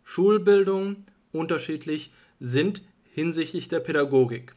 [0.03, 2.81] Schulbildung unterschiedlich sind
[3.11, 4.55] hinsichtlich der Pädagogik?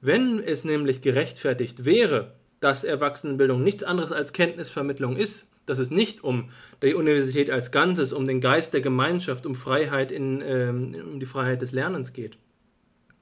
[0.00, 6.22] Wenn es nämlich gerechtfertigt wäre, dass Erwachsenenbildung nichts anderes als Kenntnisvermittlung ist, dass es nicht
[6.22, 6.50] um
[6.82, 11.26] die Universität als Ganzes, um den Geist der Gemeinschaft, um Freiheit in, ähm, um die
[11.26, 12.38] Freiheit des Lernens geht,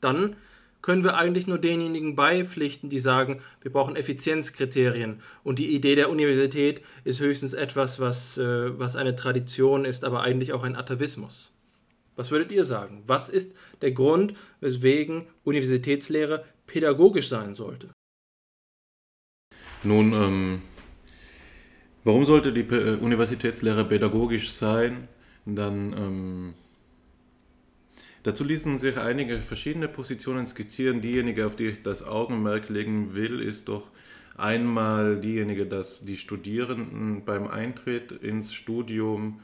[0.00, 0.36] dann
[0.84, 6.10] können wir eigentlich nur denjenigen beipflichten, die sagen, wir brauchen Effizienzkriterien und die Idee der
[6.10, 11.56] Universität ist höchstens etwas, was, äh, was eine Tradition ist, aber eigentlich auch ein Atavismus.
[12.16, 13.02] Was würdet ihr sagen?
[13.06, 17.88] Was ist der Grund, weswegen Universitätslehre pädagogisch sein sollte?
[19.84, 20.62] Nun, ähm,
[22.04, 25.08] Warum sollte die äh, Universitätslehre pädagogisch sein?
[25.46, 26.54] Dann, ähm,
[28.24, 31.02] Dazu ließen sich einige verschiedene Positionen skizzieren.
[31.02, 33.90] Diejenige, auf die ich das Augenmerk legen will, ist doch
[34.36, 39.40] einmal diejenige, dass die Studierenden beim Eintritt ins Studium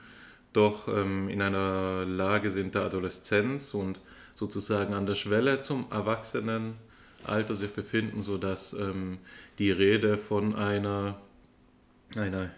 [0.54, 4.00] doch ähm, in einer Lage sind der Adoleszenz und
[4.34, 9.18] sozusagen an der Schwelle zum Erwachsenenalter sich befinden, sodass ähm,
[9.58, 11.20] die Rede von einer,
[12.16, 12.50] einer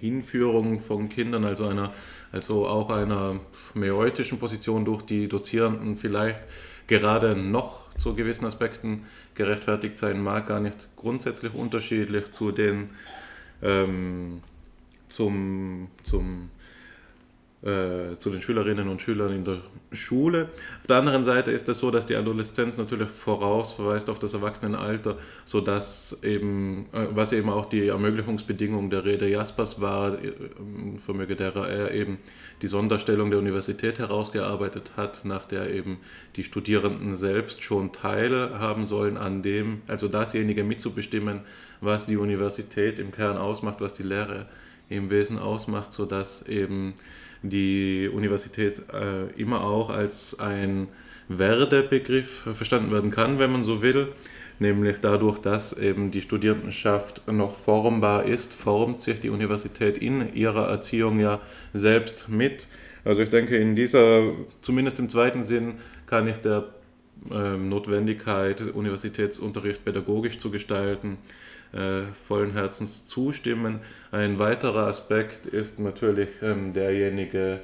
[0.00, 1.92] Hinführung von Kindern, also einer,
[2.32, 3.40] also auch einer
[3.74, 6.46] mäeutischen Position durch die Dozierenden vielleicht
[6.88, 12.90] gerade noch zu gewissen Aspekten gerechtfertigt sein mag, gar nicht grundsätzlich unterschiedlich zu den
[13.62, 14.40] ähm,
[15.08, 16.50] zum, zum
[17.60, 19.58] äh, zu den Schülerinnen und Schülern in der
[19.90, 20.50] Schule.
[20.80, 25.16] Auf der anderen Seite ist es so, dass die Adoleszenz natürlich vorausverweist auf das Erwachsenenalter,
[25.44, 30.32] sodass eben, äh, was eben auch die Ermöglichungsbedingung der Rede Jaspers war, äh,
[30.98, 32.18] vermöge derer er eben
[32.62, 35.98] die Sonderstellung der Universität herausgearbeitet hat, nach der eben
[36.36, 41.40] die Studierenden selbst schon teilhaben sollen an dem, also dasjenige mitzubestimmen,
[41.80, 44.46] was die Universität im Kern ausmacht, was die Lehre
[44.88, 46.94] im Wesen ausmacht, sodass eben
[47.42, 50.88] die Universität äh, immer auch als ein
[51.28, 54.08] Werdebegriff verstanden werden kann, wenn man so will.
[54.60, 60.68] Nämlich dadurch, dass eben die Studierendenschaft noch formbar ist, formt sich die Universität in ihrer
[60.68, 61.40] Erziehung ja
[61.74, 62.66] selbst mit.
[63.04, 65.74] Also ich denke, in dieser, zumindest im zweiten Sinn,
[66.06, 66.64] kann ich der
[67.30, 73.80] ähm, Notwendigkeit, Universitätsunterricht pädagogisch zu gestalten, äh, vollen Herzens zustimmen.
[74.10, 77.60] Ein weiterer Aspekt ist natürlich ähm, derjenige,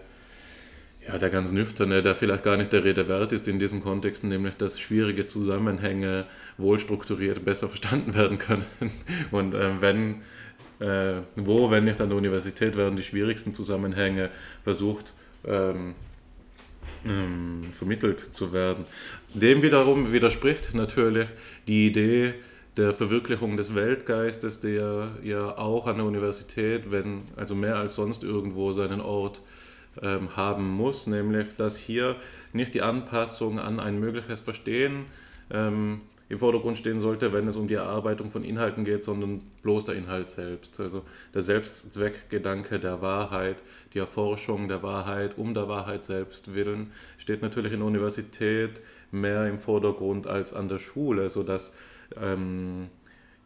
[1.06, 4.28] ja, der ganz nüchterne, der vielleicht gar nicht der Rede wert ist in diesen Kontexten,
[4.28, 6.26] nämlich dass schwierige Zusammenhänge
[6.58, 8.66] wohl strukturiert besser verstanden werden können.
[9.30, 10.22] Und äh, wenn,
[10.80, 14.30] äh, wo, wenn nicht an der Universität, werden die schwierigsten Zusammenhänge
[14.62, 15.12] versucht,
[15.46, 15.94] ähm,
[17.06, 18.84] ähm, vermittelt zu werden.
[19.32, 21.28] Dem wiederum widerspricht natürlich
[21.66, 22.34] die Idee,
[22.76, 28.24] der Verwirklichung des Weltgeistes, der ja auch an der Universität, wenn also mehr als sonst
[28.24, 29.40] irgendwo seinen Ort
[30.02, 32.16] ähm, haben muss, nämlich dass hier
[32.52, 35.06] nicht die Anpassung an ein mögliches Verstehen
[35.50, 39.84] ähm, im Vordergrund stehen sollte, wenn es um die Erarbeitung von Inhalten geht, sondern bloß
[39.84, 40.80] der Inhalt selbst.
[40.80, 41.02] Also
[41.34, 47.72] der Selbstzweckgedanke der Wahrheit, die Erforschung der Wahrheit um der Wahrheit selbst willen, steht natürlich
[47.72, 48.80] in der Universität
[49.12, 51.72] mehr im Vordergrund als an der Schule, sodass
[52.20, 52.88] ähm,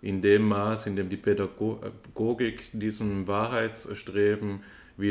[0.00, 4.60] in dem Maß, in dem die Pädagogik diesem Wahrheitsstreben
[4.98, 5.02] äh,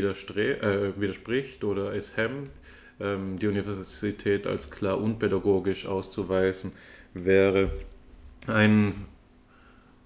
[0.96, 2.52] widerspricht oder es hemmt,
[3.00, 6.72] ähm, die Universität als klar unpädagogisch auszuweisen,
[7.14, 7.72] wäre
[8.48, 9.06] ein,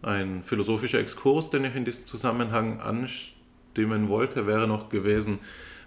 [0.02, 5.40] ein philosophischer Exkurs, den ich in diesem Zusammenhang anstimmen wollte, wäre noch gewesen,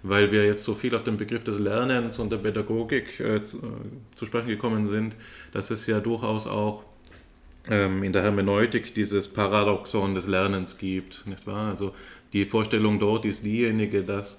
[0.03, 3.59] weil wir jetzt so viel auf den Begriff des Lernens und der Pädagogik äh, zu,
[3.59, 3.61] äh,
[4.15, 5.17] zu sprechen gekommen sind,
[5.53, 6.85] dass es ja durchaus auch
[7.67, 11.27] in der Hermeneutik dieses Paradoxon des Lernens gibt.
[11.27, 11.71] Nicht wahr?
[11.71, 11.95] Also
[12.35, 14.39] die Vorstellung dort ist diejenige, dass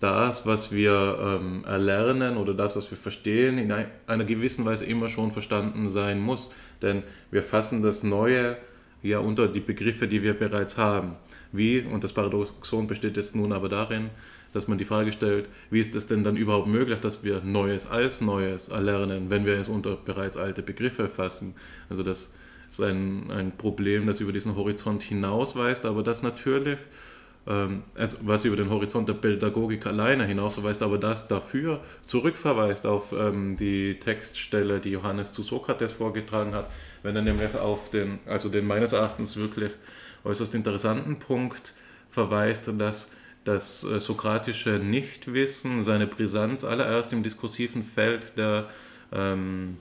[0.00, 3.72] das, was wir ähm, erlernen oder das, was wir verstehen, in
[4.06, 6.50] einer gewissen Weise immer schon verstanden sein muss.
[6.82, 8.56] Denn wir fassen das Neue
[9.02, 11.12] ja unter die Begriffe, die wir bereits haben.
[11.52, 14.10] Wie, und das Paradoxon besteht jetzt nun aber darin,
[14.52, 17.88] dass man die Frage stellt, wie ist es denn dann überhaupt möglich, dass wir Neues
[17.88, 21.54] als Neues erlernen, wenn wir es unter bereits alte Begriffe fassen?
[21.88, 22.32] Also das
[22.68, 26.78] ist ein, ein Problem, das über diesen Horizont hinausweist, aber das natürlich,
[27.46, 33.12] ähm, also was über den Horizont der Pädagogik alleine hinausweist, aber das dafür zurückverweist auf
[33.12, 36.70] ähm, die Textstelle, die Johannes zu Sokrates vorgetragen hat,
[37.02, 39.72] wenn er nämlich auf den, also den meines Erachtens wirklich
[40.24, 41.74] äußerst interessanten Punkt
[42.10, 43.10] verweist, dass
[43.44, 48.68] das äh, sokratische Nichtwissen seine Brisanz allererst im diskursiven Feld der
[49.12, 49.76] ähm,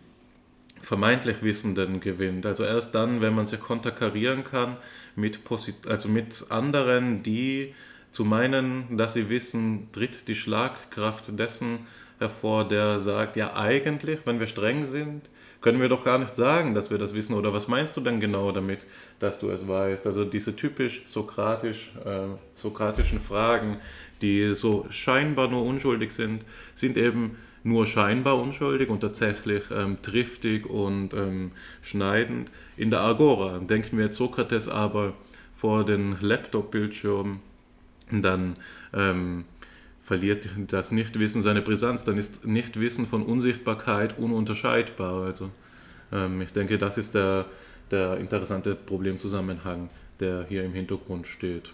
[0.85, 2.45] vermeintlich Wissenden gewinnt.
[2.45, 4.77] Also erst dann, wenn man sich konterkarieren kann
[5.15, 7.73] mit, Posit also mit anderen, die
[8.11, 11.79] zu meinen, dass sie wissen, tritt die Schlagkraft dessen
[12.19, 15.29] hervor, der sagt, ja eigentlich, wenn wir streng sind,
[15.59, 17.33] können wir doch gar nicht sagen, dass wir das wissen.
[17.33, 18.85] Oder was meinst du denn genau damit,
[19.19, 20.05] dass du es weißt?
[20.05, 23.79] Also diese typisch sokratisch, äh, sokratischen Fragen,
[24.21, 26.45] die so scheinbar nur unschuldig sind,
[26.75, 31.51] sind eben nur scheinbar unschuldig und tatsächlich ähm, triftig und ähm,
[31.81, 32.51] schneidend.
[32.77, 35.13] In der Agora denken wir jetzt Sokrates aber
[35.57, 37.39] vor den Laptop-Bildschirm,
[38.11, 38.55] dann
[38.93, 39.45] ähm,
[39.99, 45.23] verliert das Nichtwissen seine Brisanz, dann ist Nichtwissen von Unsichtbarkeit ununterscheidbar.
[45.25, 45.49] Also
[46.11, 47.47] ähm, ich denke, das ist der,
[47.89, 49.89] der interessante Problemzusammenhang,
[50.19, 51.73] der hier im Hintergrund steht.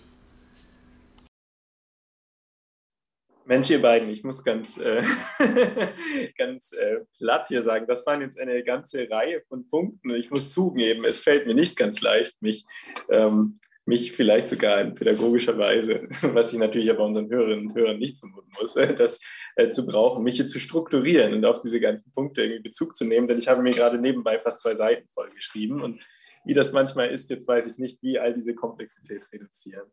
[3.45, 5.01] Mensch, ihr beiden, ich muss ganz, äh,
[6.37, 10.11] ganz äh, platt hier sagen, das waren jetzt eine ganze Reihe von Punkten.
[10.11, 12.65] Ich muss zugeben, es fällt mir nicht ganz leicht, mich,
[13.09, 17.97] ähm, mich vielleicht sogar in pädagogischer Weise, was ich natürlich aber unseren Hörerinnen und Hörern
[17.97, 19.19] nicht zumuten muss, äh, das
[19.55, 23.05] äh, zu brauchen, mich hier zu strukturieren und auf diese ganzen Punkte irgendwie Bezug zu
[23.05, 26.01] nehmen, denn ich habe mir gerade nebenbei fast zwei Seiten vollgeschrieben und
[26.43, 29.87] wie das manchmal ist, jetzt weiß ich nicht, wie all diese Komplexität reduzieren.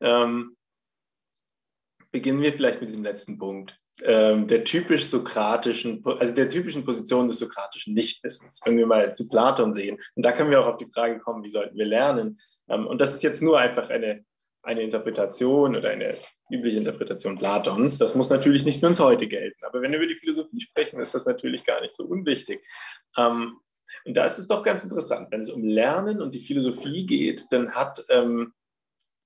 [0.00, 0.56] Ähm,
[2.12, 7.28] beginnen wir vielleicht mit diesem letzten Punkt, ähm, der typisch sokratischen, also der typischen Position
[7.28, 9.98] des sokratischen Nichtwissens, wenn wir mal zu Platon sehen.
[10.14, 12.38] Und da können wir auch auf die Frage kommen, wie sollten wir lernen?
[12.68, 14.24] Ähm, und das ist jetzt nur einfach eine,
[14.62, 16.16] eine Interpretation oder eine
[16.50, 17.98] übliche Interpretation Platons.
[17.98, 19.64] Das muss natürlich nicht für uns heute gelten.
[19.64, 22.64] Aber wenn wir über die Philosophie sprechen, ist das natürlich gar nicht so unwichtig.
[23.16, 23.58] Ähm,
[24.04, 27.46] und da ist es doch ganz interessant, wenn es um Lernen und die Philosophie geht,
[27.50, 28.52] dann hat ähm,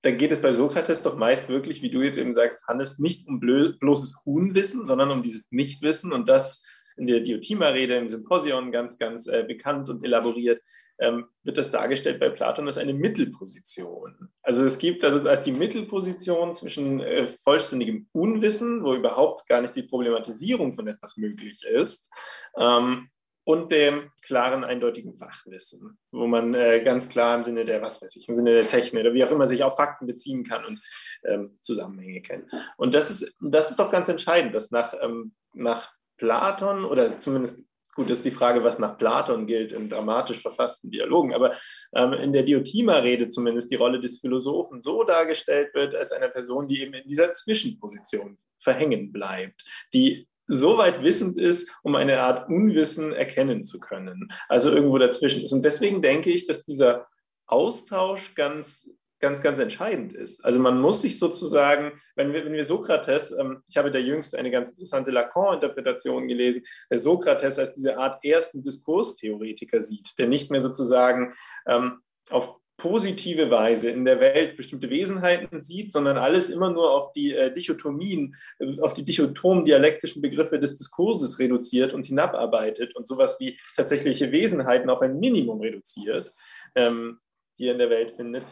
[0.06, 3.26] dann geht es bei Sokrates doch meist wirklich, wie du jetzt eben sagst, Hannes, nicht
[3.26, 6.64] um bloßes Unwissen, sondern um dieses Nichtwissen und das
[6.96, 10.62] in der Diotima-Rede im Symposion ganz, ganz äh, bekannt und elaboriert,
[10.98, 14.30] ähm, wird das dargestellt bei Platon als eine Mittelposition.
[14.42, 19.74] Also es gibt also als die Mittelposition zwischen äh, vollständigem Unwissen, wo überhaupt gar nicht
[19.74, 22.08] die Problematisierung von etwas möglich ist,
[22.56, 23.10] ähm,
[23.46, 28.16] und dem klaren, eindeutigen Fachwissen, wo man äh, ganz klar im Sinne der, was weiß
[28.16, 30.80] ich, im Sinne der Technik oder wie auch immer sich auf Fakten beziehen kann und
[31.24, 32.50] ähm, Zusammenhänge kennt.
[32.76, 37.64] Und das ist, das ist doch ganz entscheidend, dass nach, ähm, nach Platon oder zumindest
[37.94, 41.56] Gut, das ist die Frage, was nach Platon gilt in dramatisch verfassten Dialogen, aber
[41.94, 46.66] ähm, in der Diotima-Rede zumindest die Rolle des Philosophen so dargestellt wird als einer Person,
[46.66, 49.64] die eben in dieser Zwischenposition verhängen bleibt,
[49.94, 54.28] die so weit wissend ist, um eine Art Unwissen erkennen zu können.
[54.48, 55.52] Also irgendwo dazwischen ist.
[55.52, 57.06] Und deswegen denke ich, dass dieser
[57.46, 60.44] Austausch ganz ganz, ganz entscheidend ist.
[60.44, 64.36] Also man muss sich sozusagen, wenn wir, wenn wir Sokrates, ähm, ich habe da jüngst
[64.36, 70.50] eine ganz interessante Lacan-Interpretation gelesen, der Sokrates als diese Art ersten Diskurstheoretiker sieht, der nicht
[70.50, 71.32] mehr sozusagen
[71.66, 72.00] ähm,
[72.30, 77.32] auf positive Weise in der Welt bestimmte Wesenheiten sieht, sondern alles immer nur auf die
[77.32, 78.34] äh, Dichotomien,
[78.80, 84.90] auf die dichotomen dialektischen Begriffe des Diskurses reduziert und hinabarbeitet und sowas wie tatsächliche Wesenheiten
[84.90, 86.34] auf ein Minimum reduziert,
[86.74, 87.18] ähm,
[87.58, 88.44] die er in der Welt findet,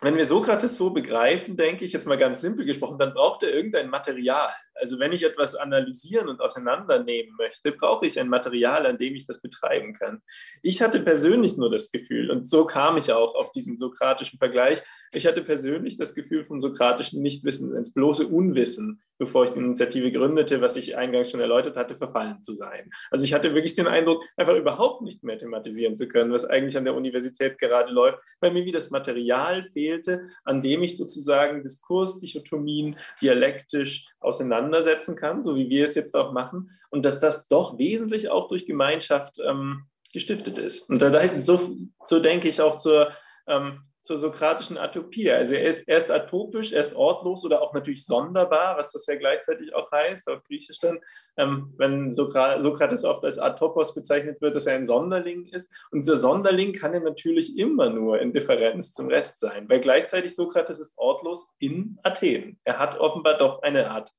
[0.00, 3.52] wenn wir Sokrates so begreifen, denke ich jetzt mal ganz simpel gesprochen, dann braucht er
[3.52, 4.50] irgendein Material.
[4.74, 9.24] Also wenn ich etwas analysieren und auseinandernehmen möchte, brauche ich ein Material, an dem ich
[9.24, 10.22] das betreiben kann.
[10.62, 14.80] Ich hatte persönlich nur das Gefühl, und so kam ich auch auf diesen sokratischen Vergleich,
[15.12, 20.12] ich hatte persönlich das Gefühl vom sokratischen Nichtwissen ins bloße Unwissen, bevor ich die Initiative
[20.12, 22.90] gründete, was ich eingangs schon erläutert hatte, verfallen zu sein.
[23.10, 26.76] Also ich hatte wirklich den Eindruck, einfach überhaupt nicht mehr thematisieren zu können, was eigentlich
[26.76, 31.62] an der Universität gerade läuft, weil mir wie das Material fehlte, an dem ich sozusagen
[31.62, 37.78] Diskursdichotomien dialektisch auseinandersetzen kann, so wie wir es jetzt auch machen, und dass das doch
[37.78, 40.90] wesentlich auch durch Gemeinschaft ähm, gestiftet ist.
[40.90, 43.12] Und da, so, so denke ich auch zur
[43.46, 45.30] ähm, zur sokratischen Atopie.
[45.30, 49.74] Also er ist erst atopisch, erst ortlos oder auch natürlich sonderbar, was das ja gleichzeitig
[49.74, 50.98] auch heißt auf Griechisch dann,
[51.36, 55.70] ähm, wenn Sokrates oft als Atopos bezeichnet wird, dass er ein Sonderling ist.
[55.90, 60.34] Und dieser Sonderling kann er natürlich immer nur in Differenz zum Rest sein, weil gleichzeitig
[60.34, 62.58] Sokrates ist ortlos in Athen.
[62.64, 64.10] Er hat offenbar doch eine Art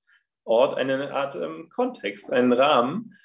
[0.43, 3.15] Ort, eine Art ähm, Kontext, einen Rahmen.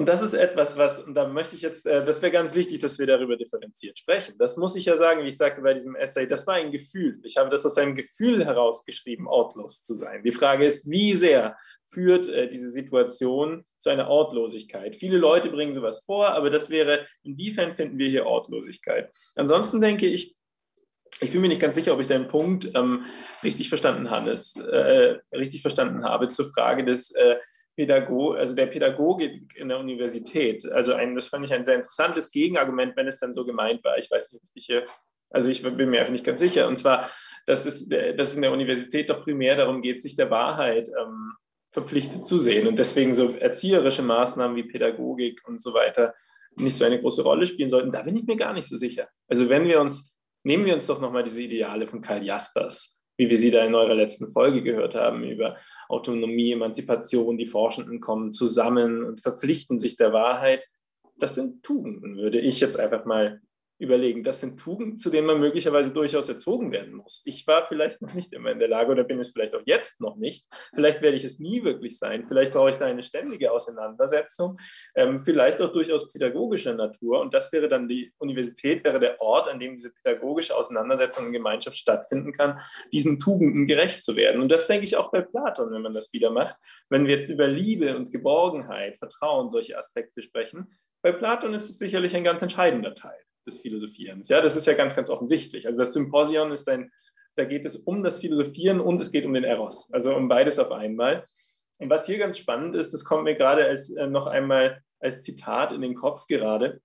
[0.00, 2.80] Und das ist etwas, was, und da möchte ich jetzt, äh, das wäre ganz wichtig,
[2.80, 4.34] dass wir darüber differenziert sprechen.
[4.38, 7.20] Das muss ich ja sagen, wie ich sagte bei diesem Essay, das war ein Gefühl.
[7.22, 10.22] Ich habe das aus einem Gefühl herausgeschrieben, ortlos zu sein.
[10.24, 11.54] Die Frage ist, wie sehr
[11.84, 14.96] führt äh, diese Situation zu einer Ortlosigkeit?
[14.96, 19.14] Viele Leute bringen sowas vor, aber das wäre, inwiefern finden wir hier Ortlosigkeit?
[19.36, 20.34] Ansonsten denke ich,
[21.20, 23.04] ich bin mir nicht ganz sicher, ob ich deinen Punkt ähm,
[23.44, 27.36] richtig verstanden, Hannes, äh, richtig verstanden habe zur Frage des, äh,
[27.80, 30.70] Pädago also der Pädagogik in der Universität.
[30.70, 33.96] Also ein, das fand ich ein sehr interessantes Gegenargument, wenn es dann so gemeint war.
[33.96, 34.84] Ich weiß nicht, ob ich hier,
[35.30, 36.68] also ich bin mir einfach nicht ganz sicher.
[36.68, 37.10] Und zwar,
[37.46, 41.32] dass es, dass es in der Universität doch primär darum geht, sich der Wahrheit ähm,
[41.72, 46.12] verpflichtet zu sehen und deswegen so erzieherische Maßnahmen wie Pädagogik und so weiter
[46.56, 47.92] nicht so eine große Rolle spielen sollten.
[47.92, 49.08] Da bin ich mir gar nicht so sicher.
[49.28, 53.28] Also wenn wir uns, nehmen wir uns doch nochmal diese Ideale von Karl Jaspers wie
[53.28, 55.54] wir sie da in eurer letzten Folge gehört haben, über
[55.90, 60.66] Autonomie, Emanzipation, die Forschenden kommen zusammen und verpflichten sich der Wahrheit.
[61.18, 63.42] Das sind Tugenden, würde ich jetzt einfach mal
[63.80, 64.22] überlegen.
[64.22, 67.22] Das sind Tugenden, zu denen man möglicherweise durchaus erzogen werden muss.
[67.24, 70.00] Ich war vielleicht noch nicht immer in der Lage oder bin es vielleicht auch jetzt
[70.00, 70.46] noch nicht.
[70.74, 72.24] Vielleicht werde ich es nie wirklich sein.
[72.26, 74.58] Vielleicht brauche ich da eine ständige Auseinandersetzung,
[74.94, 77.20] ähm, vielleicht auch durchaus pädagogischer Natur.
[77.20, 81.32] Und das wäre dann die Universität, wäre der Ort, an dem diese pädagogische Auseinandersetzung in
[81.32, 82.60] Gemeinschaft stattfinden kann,
[82.92, 84.42] diesen Tugenden gerecht zu werden.
[84.42, 86.56] Und das denke ich auch bei Platon, wenn man das wieder macht.
[86.90, 90.68] Wenn wir jetzt über Liebe und Geborgenheit, Vertrauen, solche Aspekte sprechen,
[91.02, 93.16] bei Platon ist es sicherlich ein ganz entscheidender Teil
[93.50, 94.28] des Philosophierens.
[94.28, 95.66] Ja, das ist ja ganz, ganz offensichtlich.
[95.66, 96.90] Also das Symposion ist ein,
[97.36, 100.58] da geht es um das Philosophieren und es geht um den Eros, also um beides
[100.58, 101.24] auf einmal.
[101.78, 105.22] Und was hier ganz spannend ist, das kommt mir gerade als, äh, noch einmal als
[105.22, 106.80] Zitat in den Kopf gerade.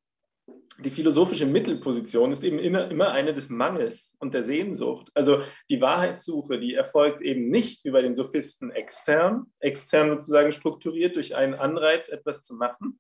[0.80, 5.10] Die philosophische Mittelposition ist eben immer, immer eine des Mangels und der Sehnsucht.
[5.14, 11.16] Also die Wahrheitssuche, die erfolgt eben nicht wie bei den Sophisten extern, extern sozusagen strukturiert
[11.16, 13.00] durch einen Anreiz, etwas zu machen,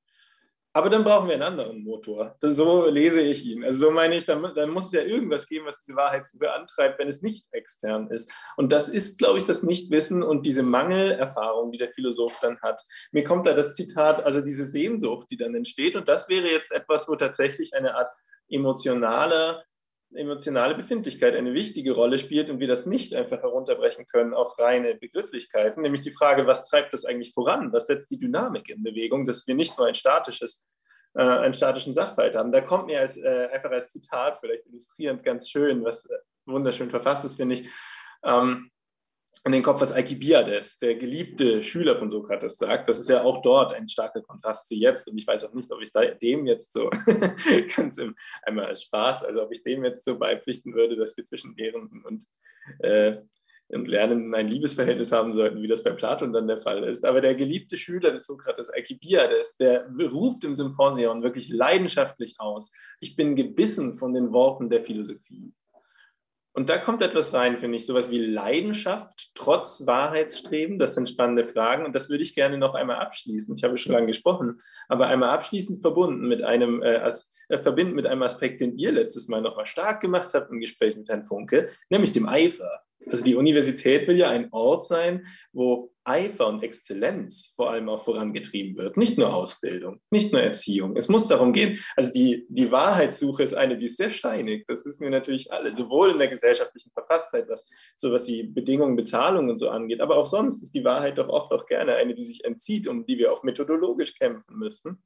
[0.75, 2.35] aber dann brauchen wir einen anderen Motor.
[2.41, 3.63] So lese ich ihn.
[3.63, 6.37] Also so meine ich, dann, dann muss es ja irgendwas geben, was diese Wahrheit zu
[6.37, 8.29] beantreibt, wenn es nicht extern ist.
[8.57, 12.81] Und das ist, glaube ich, das Nichtwissen und diese Mangelerfahrung, die der Philosoph dann hat.
[13.13, 15.95] Mir kommt da das Zitat, also diese Sehnsucht, die dann entsteht.
[15.95, 18.13] Und das wäre jetzt etwas, wo tatsächlich eine Art
[18.49, 19.63] emotionaler
[20.17, 24.95] emotionale Befindlichkeit eine wichtige Rolle spielt und wir das nicht einfach herunterbrechen können auf reine
[24.95, 27.71] Begrifflichkeiten, nämlich die Frage, was treibt das eigentlich voran?
[27.73, 30.67] Was setzt die Dynamik in Bewegung, dass wir nicht nur ein statisches,
[31.15, 32.51] äh, einen statischen Sachverhalt haben.
[32.51, 36.89] Da kommt mir als, äh, einfach als Zitat, vielleicht illustrierend ganz schön, was äh, wunderschön
[36.89, 37.69] verfasst ist, finde ich,
[38.23, 38.71] ähm,
[39.43, 42.87] in den Kopf, was Alkibiades, der geliebte Schüler von Sokrates, sagt.
[42.89, 45.07] Das ist ja auch dort ein starker Kontrast zu jetzt.
[45.07, 46.89] Und ich weiß auch nicht, ob ich dem jetzt so
[47.75, 51.25] ganz im, einmal als Spaß, also ob ich dem jetzt so beipflichten würde, dass wir
[51.25, 52.23] zwischen Lehrenden und,
[52.79, 53.17] äh,
[53.67, 57.03] und Lernenden ein Liebesverhältnis haben sollten, wie das bei Platon dann der Fall ist.
[57.03, 62.71] Aber der geliebte Schüler des Sokrates, Alkibiades, der ruft im Symposion wirklich leidenschaftlich aus.
[62.99, 65.51] Ich bin gebissen von den Worten der Philosophie.
[66.55, 70.79] Und da kommt etwas rein, finde ich, sowas wie Leidenschaft trotz Wahrheitsstreben.
[70.79, 73.53] Das sind spannende Fragen und das würde ich gerne noch einmal abschließen.
[73.57, 77.05] Ich habe schon lange gesprochen, aber einmal abschließend verbunden mit einem, äh,
[77.49, 80.95] äh, verbinden mit einem Aspekt, den ihr letztes Mal nochmal stark gemacht habt im Gespräch
[80.95, 82.83] mit Herrn Funke, nämlich dem Eifer.
[83.09, 88.03] Also die Universität will ja ein Ort sein, wo Eifer und Exzellenz vor allem auch
[88.03, 88.95] vorangetrieben wird.
[88.95, 90.95] Nicht nur Ausbildung, nicht nur Erziehung.
[90.95, 94.85] Es muss darum gehen, also die, die Wahrheitssuche ist eine, die ist sehr steinig, das
[94.85, 99.57] wissen wir natürlich alle, sowohl in der gesellschaftlichen Verfasstheit, was sowas wie Bedingungen, Bezahlung und
[99.57, 102.45] so angeht, aber auch sonst ist die Wahrheit doch oft auch gerne eine, die sich
[102.45, 105.03] entzieht, um die wir auch methodologisch kämpfen müssen.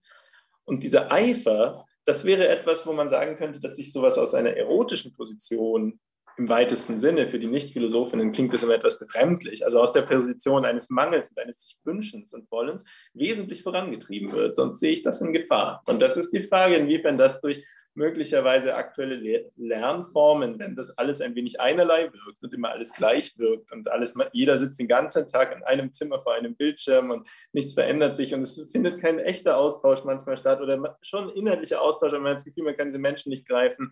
[0.66, 4.56] Und dieser Eifer, das wäre etwas, wo man sagen könnte, dass sich sowas aus einer
[4.56, 6.00] erotischen Position
[6.40, 10.64] im weitesten Sinne, für die Nicht-Philosophinnen klingt das immer etwas befremdlich, also aus der Position
[10.64, 14.56] eines Mangels und eines sich Wünschens und Wollens wesentlich vorangetrieben wird.
[14.56, 15.84] Sonst sehe ich das in Gefahr.
[15.86, 21.36] Und das ist die Frage, inwiefern das durch möglicherweise aktuelle Lernformen, wenn das alles ein
[21.36, 25.54] wenig einerlei wirkt und immer alles gleich wirkt und alles, jeder sitzt den ganzen Tag
[25.54, 29.58] in einem Zimmer vor einem Bildschirm und nichts verändert sich und es findet kein echter
[29.58, 33.00] Austausch manchmal statt oder schon inhaltlicher Austausch, aber man hat das Gefühl, man kann diese
[33.00, 33.92] Menschen nicht greifen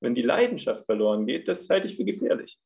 [0.00, 2.58] wenn die Leidenschaft verloren geht, das halte ich für gefährlich.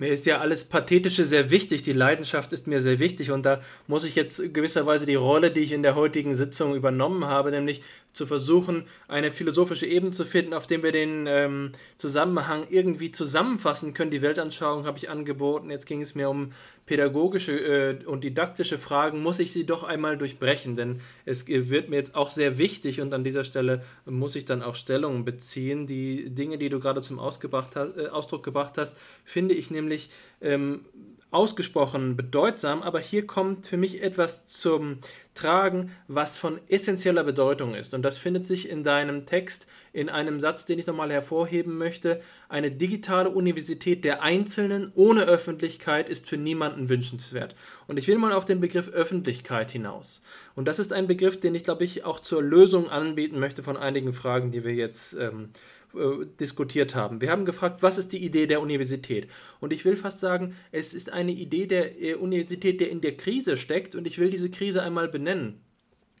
[0.00, 3.60] Mir ist ja alles Pathetische sehr wichtig, die Leidenschaft ist mir sehr wichtig und da
[3.88, 7.82] muss ich jetzt gewisserweise die Rolle, die ich in der heutigen Sitzung übernommen habe, nämlich
[8.12, 13.92] zu versuchen, eine philosophische Ebene zu finden, auf dem wir den ähm, Zusammenhang irgendwie zusammenfassen
[13.92, 14.12] können.
[14.12, 16.52] Die Weltanschauung habe ich angeboten, jetzt ging es mir um
[16.86, 21.96] pädagogische äh, und didaktische Fragen, muss ich sie doch einmal durchbrechen, denn es wird mir
[21.96, 25.86] jetzt auch sehr wichtig und an dieser Stelle muss ich dann auch Stellung beziehen.
[25.86, 30.10] Die Dinge, die du gerade zum Ausgebracht, äh, Ausdruck gebracht hast, finde ich nämlich nämlich
[30.40, 30.84] ähm,
[31.30, 34.98] ausgesprochen bedeutsam, aber hier kommt für mich etwas zum
[35.34, 37.92] Tragen, was von essentieller Bedeutung ist.
[37.92, 42.20] Und das findet sich in deinem Text in einem Satz, den ich nochmal hervorheben möchte.
[42.48, 47.54] Eine digitale Universität der Einzelnen ohne Öffentlichkeit ist für niemanden wünschenswert.
[47.86, 50.22] Und ich will mal auf den Begriff Öffentlichkeit hinaus.
[50.54, 53.76] Und das ist ein Begriff, den ich, glaube ich, auch zur Lösung anbieten möchte von
[53.76, 55.50] einigen Fragen, die wir jetzt ähm,
[55.94, 57.20] äh, diskutiert haben.
[57.20, 59.28] Wir haben gefragt, was ist die Idee der Universität?
[59.60, 63.16] Und ich will fast sagen, es ist eine Idee der äh, Universität, der in der
[63.16, 65.60] Krise steckt und ich will diese Krise einmal benennen.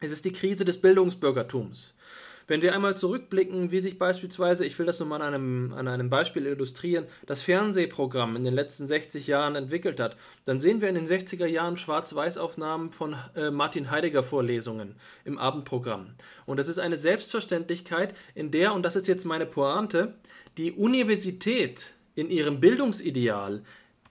[0.00, 1.94] Es ist die Krise des Bildungsbürgertums.
[2.48, 5.86] Wenn wir einmal zurückblicken, wie sich beispielsweise, ich will das nur mal an einem, an
[5.86, 10.16] einem Beispiel illustrieren, das Fernsehprogramm in den letzten 60 Jahren entwickelt hat,
[10.46, 14.94] dann sehen wir in den 60er Jahren Schwarz-Weiß-Aufnahmen von äh, Martin Heidegger Vorlesungen
[15.26, 16.14] im Abendprogramm.
[16.46, 20.14] Und das ist eine Selbstverständlichkeit, in der, und das ist jetzt meine Pointe,
[20.56, 23.62] die Universität in ihrem Bildungsideal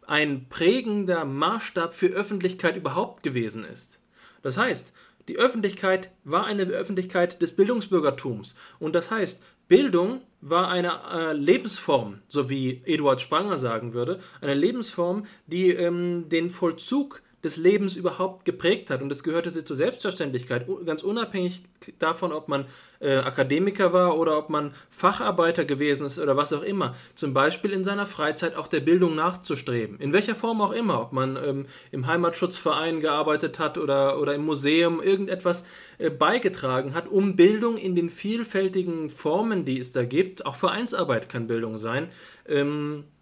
[0.05, 3.99] ein prägender Maßstab für Öffentlichkeit überhaupt gewesen ist.
[4.43, 4.93] Das heißt,
[5.28, 8.56] die Öffentlichkeit war eine Öffentlichkeit des Bildungsbürgertums.
[8.80, 14.54] Und das heißt, Bildung war eine äh, Lebensform, so wie Eduard Spranger sagen würde, eine
[14.54, 19.01] Lebensform, die ähm, den Vollzug des Lebens überhaupt geprägt hat.
[19.01, 21.61] Und das gehörte sie zur Selbstverständlichkeit, ganz unabhängig
[21.99, 22.65] davon, ob man
[22.99, 26.95] äh, Akademiker war oder ob man Facharbeiter gewesen ist oder was auch immer.
[27.14, 29.99] Zum Beispiel in seiner Freizeit auch der Bildung nachzustreben.
[29.99, 34.43] In welcher Form auch immer, ob man ähm, im Heimatschutzverein gearbeitet hat oder, oder im
[34.43, 35.64] Museum irgendetwas
[35.99, 41.30] äh, beigetragen hat, um Bildung in den vielfältigen Formen, die es da gibt, auch Vereinsarbeit
[41.30, 42.09] kann Bildung sein,
[42.47, 43.16] ähm, äh,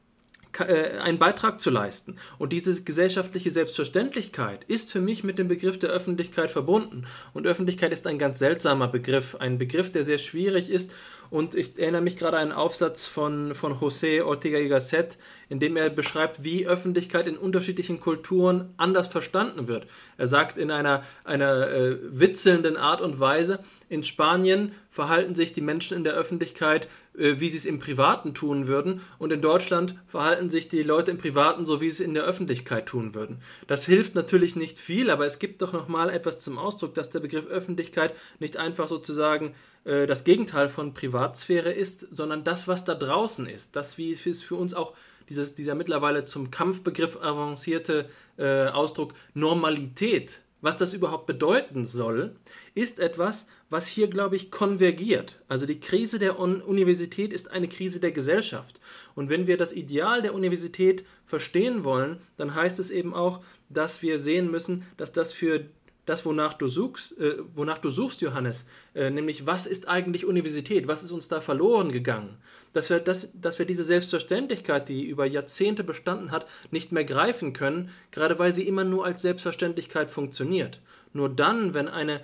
[0.61, 2.15] einen Beitrag zu leisten.
[2.37, 7.05] Und diese gesellschaftliche Selbstverständlichkeit ist für mich mit dem Begriff der Öffentlichkeit verbunden.
[7.33, 10.91] Und Öffentlichkeit ist ein ganz seltsamer Begriff, ein Begriff, der sehr schwierig ist.
[11.29, 15.17] Und ich erinnere mich gerade an einen Aufsatz von, von José Ortega y Gasset,
[15.49, 19.87] in dem er beschreibt, wie Öffentlichkeit in unterschiedlichen Kulturen anders verstanden wird.
[20.17, 25.61] Er sagt in einer, einer äh, witzelnden Art und Weise, in Spanien verhalten sich die
[25.61, 26.87] Menschen in der Öffentlichkeit
[27.17, 29.01] äh, wie sie es im Privaten tun würden.
[29.17, 32.23] Und in Deutschland verhalten sich die Leute im Privaten so, wie sie es in der
[32.23, 33.39] Öffentlichkeit tun würden.
[33.67, 37.19] Das hilft natürlich nicht viel, aber es gibt doch nochmal etwas zum Ausdruck, dass der
[37.19, 39.53] Begriff Öffentlichkeit nicht einfach sozusagen
[39.85, 43.75] äh, das Gegenteil von Privatsphäre ist, sondern das, was da draußen ist.
[43.75, 44.93] Das, wie es für uns auch
[45.29, 52.35] dieses, dieser mittlerweile zum Kampfbegriff avancierte äh, Ausdruck Normalität was das überhaupt bedeuten soll,
[52.73, 55.43] ist etwas, was hier, glaube ich, konvergiert.
[55.47, 58.79] Also die Krise der Universität ist eine Krise der Gesellschaft.
[59.13, 64.01] Und wenn wir das Ideal der Universität verstehen wollen, dann heißt es eben auch, dass
[64.01, 65.65] wir sehen müssen, dass das für
[66.05, 70.87] das, wonach du suchst, äh, wonach du suchst, Johannes, äh, nämlich was ist eigentlich Universität,
[70.87, 72.37] was ist uns da verloren gegangen,
[72.73, 77.53] dass wir, dass, dass wir diese Selbstverständlichkeit, die über Jahrzehnte bestanden hat, nicht mehr greifen
[77.53, 80.79] können, gerade weil sie immer nur als Selbstverständlichkeit funktioniert.
[81.13, 82.21] Nur dann, wenn eine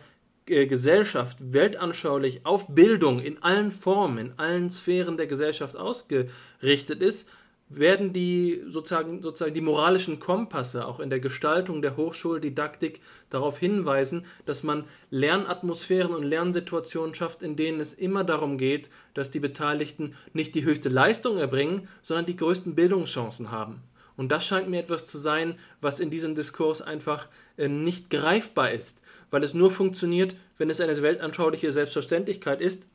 [0.47, 7.27] äh, Gesellschaft weltanschaulich auf Bildung in allen Formen, in allen Sphären der Gesellschaft ausgerichtet ist,
[7.73, 14.25] werden die sozusagen, sozusagen die moralischen Kompasse auch in der Gestaltung der Hochschuldidaktik darauf hinweisen,
[14.45, 20.15] dass man Lernatmosphären und Lernsituationen schafft, in denen es immer darum geht, dass die Beteiligten
[20.33, 23.81] nicht die höchste Leistung erbringen, sondern die größten Bildungschancen haben.
[24.17, 27.27] Und das scheint mir etwas zu sein, was in diesem Diskurs einfach
[27.57, 32.87] äh, nicht greifbar ist, weil es nur funktioniert, wenn es eine weltanschauliche Selbstverständlichkeit ist,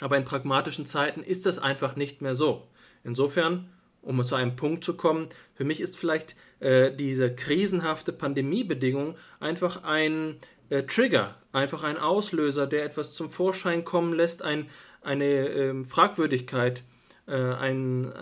[0.00, 2.68] aber in pragmatischen Zeiten ist das einfach nicht mehr so.
[3.04, 3.68] Insofern
[4.02, 9.84] um zu einem Punkt zu kommen, für mich ist vielleicht äh, diese krisenhafte Pandemiebedingung einfach
[9.84, 10.36] ein
[10.68, 14.68] äh, Trigger, einfach ein Auslöser, der etwas zum Vorschein kommen lässt, ein,
[15.00, 16.82] eine äh, Fragwürdigkeit,
[17.26, 18.12] äh, ein,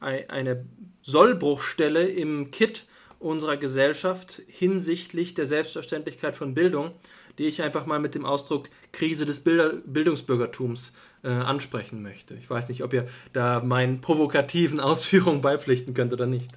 [0.00, 0.64] eine
[1.02, 2.86] Sollbruchstelle im Kit
[3.20, 6.92] unserer Gesellschaft hinsichtlich der Selbstverständlichkeit von Bildung,
[7.38, 12.34] die ich einfach mal mit dem Ausdruck Krise des Bildungsbürgertums äh, ansprechen möchte.
[12.34, 16.50] Ich weiß nicht, ob ihr da meinen provokativen Ausführungen beipflichten könnt oder nicht.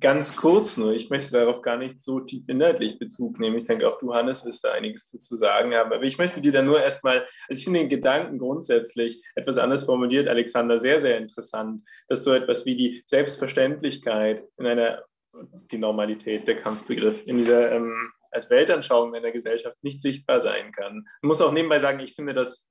[0.00, 3.58] Ganz kurz nur, ich möchte darauf gar nicht so tief inhaltlich Bezug nehmen.
[3.58, 5.92] Ich denke, auch du, Hannes, wirst da einiges zu sagen haben.
[5.92, 7.18] Aber ich möchte dir da nur erstmal,
[7.48, 12.32] also ich finde den Gedanken grundsätzlich etwas anders formuliert, Alexander, sehr, sehr interessant, dass so
[12.32, 15.04] etwas wie die Selbstverständlichkeit in einer,
[15.70, 20.72] die Normalität, der Kampfbegriff, in dieser ähm, als Weltanschauung in der Gesellschaft nicht sichtbar sein
[20.72, 21.06] kann.
[21.22, 22.70] Ich muss auch nebenbei sagen, ich finde das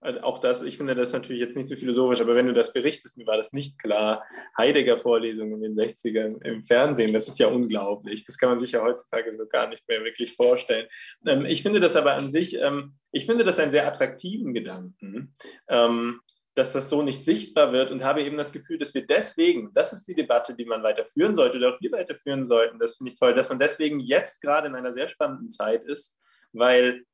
[0.00, 2.72] also auch das, ich finde das natürlich jetzt nicht so philosophisch, aber wenn du das
[2.72, 4.24] berichtest, mir war das nicht klar.
[4.56, 8.24] Heidegger-Vorlesungen in den 60ern im Fernsehen, das ist ja unglaublich.
[8.24, 10.86] Das kann man sich ja heutzutage so gar nicht mehr wirklich vorstellen.
[11.26, 15.34] Ähm, ich finde das aber an sich, ähm, ich finde das einen sehr attraktiven Gedanken,
[15.68, 16.20] ähm,
[16.54, 19.92] dass das so nicht sichtbar wird und habe eben das Gefühl, dass wir deswegen, das
[19.92, 23.18] ist die Debatte, die man weiterführen sollte oder auch wir weiterführen sollten, das finde ich
[23.18, 26.16] toll, dass man deswegen jetzt gerade in einer sehr spannenden Zeit ist,
[26.52, 27.04] weil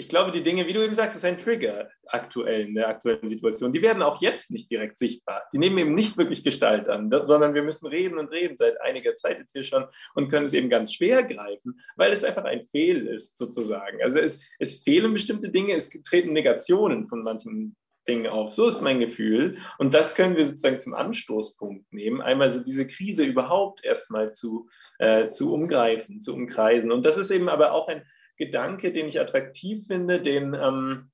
[0.00, 3.28] ich glaube, die Dinge, wie du eben sagst, ist ein Trigger aktuell in der aktuellen
[3.28, 3.70] Situation.
[3.70, 5.42] Die werden auch jetzt nicht direkt sichtbar.
[5.52, 9.12] Die nehmen eben nicht wirklich Gestalt an, sondern wir müssen reden und reden seit einiger
[9.12, 12.62] Zeit jetzt hier schon und können es eben ganz schwer greifen, weil es einfach ein
[12.62, 14.02] Fehl ist, sozusagen.
[14.02, 17.76] Also es, es fehlen bestimmte Dinge, es treten Negationen von manchen
[18.08, 18.54] Dingen auf.
[18.54, 19.58] So ist mein Gefühl.
[19.76, 24.70] Und das können wir sozusagen zum Anstoßpunkt nehmen, einmal so diese Krise überhaupt erstmal zu,
[24.98, 26.90] äh, zu umgreifen, zu umkreisen.
[26.90, 28.02] Und das ist eben aber auch ein
[28.40, 31.10] Gedanke, den ich attraktiv finde, den, ähm,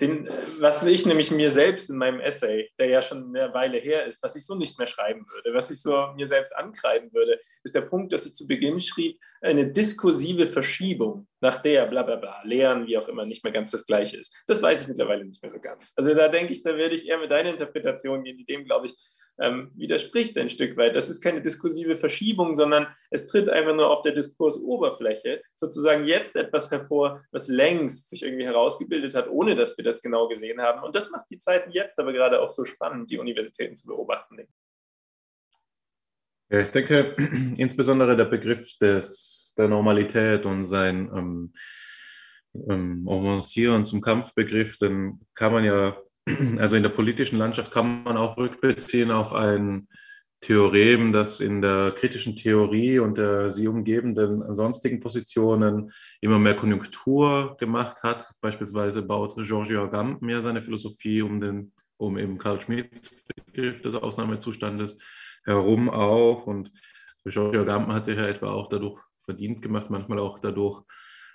[0.00, 0.28] den,
[0.60, 4.22] was ich nämlich mir selbst in meinem Essay, der ja schon eine Weile her ist,
[4.22, 7.74] was ich so nicht mehr schreiben würde, was ich so mir selbst ankreiden würde, ist
[7.74, 12.42] der Punkt, dass ich zu Beginn schrieb, eine diskursive Verschiebung, nach der bla bla bla,
[12.44, 14.42] Lehren, wie auch immer, nicht mehr ganz das Gleiche ist.
[14.46, 15.92] Das weiß ich mittlerweile nicht mehr so ganz.
[15.96, 18.86] Also da denke ich, da werde ich eher mit deiner Interpretation gehen, die dem, glaube
[18.86, 18.94] ich,
[19.40, 20.94] ähm, widerspricht ein Stück weit.
[20.94, 26.36] Das ist keine diskursive Verschiebung, sondern es tritt einfach nur auf der Diskursoberfläche sozusagen jetzt
[26.36, 30.82] etwas hervor, was längst sich irgendwie herausgebildet hat, ohne dass wir das genau gesehen haben.
[30.82, 34.38] Und das macht die Zeiten jetzt aber gerade auch so spannend, die Universitäten zu beobachten.
[36.50, 37.16] Ja, ich denke,
[37.56, 41.52] insbesondere der Begriff des, der Normalität und sein ähm,
[42.68, 45.96] ähm, Avancieren zum Kampfbegriff, den kann man ja,
[46.58, 49.88] also in der politischen Landschaft kann man auch rückbeziehen auf ein
[50.40, 55.90] Theorem, das in der kritischen Theorie und der sie umgebenden sonstigen Positionen
[56.20, 58.30] immer mehr Konjunktur gemacht hat.
[58.42, 63.10] Beispielsweise baut Giorgio Agamben ja seine Philosophie um, den, um eben Karl Schmidt
[63.46, 64.98] Begriff des Ausnahmezustandes
[65.46, 66.46] herum auf.
[66.46, 66.70] Und
[67.24, 70.82] Giorgio Agamben hat sich ja etwa auch dadurch verdient gemacht, manchmal auch dadurch,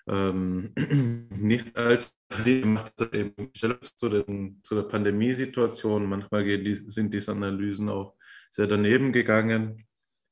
[0.08, 0.72] ähm,
[1.32, 6.06] nicht viel gemacht in Stellung zu, den, zu der Pandemiesituation.
[6.06, 8.16] Manchmal die, sind diese Analysen auch
[8.52, 9.86] sehr daneben gegangen.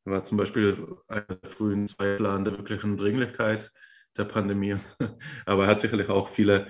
[0.05, 0.73] War zum Beispiel
[1.09, 3.71] der frühen Zweifler an der wirklichen Dringlichkeit
[4.17, 4.75] der Pandemie.
[5.45, 6.67] Aber er hat sicherlich auch viele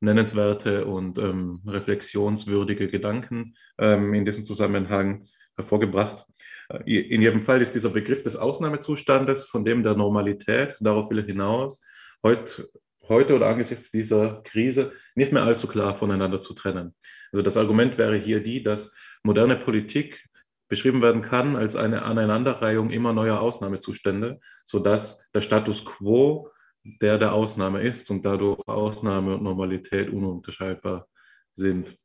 [0.00, 5.26] nennenswerte und ähm, reflexionswürdige Gedanken ähm, in diesem Zusammenhang
[5.56, 6.24] hervorgebracht.
[6.70, 11.18] Äh, in jedem Fall ist dieser Begriff des Ausnahmezustandes, von dem der Normalität, darauf will
[11.18, 11.84] ich hinaus,
[12.22, 12.68] heute,
[13.10, 16.94] heute oder angesichts dieser Krise nicht mehr allzu klar voneinander zu trennen.
[17.32, 20.24] Also das Argument wäre hier die, dass moderne Politik
[20.68, 26.48] beschrieben werden kann als eine Aneinanderreihung immer neuer Ausnahmezustände, sodass der Status quo
[26.82, 31.06] der der Ausnahme ist und dadurch Ausnahme und Normalität ununterscheidbar
[31.52, 31.96] sind.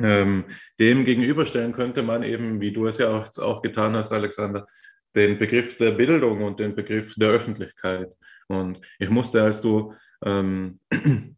[0.00, 0.44] Ähm,
[0.78, 4.66] dem gegenüberstellen könnte man eben, wie du es ja auch, auch getan hast, Alexander,
[5.18, 8.16] den Begriff der Bildung und den Begriff der Öffentlichkeit.
[8.46, 9.92] Und ich musste, als du
[10.24, 10.78] ähm,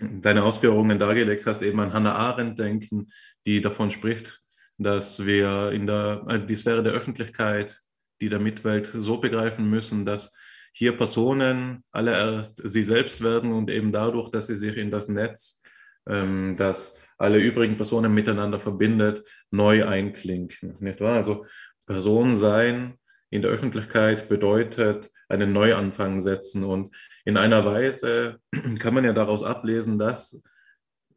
[0.00, 3.08] deine Ausführungen dargelegt hast, eben an Hannah Arendt denken,
[3.44, 4.42] die davon spricht,
[4.78, 7.80] dass wir in der, also die Sphäre der Öffentlichkeit,
[8.20, 10.32] die der Mitwelt so begreifen müssen, dass
[10.72, 15.08] hier Personen alle erst sie selbst werden und eben dadurch, dass sie sich in das
[15.08, 15.62] Netz,
[16.08, 20.76] ähm, das alle übrigen Personen miteinander verbindet, neu einklinken.
[20.80, 21.16] Nicht wahr?
[21.16, 21.46] Also
[21.86, 22.98] Person sein
[23.30, 26.64] in der Öffentlichkeit bedeutet einen Neuanfang setzen.
[26.64, 26.94] Und
[27.24, 28.38] in einer Weise
[28.78, 30.40] kann man ja daraus ablesen, dass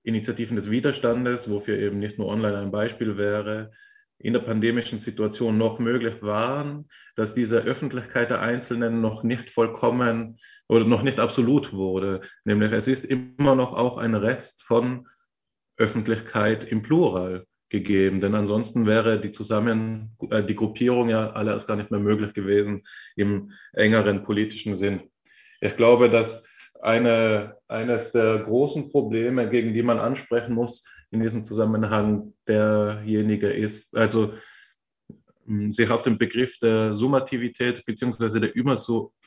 [0.03, 3.71] Initiativen des Widerstandes, wofür eben nicht nur online ein Beispiel wäre,
[4.21, 10.37] in der pandemischen Situation noch möglich waren, dass diese Öffentlichkeit der Einzelnen noch nicht vollkommen
[10.67, 12.19] oder noch nicht absolut wurde.
[12.43, 15.07] Nämlich es ist immer noch auch ein Rest von
[15.77, 21.67] Öffentlichkeit im Plural gegeben, denn ansonsten wäre die Zusammen, äh, die Gruppierung ja alle erst
[21.67, 22.83] gar nicht mehr möglich gewesen
[23.15, 25.01] im engeren politischen Sinn.
[25.61, 26.47] Ich glaube, dass
[26.81, 33.95] eine, eines der großen Probleme, gegen die man ansprechen muss in diesem Zusammenhang, derjenige ist,
[33.95, 34.33] also
[35.69, 38.39] sich auf den Begriff der Summativität bzw.
[38.39, 38.55] der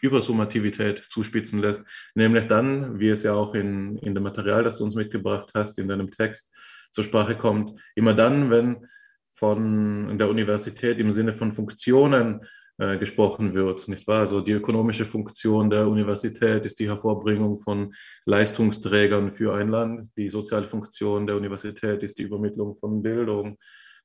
[0.00, 4.84] Übersummativität zuspitzen lässt, nämlich dann, wie es ja auch in, in dem Material, das du
[4.84, 6.52] uns mitgebracht hast, in deinem Text
[6.92, 8.86] zur Sprache kommt, immer dann, wenn
[9.30, 12.40] von der Universität im Sinne von Funktionen
[12.78, 14.20] äh, gesprochen wird, nicht wahr?
[14.20, 17.92] Also die ökonomische Funktion der Universität ist die Hervorbringung von
[18.24, 20.10] Leistungsträgern für ein Land.
[20.16, 23.58] Die soziale Funktion der Universität ist die Übermittlung von Bildung.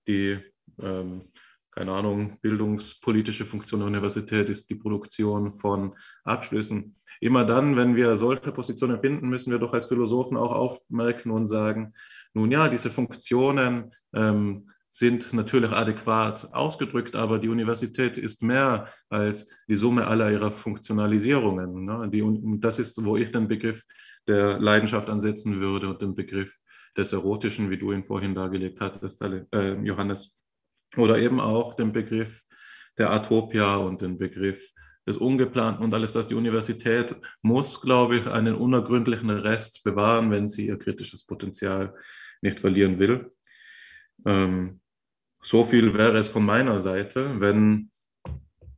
[0.07, 0.39] Die
[0.81, 1.31] ähm,
[1.77, 5.93] keine Ahnung, bildungspolitische Funktion der Universität ist die Produktion von
[6.23, 6.95] Abschlüssen.
[7.21, 11.47] Immer dann, wenn wir solche Positionen finden, müssen wir doch als Philosophen auch aufmerken und
[11.47, 11.93] sagen,
[12.37, 19.51] nun ja, diese Funktionen ähm, sind natürlich adäquat ausgedrückt, aber die Universität ist mehr als
[19.67, 21.85] die Summe aller ihrer Funktionalisierungen.
[21.85, 22.09] Ne?
[22.11, 23.83] Die, das ist, wo ich den Begriff
[24.27, 26.55] der Leidenschaft ansetzen würde und den Begriff
[26.95, 30.35] des Erotischen, wie du ihn vorhin dargelegt hattest, äh, Johannes
[30.95, 32.43] oder eben auch den Begriff
[32.97, 34.71] der Atopia und den Begriff
[35.07, 36.27] des Ungeplanten und alles das.
[36.27, 41.93] Die Universität muss, glaube ich, einen unergründlichen Rest bewahren, wenn sie ihr kritisches Potenzial
[42.41, 43.31] nicht verlieren will.
[44.25, 44.81] Ähm,
[45.41, 47.39] so viel wäre es von meiner Seite.
[47.39, 47.91] Wenn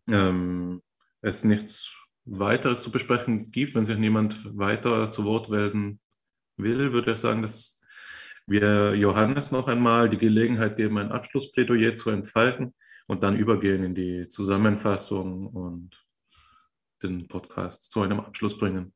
[0.09, 0.81] ähm,
[1.21, 5.99] es nichts weiteres zu besprechen gibt, wenn sich niemand weiter zu Wort melden
[6.57, 7.79] will, würde ich sagen, dass
[8.45, 12.73] wir Johannes noch einmal die Gelegenheit geben, ein Abschlussplädoyer zu entfalten
[13.07, 16.05] und dann übergehen in die Zusammenfassung und
[17.01, 18.93] den Podcast zu einem Abschluss bringen.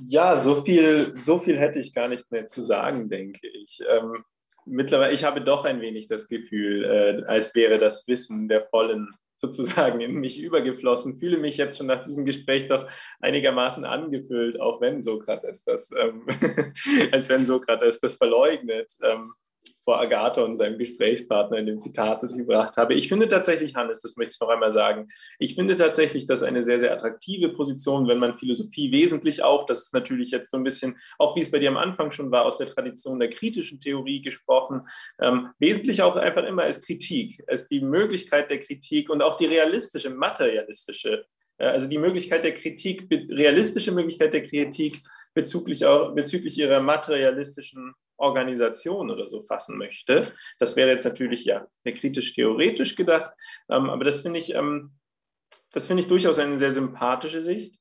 [0.00, 3.80] Ja, so viel, so viel hätte ich gar nicht mehr zu sagen, denke ich.
[3.88, 4.24] Ähm,
[4.64, 9.08] mittlerweile, ich habe doch ein wenig das Gefühl, äh, als wäre das Wissen der vollen
[9.36, 12.88] sozusagen in mich übergeflossen, fühle mich jetzt schon nach diesem Gespräch doch
[13.20, 16.26] einigermaßen angefüllt, auch wenn Sokrates das, ähm,
[17.12, 18.92] als wenn Sokrates das verleugnet.
[19.02, 19.34] Ähm,
[19.84, 22.94] vor Agathon, seinem Gesprächspartner in dem Zitat, das ich gebracht habe.
[22.94, 26.62] Ich finde tatsächlich, Hannes, das möchte ich noch einmal sagen, ich finde tatsächlich das eine
[26.62, 30.64] sehr, sehr attraktive Position, wenn man Philosophie wesentlich auch, das ist natürlich jetzt so ein
[30.64, 33.80] bisschen, auch wie es bei dir am Anfang schon war, aus der Tradition der kritischen
[33.80, 34.82] Theorie gesprochen,
[35.20, 39.46] ähm, wesentlich auch einfach immer als Kritik, als die Möglichkeit der Kritik und auch die
[39.46, 41.26] realistische, materialistische
[41.58, 45.00] äh, also die Möglichkeit der Kritik, realistische Möglichkeit der Kritik
[45.34, 45.80] bezüglich,
[46.14, 50.32] bezüglich ihrer materialistischen Organisation oder so fassen möchte.
[50.58, 53.32] Das wäre jetzt natürlich ja kritisch-theoretisch gedacht,
[53.68, 54.92] ähm, aber das finde ich, ähm,
[55.72, 57.76] das ich durchaus eine sehr sympathische Sicht.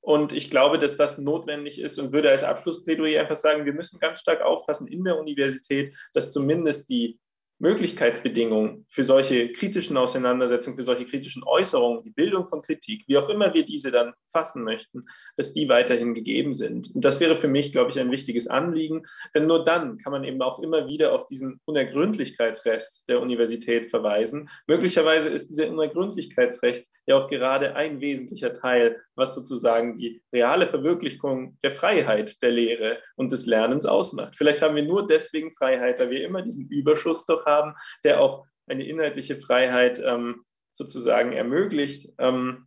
[0.00, 3.98] Und ich glaube, dass das notwendig ist und würde als Abschlussplädoyer einfach sagen, wir müssen
[3.98, 7.18] ganz stark aufpassen in der Universität, dass zumindest die
[7.58, 13.28] Möglichkeitsbedingungen für solche kritischen Auseinandersetzungen, für solche kritischen Äußerungen, die Bildung von Kritik, wie auch
[13.28, 15.02] immer wir diese dann fassen möchten,
[15.36, 16.94] dass die weiterhin gegeben sind.
[16.94, 19.02] Und das wäre für mich, glaube ich, ein wichtiges Anliegen,
[19.34, 24.48] denn nur dann kann man eben auch immer wieder auf diesen Unergründlichkeitsrest der Universität verweisen.
[24.66, 31.58] Möglicherweise ist dieser Unergründlichkeitsrecht ja auch gerade ein wesentlicher Teil, was sozusagen die reale Verwirklichung
[31.62, 34.34] der Freiheit der Lehre und des Lernens ausmacht.
[34.36, 38.46] Vielleicht haben wir nur deswegen Freiheit, weil wir immer diesen Überschuss doch haben, der auch
[38.66, 42.08] eine inhaltliche Freiheit ähm, sozusagen ermöglicht.
[42.18, 42.66] Ähm,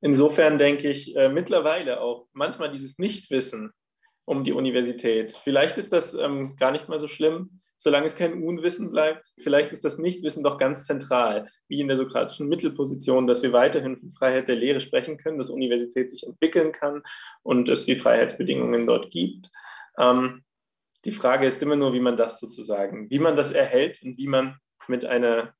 [0.00, 3.72] insofern denke ich äh, mittlerweile auch manchmal dieses Nichtwissen
[4.24, 5.32] um die Universität.
[5.32, 9.32] Vielleicht ist das ähm, gar nicht mal so schlimm, solange es kein Unwissen bleibt.
[9.38, 13.96] Vielleicht ist das Nichtwissen doch ganz zentral, wie in der sokratischen Mittelposition, dass wir weiterhin
[13.96, 17.02] von Freiheit der Lehre sprechen können, dass Universität sich entwickeln kann
[17.42, 19.50] und es die Freiheitsbedingungen dort gibt.
[19.98, 20.44] Ähm,
[21.04, 24.28] die Frage ist immer nur, wie man das sozusagen, wie man das erhält und wie
[24.28, 24.58] man
[24.88, 25.54] mit einer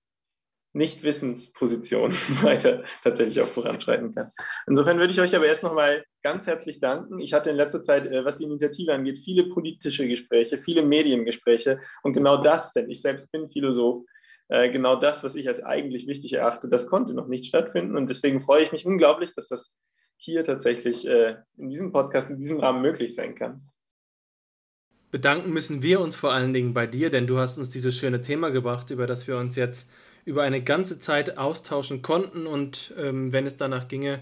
[0.75, 2.13] Nichtwissensposition
[2.43, 4.33] weiter tatsächlich auch voranschreiten kann.
[4.67, 7.19] Insofern würde ich euch aber erst nochmal ganz herzlich danken.
[7.19, 11.81] Ich hatte in letzter Zeit, äh, was die Initiative angeht, viele politische Gespräche, viele Mediengespräche
[12.03, 14.05] und genau das, denn ich selbst bin Philosoph,
[14.49, 18.09] äh, genau das, was ich als eigentlich wichtig erachte, das konnte noch nicht stattfinden und
[18.09, 19.77] deswegen freue ich mich unglaublich, dass das
[20.17, 23.61] hier tatsächlich äh, in diesem Podcast, in diesem Rahmen möglich sein kann.
[25.13, 28.23] Bedanken müssen wir uns vor allen Dingen bei dir, denn du hast uns dieses schöne
[28.23, 29.87] Thema gebracht, über das wir uns jetzt
[30.25, 34.21] über eine ganze Zeit austauschen konnten und ähm, wenn es danach ginge,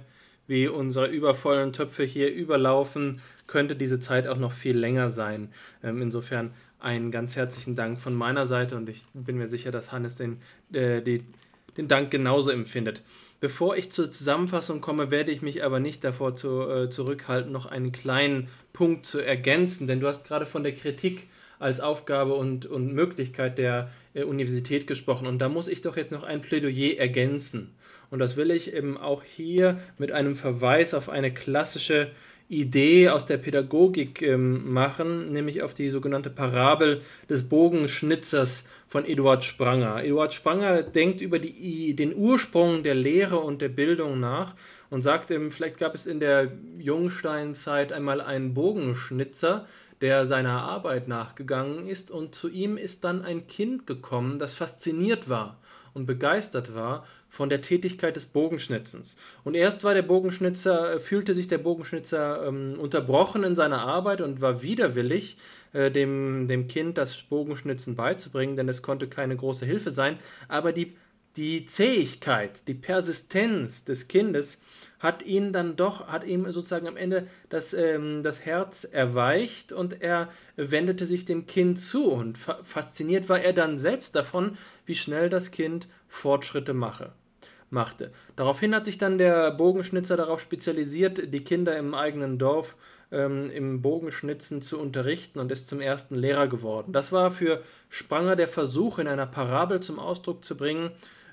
[0.49, 5.53] wie unsere übervollen Töpfe hier überlaufen, könnte diese Zeit auch noch viel länger sein.
[5.85, 6.51] Ähm, insofern
[6.81, 10.39] einen ganz herzlichen Dank von meiner Seite und ich bin mir sicher, dass Hannes den,
[10.73, 11.23] äh, die,
[11.77, 13.03] den Dank genauso empfindet.
[13.41, 17.65] Bevor ich zur Zusammenfassung komme, werde ich mich aber nicht davor zu, äh, zurückhalten, noch
[17.65, 21.27] einen kleinen Punkt zu ergänzen, denn du hast gerade von der Kritik
[21.59, 26.12] als Aufgabe und, und Möglichkeit der äh, Universität gesprochen und da muss ich doch jetzt
[26.12, 27.75] noch ein Plädoyer ergänzen.
[28.11, 32.11] Und das will ich eben auch hier mit einem Verweis auf eine klassische
[32.51, 39.45] Idee aus der Pädagogik ähm, machen, nämlich auf die sogenannte Parabel des Bogenschnitzers von Eduard
[39.45, 40.03] Spranger.
[40.03, 44.57] Eduard Spranger denkt über die, den Ursprung der Lehre und der Bildung nach
[44.91, 49.67] und sagt, ihm, vielleicht gab es in der Jungsteinzeit einmal einen Bogenschnitzer,
[50.01, 55.29] der seiner Arbeit nachgegangen ist und zu ihm ist dann ein Kind gekommen, das fasziniert
[55.29, 55.61] war
[55.95, 59.17] und begeistert war von der Tätigkeit des Bogenschnitzens.
[59.45, 64.21] Und erst war der Bogenschnitzer, äh, fühlte sich der Bogenschnitzer ähm, unterbrochen in seiner Arbeit
[64.21, 65.37] und war widerwillig,
[65.73, 70.19] äh, dem, dem Kind das Bogenschnitzen beizubringen, denn es konnte keine große Hilfe sein.
[70.49, 70.97] Aber die,
[71.37, 74.59] die Zähigkeit, die Persistenz des Kindes
[75.01, 80.01] hat ihn dann doch, hat ihm sozusagen am Ende das, ähm, das Herz erweicht und
[80.03, 84.57] er wendete sich dem Kind zu und fa fasziniert war er dann selbst davon,
[84.87, 87.13] wie schnell das Kind Fortschritte mache
[87.71, 88.11] machte.
[88.37, 92.77] Daraufhin hat sich dann der Bogenschnitzer darauf spezialisiert, die Kinder im eigenen Dorf
[93.13, 96.93] ähm, im Bogenschnitzen zu unterrichten und ist zum ersten Lehrer geworden.
[96.93, 100.91] Das war für Spranger der Versuch, in einer Parabel zum Ausdruck zu bringen,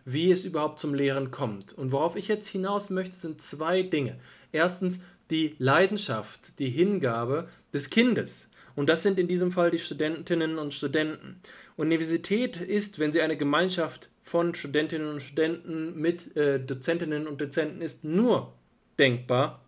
[0.09, 1.73] wie es überhaupt zum Lehren kommt.
[1.73, 4.15] Und worauf ich jetzt hinaus möchte, sind zwei Dinge.
[4.53, 8.47] Erstens die Leidenschaft, die Hingabe des Kindes.
[8.73, 11.41] Und das sind in diesem Fall die Studentinnen und Studenten.
[11.75, 17.81] Universität ist, wenn sie eine Gemeinschaft von Studentinnen und Studenten mit äh, Dozentinnen und Dozenten
[17.81, 18.53] ist, nur
[18.97, 19.65] denkbar,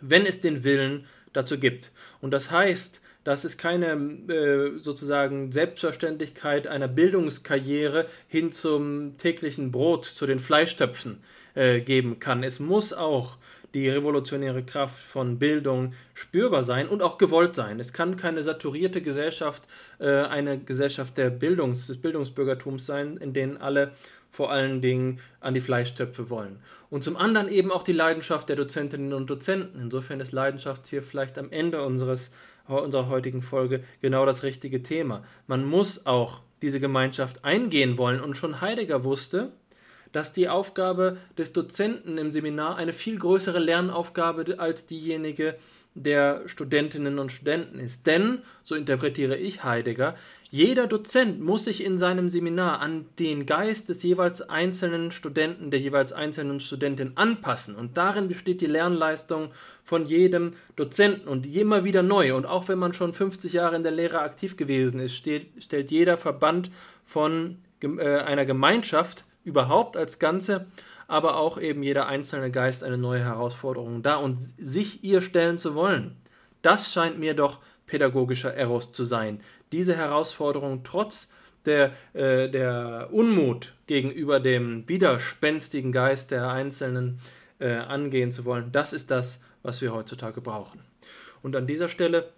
[0.00, 1.04] wenn es den Willen
[1.34, 1.92] dazu gibt.
[2.22, 3.92] Und das heißt, dass es keine
[4.28, 11.18] äh, sozusagen Selbstverständlichkeit einer Bildungskarriere hin zum täglichen Brot, zu den Fleischtöpfen
[11.54, 12.42] äh, geben kann.
[12.42, 13.38] Es muss auch
[13.74, 17.80] die revolutionäre Kraft von Bildung spürbar sein und auch gewollt sein.
[17.80, 19.64] Es kann keine saturierte Gesellschaft,
[19.98, 23.92] äh, eine Gesellschaft der Bildungs-, des Bildungsbürgertums sein, in denen alle
[24.30, 26.58] vor allen Dingen an die Fleischtöpfe wollen.
[26.90, 29.80] Und zum anderen eben auch die Leidenschaft der Dozentinnen und Dozenten.
[29.80, 32.32] Insofern ist Leidenschaft hier vielleicht am Ende unseres,
[32.66, 35.24] unserer heutigen Folge genau das richtige Thema.
[35.46, 38.20] Man muss auch diese Gemeinschaft eingehen wollen.
[38.20, 39.52] Und schon Heidegger wusste,
[40.12, 45.56] dass die Aufgabe des Dozenten im Seminar eine viel größere Lernaufgabe als diejenige
[45.94, 48.06] der Studentinnen und Studenten ist.
[48.06, 50.14] Denn, so interpretiere ich Heidegger,
[50.54, 55.80] jeder Dozent muss sich in seinem Seminar an den Geist des jeweils einzelnen Studenten, der
[55.80, 57.74] jeweils einzelnen Studentin anpassen.
[57.74, 59.50] Und darin besteht die Lernleistung
[59.82, 62.36] von jedem Dozenten und immer wieder neu.
[62.36, 65.90] Und auch wenn man schon 50 Jahre in der Lehre aktiv gewesen ist, steht, stellt
[65.90, 66.70] jeder Verband
[67.04, 70.66] von äh, einer Gemeinschaft überhaupt als Ganze,
[71.08, 75.74] aber auch eben jeder einzelne Geist eine neue Herausforderung dar und sich ihr stellen zu
[75.74, 76.14] wollen.
[76.62, 77.58] Das scheint mir doch
[77.94, 79.38] pädagogischer Eros zu sein,
[79.70, 81.30] diese Herausforderung trotz
[81.64, 87.20] der, äh, der Unmut gegenüber dem widerspenstigen Geist der Einzelnen
[87.60, 90.80] äh, angehen zu wollen, das ist das, was wir heutzutage brauchen.
[91.40, 92.30] Und an dieser Stelle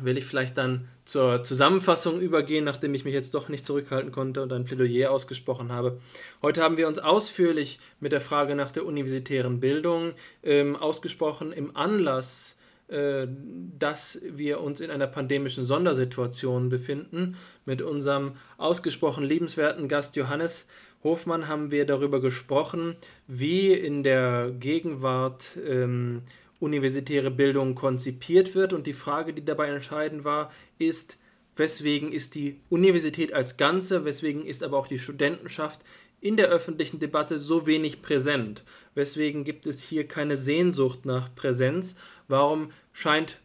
[0.00, 4.42] will ich vielleicht dann zur Zusammenfassung übergehen, nachdem ich mich jetzt doch nicht zurückhalten konnte
[4.42, 6.00] und ein Plädoyer ausgesprochen habe.
[6.42, 11.76] Heute haben wir uns ausführlich mit der Frage nach der universitären Bildung ähm, ausgesprochen im
[11.76, 12.56] Anlass
[12.88, 17.36] dass wir uns in einer pandemischen Sondersituation befinden.
[17.64, 20.66] Mit unserem ausgesprochen liebenswerten Gast Johannes
[21.02, 22.96] Hofmann haben wir darüber gesprochen,
[23.26, 26.22] wie in der Gegenwart ähm,
[26.60, 28.72] universitäre Bildung konzipiert wird.
[28.72, 31.18] Und die Frage, die dabei entscheidend war, ist,
[31.56, 35.80] weswegen ist die Universität als Ganze, weswegen ist aber auch die Studentenschaft
[36.20, 38.62] in der öffentlichen Debatte so wenig präsent?
[38.94, 41.96] Weswegen gibt es hier keine Sehnsucht nach Präsenz?
[42.32, 43.36] Warum scheint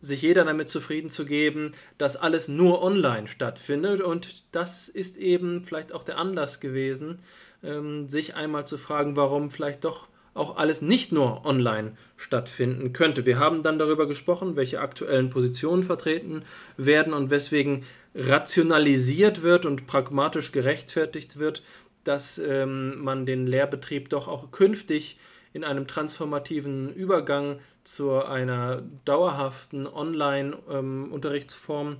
[0.00, 4.00] sich jeder damit zufrieden zu geben, dass alles nur online stattfindet?
[4.00, 7.18] Und das ist eben vielleicht auch der Anlass gewesen,
[7.64, 13.26] ähm, sich einmal zu fragen, warum vielleicht doch auch alles nicht nur online stattfinden könnte.
[13.26, 16.44] Wir haben dann darüber gesprochen, welche aktuellen Positionen vertreten
[16.76, 17.82] werden und weswegen
[18.14, 21.64] rationalisiert wird und pragmatisch gerechtfertigt wird,
[22.04, 25.18] dass ähm, man den Lehrbetrieb doch auch künftig
[25.52, 31.96] in einem transformativen Übergang zu einer dauerhaften Online-Unterrichtsform ähm,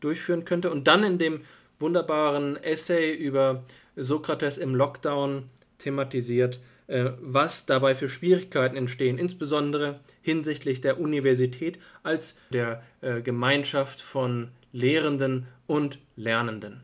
[0.00, 1.40] durchführen könnte und dann in dem
[1.78, 3.64] wunderbaren Essay über
[3.96, 5.44] Sokrates im Lockdown
[5.78, 14.00] thematisiert, äh, was dabei für Schwierigkeiten entstehen, insbesondere hinsichtlich der Universität als der äh, Gemeinschaft
[14.00, 16.82] von Lehrenden und Lernenden.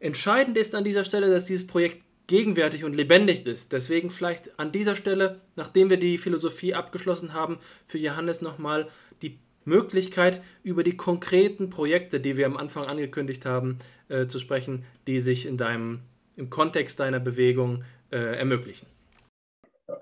[0.00, 3.72] Entscheidend ist an dieser Stelle, dass dieses Projekt gegenwärtig und lebendig ist.
[3.72, 8.88] Deswegen vielleicht an dieser Stelle, nachdem wir die Philosophie abgeschlossen haben, für Johannes nochmal
[9.22, 13.78] die Möglichkeit, über die konkreten Projekte, die wir am Anfang angekündigt haben,
[14.08, 16.00] äh, zu sprechen, die sich in deinem,
[16.36, 17.82] im Kontext deiner Bewegung
[18.12, 18.86] äh, ermöglichen.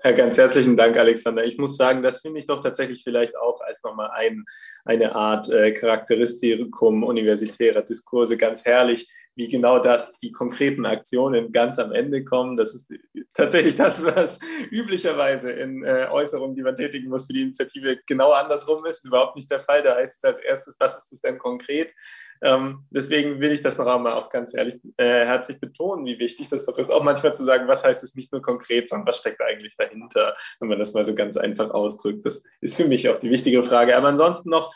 [0.03, 1.45] Ja, ganz herzlichen Dank, Alexander.
[1.45, 4.43] Ich muss sagen, das finde ich doch tatsächlich vielleicht auch als nochmal ein,
[4.83, 11.77] eine Art äh, Charakteristikum universitärer Diskurse ganz herrlich, wie genau das, die konkreten Aktionen ganz
[11.77, 12.57] am Ende kommen.
[12.57, 12.91] Das ist
[13.35, 14.39] tatsächlich das, was
[14.71, 19.05] üblicherweise in äh, Äußerungen, die man tätigen muss für die Initiative, genau andersrum ist.
[19.05, 19.83] Überhaupt nicht der Fall.
[19.83, 21.93] Da heißt es als erstes, was ist es denn konkret?
[22.41, 26.49] Ähm, deswegen will ich das noch einmal auch ganz ehrlich äh, herzlich betonen, wie wichtig
[26.49, 29.17] das doch ist, auch manchmal zu sagen, was heißt es nicht nur konkret, sondern was
[29.17, 32.25] steckt eigentlich dahinter, wenn man das mal so ganz einfach ausdrückt.
[32.25, 33.97] Das ist für mich auch die wichtige Frage.
[33.97, 34.73] Aber ansonsten noch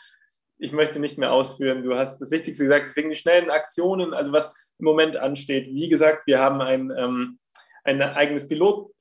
[0.61, 1.83] ich möchte nicht mehr ausführen.
[1.83, 5.67] Du hast das Wichtigste gesagt, deswegen die schnellen Aktionen, also was im Moment ansteht.
[5.73, 7.39] Wie gesagt, wir haben ein, ähm,
[7.83, 8.47] ein eigenes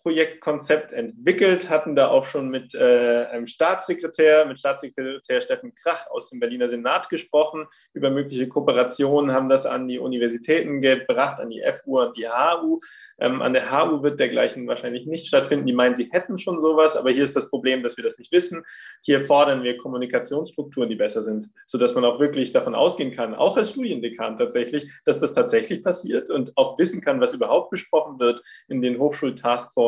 [0.03, 6.31] Pilotprojektkonzept entwickelt, hatten da auch schon mit äh, einem Staatssekretär, mit Staatssekretär Steffen Krach aus
[6.31, 11.63] dem Berliner Senat gesprochen über mögliche Kooperationen, haben das an die Universitäten gebracht, an die
[11.73, 12.81] FU und die HU.
[13.19, 15.67] Ähm, an der HU wird dergleichen wahrscheinlich nicht stattfinden.
[15.67, 18.33] Die meinen, sie hätten schon sowas, aber hier ist das Problem, dass wir das nicht
[18.33, 18.65] wissen.
[19.03, 23.57] Hier fordern wir Kommunikationsstrukturen, die besser sind, sodass man auch wirklich davon ausgehen kann, auch
[23.57, 28.43] als Studiendekan tatsächlich, dass das tatsächlich passiert und auch wissen kann, was überhaupt besprochen wird
[28.69, 28.99] in den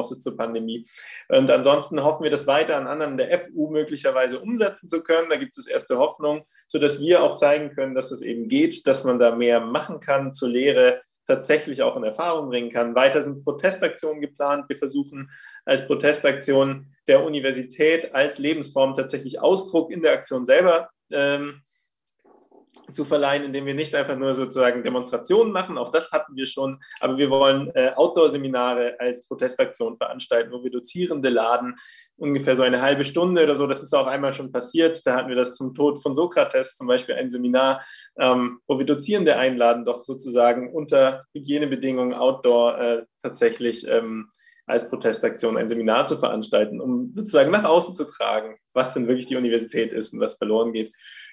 [0.03, 0.85] Hochschultaskforces zur Pandemie.
[1.29, 5.31] Und ansonsten hoffen wir, das weiter an anderen der FU möglicherweise umsetzen zu können.
[5.31, 9.05] Da gibt es erste Hoffnung, sodass wir auch zeigen können, dass es eben geht, dass
[9.05, 12.97] man da mehr machen kann zur Lehre tatsächlich auch in Erfahrung bringen kann.
[12.97, 14.69] Weiter sind Protestaktionen geplant.
[14.69, 15.31] Wir versuchen
[15.65, 21.63] als Protestaktion der Universität als Lebensform tatsächlich Ausdruck in der Aktion selber ähm,
[22.93, 26.79] zu verleihen, indem wir nicht einfach nur sozusagen Demonstrationen machen, auch das hatten wir schon,
[27.01, 31.75] aber wir wollen äh, Outdoor-Seminare als Protestaktion veranstalten, wo wir Dozierende laden,
[32.19, 33.67] ungefähr so eine halbe Stunde oder so.
[33.67, 35.01] Das ist auch einmal schon passiert.
[35.05, 37.83] Da hatten wir das zum Tod von Sokrates zum Beispiel ein Seminar,
[38.19, 44.29] ähm, wo wir Dozierende einladen, doch sozusagen unter Hygienebedingungen Outdoor äh, tatsächlich ähm,
[44.67, 49.27] als Protestaktion ein Seminar zu veranstalten, um sozusagen nach außen zu tragen, was denn wirklich
[49.27, 50.93] die Universität ist und was verloren geht.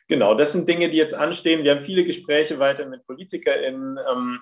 [0.10, 1.64] Genau, das sind Dinge, die jetzt anstehen.
[1.64, 3.99] Wir haben viele Gespräche weiter mit PolitikerInnen.
[4.11, 4.40] Ähm,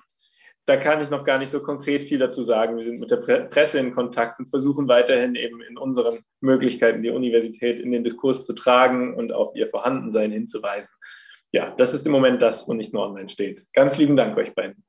[0.64, 2.76] da kann ich noch gar nicht so konkret viel dazu sagen.
[2.76, 7.10] Wir sind mit der Presse in Kontakt und versuchen weiterhin eben in unseren Möglichkeiten die
[7.10, 10.90] Universität in den Diskurs zu tragen und auf ihr Vorhandensein hinzuweisen.
[11.52, 13.66] Ja, das ist im Moment das, wo nicht nur online steht.
[13.74, 14.84] Ganz lieben Dank euch beiden.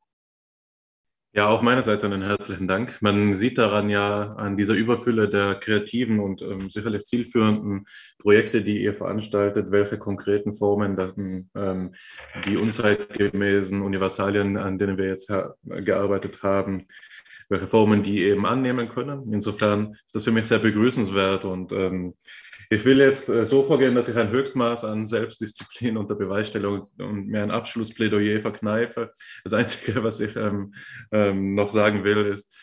[1.32, 3.00] Ja, auch meinerseits einen herzlichen Dank.
[3.02, 7.86] Man sieht daran ja an dieser Überfülle der kreativen und ähm, sicherlich zielführenden
[8.18, 11.94] Projekte, die ihr veranstaltet, welche konkreten Formen dann, ähm,
[12.46, 15.32] die unzeitgemäßen Universalien, an denen wir jetzt
[15.64, 16.88] gearbeitet haben,
[17.48, 19.32] welche Formen die eben annehmen können.
[19.32, 22.16] Insofern ist das für mich sehr begrüßenswert und ähm,
[22.70, 27.28] ich will jetzt äh, so vorgehen, dass ich ein Höchstmaß an Selbstdisziplin unter Beweisstellung und
[27.28, 29.12] mir ein Abschlussplädoyer verkneife.
[29.44, 30.74] Das Einzige, was ich ähm,
[31.12, 32.54] ähm, noch sagen will, ist,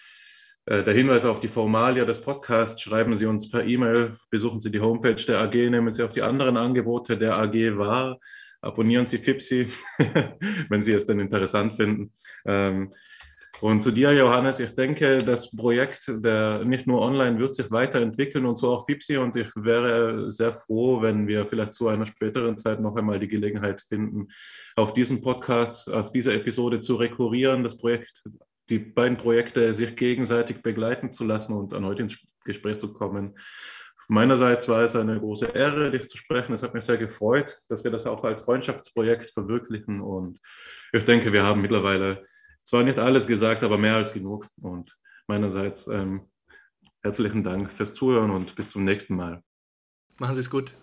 [0.67, 4.71] äh, der Hinweis auf die Formalia des Podcasts, schreiben Sie uns per E-Mail, besuchen Sie
[4.71, 8.21] die Homepage der AG, nehmen Sie auch die anderen Angebote der AG wahr,
[8.61, 9.69] abonnieren Sie FIPSI,
[10.69, 12.13] wenn Sie es denn interessant finden.
[12.45, 12.91] Ähm,
[13.61, 18.45] und zu dir, Johannes, ich denke, das Projekt der nicht nur online wird sich weiterentwickeln
[18.45, 19.17] und so auch FIPSI.
[19.17, 23.29] Und ich wäre sehr froh, wenn wir vielleicht zu einer späteren Zeit noch einmal die
[23.29, 24.29] Gelegenheit finden,
[24.77, 28.25] auf diesen Podcast, auf diese Episode zu rekurrieren, das Projekt,
[28.69, 33.37] die beiden Projekte sich gegenseitig begleiten zu lassen und erneut ins Gespräch zu kommen.
[34.09, 36.53] Meinerseits war es eine große Ehre, dich zu sprechen.
[36.53, 40.01] Es hat mich sehr gefreut, dass wir das auch als Freundschaftsprojekt verwirklichen.
[40.01, 40.39] Und
[40.93, 42.23] ich denke, wir haben mittlerweile
[42.67, 44.49] zwar nicht alles gesagt, aber mehr als genug.
[44.61, 46.29] Und meinerseits ähm,
[47.03, 49.43] herzlichen Dank fürs Zuhören und bis zum nächsten Mal.
[50.19, 50.75] Machen Sie es gut.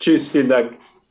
[0.00, 0.78] Tschüss, vielen Dank.